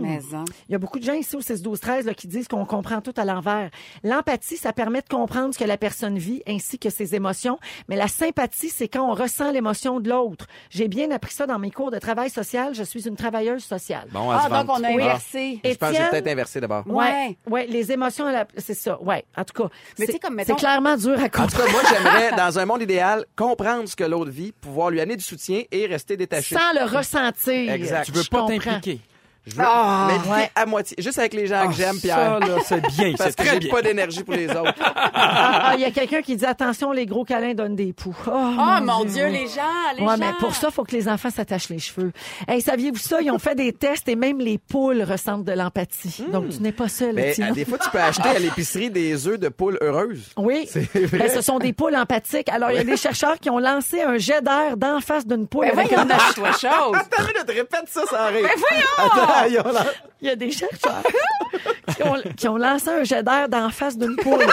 Mais, 0.00 0.20
hein. 0.34 0.44
Il 0.68 0.72
y 0.72 0.74
a 0.74 0.78
beaucoup 0.78 0.98
de 0.98 1.04
gens 1.04 1.14
ici 1.14 1.34
au 1.36 1.40
6 1.40 1.62
12 1.62 1.80
13 1.80 2.06
là, 2.06 2.14
qui 2.14 2.28
disent 2.28 2.48
qu'on 2.48 2.64
comprend 2.64 3.00
tout 3.00 3.14
à 3.16 3.24
l'envers. 3.24 3.70
L'empathie, 4.04 4.56
ça 4.56 4.72
permet 4.72 5.00
de 5.00 5.08
comprendre 5.08 5.52
ce 5.54 5.58
que 5.58 5.64
la 5.64 5.76
personne 5.76 6.18
vit 6.18 6.42
ainsi 6.50 6.78
que 6.78 6.90
ses 6.90 7.14
émotions, 7.14 7.58
mais 7.88 7.96
la 7.96 8.08
sympathie, 8.08 8.68
c'est 8.68 8.88
quand 8.88 9.08
on 9.10 9.14
ressent 9.14 9.50
l'émotion 9.52 10.00
de 10.00 10.08
l'autre. 10.10 10.46
J'ai 10.70 10.88
bien 10.88 11.10
appris 11.10 11.32
ça 11.32 11.46
dans 11.46 11.58
mes 11.58 11.70
cours 11.70 11.90
de 11.90 11.98
travail 11.98 12.30
social, 12.30 12.74
je 12.74 12.82
suis 12.82 13.06
une 13.08 13.16
travailleuse 13.16 13.64
sociale. 13.64 14.08
Bon, 14.12 14.30
à 14.30 14.42
Ah, 14.50 14.62
donc 14.64 14.70
on 14.78 14.82
a 14.84 14.88
inversé. 14.88 15.60
Je 15.64 15.74
pense 15.74 15.90
que 15.90 15.96
j'ai 15.96 16.08
peut-être 16.10 16.28
inversé 16.28 16.60
d'abord. 16.60 16.84
Ouais, 16.86 17.36
ouais, 17.48 17.66
les 17.66 17.92
émotions, 17.92 18.26
la- 18.30 18.46
c'est 18.56 18.74
ça. 18.74 19.00
Ouais, 19.02 19.24
en 19.36 19.44
tout 19.44 19.62
cas, 19.62 19.68
Mais 19.98 20.06
c'est 20.06 20.06
tu 20.06 20.12
sais, 20.12 20.18
comme, 20.18 20.32
c'est 20.32 20.48
mettons- 20.48 20.56
clairement 20.56 20.96
dur 20.96 21.12
à 21.18 21.24
En 21.24 21.28
tout 21.28 21.30
comprendre. 21.30 21.64
cas, 21.66 21.70
moi, 21.72 21.80
j'aimerais, 21.88 22.30
dans 22.36 22.58
un 22.58 22.66
monde 22.66 22.82
idéal, 22.82 23.24
comprendre 23.36 23.88
ce 23.88 23.96
que 23.96 24.04
l'autre 24.04 24.30
vit, 24.30 24.52
pouvoir 24.52 24.90
lui 24.90 25.00
amener 25.00 25.16
du 25.16 25.24
soutien 25.24 25.62
et 25.70 25.86
rester 25.86 26.16
détaché. 26.16 26.54
Sans 26.56 26.72
le 26.74 26.84
ressentir. 26.84 27.72
Exact. 27.72 28.06
Tu 28.06 28.12
veux 28.12 28.22
Je 28.22 28.28
pas 28.28 28.46
t'impliquer. 28.46 29.00
Je 29.46 29.56
veux 29.56 29.62
Ah, 29.66 30.08
m'impliquer 30.10 30.34
ouais. 30.34 30.50
à 30.54 30.66
moitié, 30.66 30.96
juste 31.00 31.18
avec 31.18 31.32
les 31.34 31.46
gens 31.46 31.66
que 31.66 31.74
j'aime, 31.74 31.94
Ça, 31.94 32.00
Pierre. 32.00 32.40
là, 32.40 32.56
c'est 32.64 32.80
bien. 32.88 33.14
Parce 33.18 33.30
C'est 33.30 33.36
que 33.36 33.42
très 33.42 33.52
j'ai 33.54 33.58
bien. 33.60 33.70
pas 33.70 33.82
d'énergie 33.82 34.22
pour 34.22 34.34
les 34.34 34.48
autres. 34.50 34.74
Ah, 35.22 35.72
il 35.74 35.80
y 35.80 35.84
a 35.84 35.90
quelqu'un 35.90 36.22
qui 36.22 36.36
dit 36.36 36.44
attention, 36.46 36.92
les 36.92 37.06
gros 37.06 37.24
câlins 37.24 37.54
donnent 37.54 37.76
des 37.76 37.92
poux. 37.92 38.16
Oh, 38.26 38.30
Oh 38.32 38.80
mon 38.82 39.04
Dieu, 39.04 39.26
les 39.26 39.46
gens, 39.46 39.62
les 39.96 40.02
Ouais, 40.02 40.08
gens. 40.12 40.16
mais 40.18 40.32
pour 40.38 40.54
ça, 40.54 40.70
faut 40.70 40.84
que 40.84 40.92
les 40.92 41.08
enfants 41.08 41.30
s'attachent 41.30 41.68
les 41.68 41.78
cheveux. 41.78 42.12
Hey, 42.48 42.60
saviez-vous 42.60 42.98
ça? 42.98 43.20
Ils 43.20 43.30
ont 43.30 43.38
fait 43.38 43.54
des 43.54 43.72
tests 43.72 44.08
et 44.08 44.16
même 44.16 44.38
les 44.40 44.58
poules 44.58 45.02
ressentent 45.02 45.44
de 45.44 45.52
l'empathie. 45.52 46.24
Donc, 46.32 46.48
tu 46.50 46.60
n'es 46.62 46.72
pas 46.72 46.88
seul, 46.88 47.14
Mais 47.14 47.40
à 47.42 47.50
des 47.52 47.64
fois, 47.64 47.78
tu 47.78 47.88
peux 47.90 48.00
acheter 48.00 48.28
à 48.28 48.38
l'épicerie 48.38 48.90
des 48.90 49.26
œufs 49.28 49.38
de 49.38 49.48
poule 49.48 49.78
heureuses. 49.82 50.30
Oui, 50.36 50.68
Ben, 51.12 51.28
ce 51.32 51.40
sont 51.42 51.58
des 51.58 51.72
poules 51.72 51.96
empathiques. 51.96 52.48
Alors, 52.48 52.70
il 52.70 52.76
y 52.76 52.80
a 52.80 52.84
des 52.84 52.96
chercheurs 52.96 53.38
qui 53.38 53.50
ont 53.50 53.58
lancé 53.58 54.02
un 54.02 54.16
jet 54.18 54.42
d'air 54.42 54.76
d'en 54.76 55.00
face 55.00 55.26
d'une 55.26 55.46
poule. 55.46 55.66
Mais 55.66 55.72
avec 55.72 55.88
voyons 55.88 56.04
une 56.04 56.34
toi, 56.34 56.52
chose. 56.52 56.96
Attends, 56.96 57.22
une 57.22 57.26
minute, 57.26 57.44
répète 57.48 57.84
ça 57.88 58.02
sans 58.06 58.26
rire. 58.28 58.42
Mais 58.42 58.54
voyons! 58.56 58.84
Attends, 58.98 59.22
ont 59.22 59.26
l'air- 59.26 59.29
Il 60.22 60.28
y 60.28 60.30
a 60.30 60.36
des 60.36 60.50
chercheurs 60.50 61.02
qui, 61.96 62.02
ont, 62.02 62.16
qui 62.36 62.46
ont 62.48 62.58
lancé 62.58 62.88
un 62.90 63.04
jet 63.04 63.22
d'air 63.22 63.48
d'en 63.48 63.70
face 63.70 63.96
d'une 63.96 64.16
poule 64.16 64.44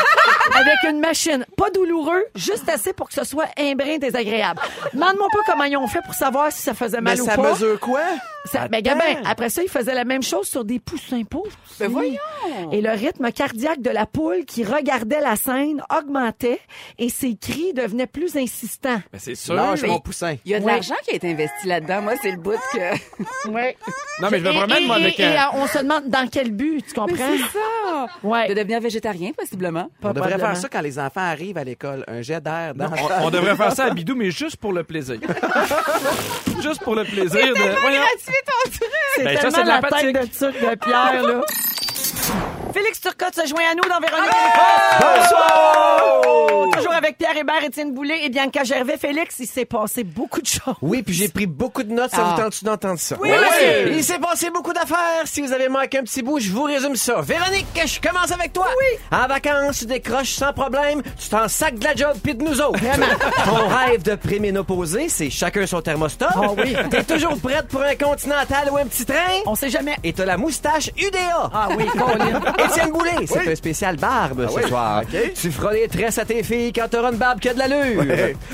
avec 0.55 0.77
une 0.89 0.99
machine. 1.01 1.45
Pas 1.57 1.69
douloureux, 1.71 2.23
juste 2.35 2.69
assez 2.69 2.93
pour 2.93 3.09
que 3.09 3.13
ce 3.13 3.25
soit 3.25 3.47
un 3.59 3.73
brin 3.75 3.97
désagréable. 3.97 4.61
Demande-moi 4.93 5.27
pas 5.33 5.39
comment 5.45 5.65
ils 5.65 5.75
ont 5.75 5.87
fait 5.87 6.01
pour 6.05 6.13
savoir 6.13 6.51
si 6.53 6.61
ça 6.61 6.73
faisait 6.73 6.97
Mais 7.01 7.15
mal 7.15 7.21
ou 7.21 7.25
ça 7.25 7.35
pas. 7.35 7.51
mesure 7.51 7.77
quoi? 7.81 7.99
Ça, 8.45 8.69
ben, 8.69 8.81
Gabin, 8.81 9.03
après 9.25 9.49
ça, 9.49 9.61
il 9.61 9.67
faisait 9.67 9.93
la 9.93 10.05
même 10.05 10.23
chose 10.23 10.47
sur 10.47 10.63
des 10.63 10.79
poussins 10.79 11.23
pauvres. 11.29 11.51
Ben 11.81 11.91
voyons. 11.91 12.17
Et 12.71 12.79
le 12.79 12.91
rythme 12.91 13.29
cardiaque 13.33 13.81
de 13.81 13.89
la 13.89 14.05
poule 14.05 14.45
qui 14.45 14.63
regardait 14.63 15.19
la 15.19 15.35
scène 15.35 15.83
augmentait 15.93 16.61
et 16.97 17.09
ses 17.09 17.35
cris 17.35 17.73
devenaient 17.73 18.07
plus 18.07 18.37
insistants. 18.37 19.01
Ben, 19.11 19.19
c'est 19.19 19.35
sûr. 19.35 19.53
Lâche 19.53 19.81
mais- 19.81 19.89
mon 19.89 19.99
poussin. 19.99 20.35
Il 20.45 20.51
y 20.51 20.55
a 20.55 20.61
de 20.61 20.65
Ouais. 20.65 20.75
l'argent 20.75 20.95
qui 21.03 21.11
a 21.11 21.15
été 21.15 21.29
investi 21.29 21.67
là-dedans. 21.67 22.01
Moi, 22.03 22.13
c'est 22.21 22.31
le 22.31 22.37
bout 22.37 22.55
que. 22.71 23.49
Ouais. 23.49 23.75
Non, 24.21 24.29
mais 24.31 24.39
je 24.39 24.43
me 24.45 24.49
promène, 24.67 24.87
moi, 24.87 24.99
et- 24.99 25.03
avec 25.03 25.19
et, 25.19 25.25
un- 25.25 25.31
euh, 25.31 25.49
on 25.55 25.67
se 25.67 25.77
demande 25.79 26.03
dans 26.09 26.27
quel 26.29 26.51
but, 26.51 26.85
tu 26.87 26.93
comprends? 26.93 27.15
C'est 27.17 27.57
ça. 27.57 28.07
Ouais. 28.23 28.47
De 28.49 28.53
devenir 28.53 28.79
végétarien, 28.81 29.31
possiblement. 29.37 29.89
On 30.03 30.11
devrait 30.13 30.37
faire 30.37 30.57
ça 30.57 30.67
quand 30.69 30.81
les 30.81 30.99
enfants 30.99 31.21
arrivent 31.21 31.57
à 31.57 31.63
l'école. 31.63 32.03
Un 32.07 32.21
jet 32.21 32.41
d'air 32.41 32.73
dans 32.75 32.85
On, 33.21 33.25
on 33.27 33.29
devrait 33.29 33.55
faire 33.55 33.71
ça 33.73 33.85
à 33.85 33.89
Bidou, 33.91 34.15
mais 34.15 34.31
juste 34.31 34.57
pour 34.57 34.73
le 34.73 34.83
plaisir. 34.83 35.17
juste 36.61 36.81
pour 36.83 36.95
le 36.95 37.03
plaisir 37.03 37.53
de. 37.53 37.81
Voyons. 37.81 38.01
C'est 39.15 39.23
Ben, 39.23 39.35
ça, 39.35 39.41
tellement 39.41 39.57
c'est 39.57 39.63
de 39.63 39.67
la 39.67 39.81
tête 39.81 40.15
de 40.15 40.51
tuque 40.51 40.61
de 40.69 40.75
Pierre, 40.75 41.23
là. 41.23 41.41
Félix 42.77 43.01
Turcotte 43.01 43.33
se 43.33 43.47
joint 43.47 43.63
à 43.71 43.73
nous 43.73 43.89
dans 43.89 43.99
Véronique. 43.99 44.31
Bonsoir! 44.99 46.71
Toujours 46.77 46.93
avec 46.93 47.17
Pierre 47.17 47.35
Hébert, 47.35 47.63
Étienne 47.63 47.91
Boulay 47.91 48.19
et 48.25 48.29
Bianca 48.29 48.63
Gervais. 48.63 48.97
Félix, 48.97 49.37
il 49.39 49.47
s'est 49.47 49.65
passé 49.65 50.03
beaucoup 50.03 50.41
de 50.41 50.45
choses. 50.45 50.75
Oui, 50.83 51.01
puis 51.01 51.15
j'ai 51.15 51.27
pris 51.27 51.47
beaucoup 51.47 51.81
de 51.81 51.91
notes. 51.91 52.11
Ça 52.11 52.17
Ah. 52.23 52.35
vous 52.35 52.41
tente 52.43 52.63
d'entendre 52.63 52.99
ça? 52.99 53.15
Oui, 53.19 53.31
oui. 53.31 53.93
Il 53.95 54.03
s'est 54.03 54.19
passé 54.19 54.51
beaucoup 54.51 54.73
d'affaires. 54.73 55.23
Si 55.25 55.41
vous 55.41 55.51
avez 55.53 55.69
manqué 55.69 55.97
un 55.97 56.03
petit 56.03 56.21
bout, 56.21 56.39
je 56.39 56.51
vous 56.51 56.63
résume 56.63 56.95
ça. 56.95 57.19
Véronique, 57.21 57.65
je 57.83 57.99
commence 57.99 58.31
avec 58.31 58.53
toi. 58.53 58.67
Oui. 58.77 58.99
En 59.11 59.25
vacances, 59.27 59.79
tu 59.79 59.85
décroches 59.87 60.33
sans 60.33 60.53
problème. 60.53 61.01
Tu 61.19 61.29
t'en 61.29 61.47
sacs 61.47 61.79
de 61.79 61.83
la 61.83 61.95
job 61.95 62.15
pis 62.23 62.35
de 62.35 62.43
nous 62.43 62.61
autres. 62.61 62.77
Vraiment? 62.79 63.07
Ton 63.43 63.67
rêve 63.69 64.03
de 64.03 64.13
préménopausé, 64.13 65.09
c'est 65.09 65.31
chacun 65.31 65.65
son 65.65 65.81
thermostat. 65.81 66.29
Ah 66.35 66.51
oui. 66.55 66.75
T'es 66.91 67.03
toujours 67.03 67.39
prête 67.39 67.67
pour 67.69 67.81
un 67.81 67.95
continental 67.95 68.69
ou 68.71 68.77
un 68.77 68.85
petit 68.85 69.05
train? 69.05 69.41
On 69.47 69.55
sait 69.55 69.71
jamais. 69.71 69.95
Et 70.03 70.13
t'as 70.13 70.25
la 70.25 70.37
moustache 70.37 70.91
UDA. 70.95 71.49
Ah 71.51 71.69
oui, 71.75 71.87
Colin. 71.87 72.39
Étienne 72.69 72.91
Boulay, 72.91 73.25
c'est 73.25 73.51
un 73.51 73.55
spécial 73.55 73.95
barbe 73.97 74.47
ce 74.49 74.67
soir. 74.67 75.01
Tu 75.39 75.51
feras 75.51 75.73
les 75.73 75.87
tresses 75.87 76.17
à 76.17 76.25
tes 76.25 76.43
filles 76.43 76.73
quand 76.73 76.87
t'auras 76.89 77.11
une 77.11 77.17
barbe 77.17 77.39
qui 77.39 77.49
a 77.49 77.53
de 77.53 77.59
l'allure. 77.59 78.03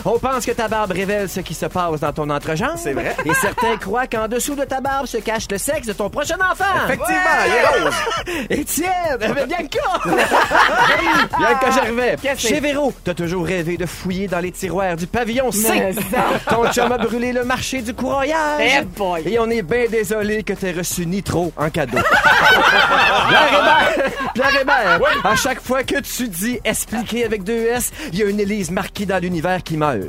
On 0.06 0.20
pense 0.20 0.46
que 0.46 0.52
ta 0.52 0.68
barbe 0.68 0.92
révèle 0.92 1.30
ce 1.30 1.40
qui 1.40 1.54
se 1.54 1.66
passe 1.66 2.00
dans 2.00 2.14
ton 2.14 2.30
entrejambe. 2.30 2.78
C'est 2.78 2.94
vrai. 2.94 3.16
Et 3.26 3.34
certains 3.34 3.78
croient 3.78 4.08
qu'en 4.08 4.28
dessous 4.28 4.56
de 4.56 4.64
ta 4.64 4.82
barbe 4.82 5.06
se 5.06 5.18
cache 5.18 5.48
le 5.50 5.58
sexe 5.58 5.88
de 5.88 5.94
ton 5.94 6.10
prochain 6.10 6.36
enfant. 6.36 6.66
Effectivement, 6.86 7.16
il 7.46 7.54
est 7.54 7.84
rose. 7.84 7.94
Étienne, 8.50 8.92
avec 9.12 9.48
Bianca! 9.48 9.80
Bianca 11.38 11.72
Gervais. 11.72 12.16
Chez 12.38 12.60
Véro, 12.60 12.94
t'as 13.04 13.14
toujours 13.14 13.46
rêvé 13.46 13.78
de 13.78 13.86
fouiller 13.86 14.28
dans 14.28 14.40
les 14.40 14.52
tiroirs 14.52 14.96
du 14.96 15.08
pavillon 15.08 15.52
C. 15.52 15.96
Ton 16.50 16.72
chum 16.72 16.92
a 16.92 16.98
brûlé 16.98 17.32
le 17.34 17.44
marché 17.44 17.82
du 17.82 17.94
courroyage. 17.94 18.62
Eh 18.62 18.82
boy. 18.84 19.24
Et 19.26 19.40
on 19.40 19.50
est 19.50 19.62
bien 19.62 19.86
désolé 19.90 20.44
que 20.44 20.54
t'aies 20.54 20.72
reçu 20.72 21.06
Nitro 21.06 21.52
en 21.58 21.70
cadeau. 21.70 21.98
Pierre 24.34 24.62
Hébert, 24.62 24.96
Hébert, 24.96 25.26
à 25.26 25.36
chaque 25.36 25.62
fois 25.62 25.84
que 25.84 26.00
tu 26.02 26.28
dis 26.28 26.60
expliquer 26.64 27.26
avec 27.26 27.44
deux 27.44 27.66
S, 27.68 27.92
il 28.12 28.20
y 28.20 28.24
a 28.24 28.26
une 28.30 28.40
Élise 28.40 28.72
marquée 28.72 29.06
dans 29.06 29.22
l'univers 29.22 29.62
qui 29.64 29.78
meurt. 29.78 30.00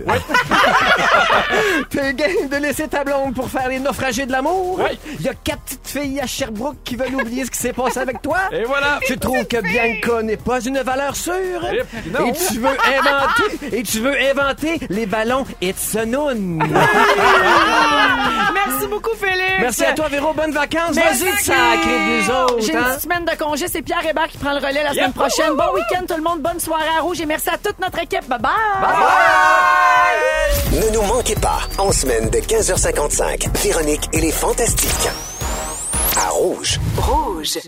T'es 1.91 2.15
game 2.15 2.49
de 2.51 2.57
laisser 2.57 2.89
ta 2.89 3.05
blonde 3.05 3.35
pour 3.35 3.49
faire 3.49 3.69
les 3.69 3.79
naufragés 3.79 4.27
de 4.27 4.33
l'amour? 4.33 4.81
Oui. 4.81 4.99
Il 5.19 5.25
y 5.25 5.29
a 5.29 5.35
quatre 5.35 5.61
petites 5.63 5.87
filles 5.89 6.21
à 6.21 6.27
Sherbrooke 6.27 6.77
qui 6.85 6.97
veulent 6.97 7.15
oublier 7.15 7.45
ce 7.45 7.51
qui 7.51 7.59
s'est 7.59 7.73
passé 7.73 7.99
avec 8.01 8.23
toi? 8.23 8.39
Et 8.53 8.65
voilà. 8.65 8.99
Tu 9.07 9.19
trouves 9.19 9.47
que 9.47 9.61
Bianca 9.61 10.23
n'est 10.23 10.37
pas 10.37 10.61
une 10.61 10.81
valeur 10.81 11.17
sûre? 11.17 11.35
Et- 11.73 12.11
non. 12.11 12.27
Et 12.27 12.33
tu 12.33 12.59
veux 12.59 12.69
inventer, 12.69 13.77
et 13.77 13.83
tu 13.83 14.01
veux 14.01 14.17
inventer 14.31 14.81
les 14.89 15.07
ballons 15.07 15.45
It's 15.61 15.95
a 15.97 16.05
Noon. 16.07 16.59
Merci 18.55 18.87
beaucoup, 18.89 19.15
Félix. 19.17 19.61
Merci 19.61 19.85
à 19.85 19.93
toi, 19.93 20.09
Véro. 20.09 20.33
Bonnes 20.35 20.53
vacances. 20.53 20.95
Vas-y, 20.95 21.31
sacré 21.43 21.91
de 21.91 22.23
nous 22.23 22.31
autres. 22.31 22.61
J'ai 22.61 22.73
une 22.73 22.79
hein? 22.79 22.85
petite 22.89 23.01
semaine 23.03 23.25
de 23.25 23.37
congé. 23.37 23.69
C'est 23.75 23.83
Pierre 23.83 24.07
Hébert 24.07 24.29
qui 24.29 24.39
prend 24.39 24.53
le 24.53 24.65
relais 24.65 24.85
la 24.85 24.93
semaine 24.93 25.13
prochaine. 25.13 25.57
Bon 25.57 25.75
week-end, 25.75 26.05
tout 26.07 26.15
le 26.15 26.23
monde. 26.23 26.41
Bonne 26.41 26.61
soirée 26.61 26.87
à 26.97 27.01
Rouge. 27.01 27.21
Et 27.21 27.27
merci 27.27 27.49
à 27.49 27.59
toute 27.59 27.81
notre 27.81 27.99
équipe. 27.99 28.25
Bye 28.29 28.39
bye. 28.39 28.53
Ne 30.81 30.91
nous 30.91 31.03
manquez 31.03 31.35
pas, 31.35 31.59
en 31.79 31.91
semaine 31.91 32.31
de 32.31 32.39
15h55, 32.39 33.49
Véronique 33.65 34.09
et 34.13 34.21
les 34.21 34.31
Fantastiques. 34.31 35.09
À 36.17 36.29
Rouge. 36.29 36.79
Rouge. 36.99 37.59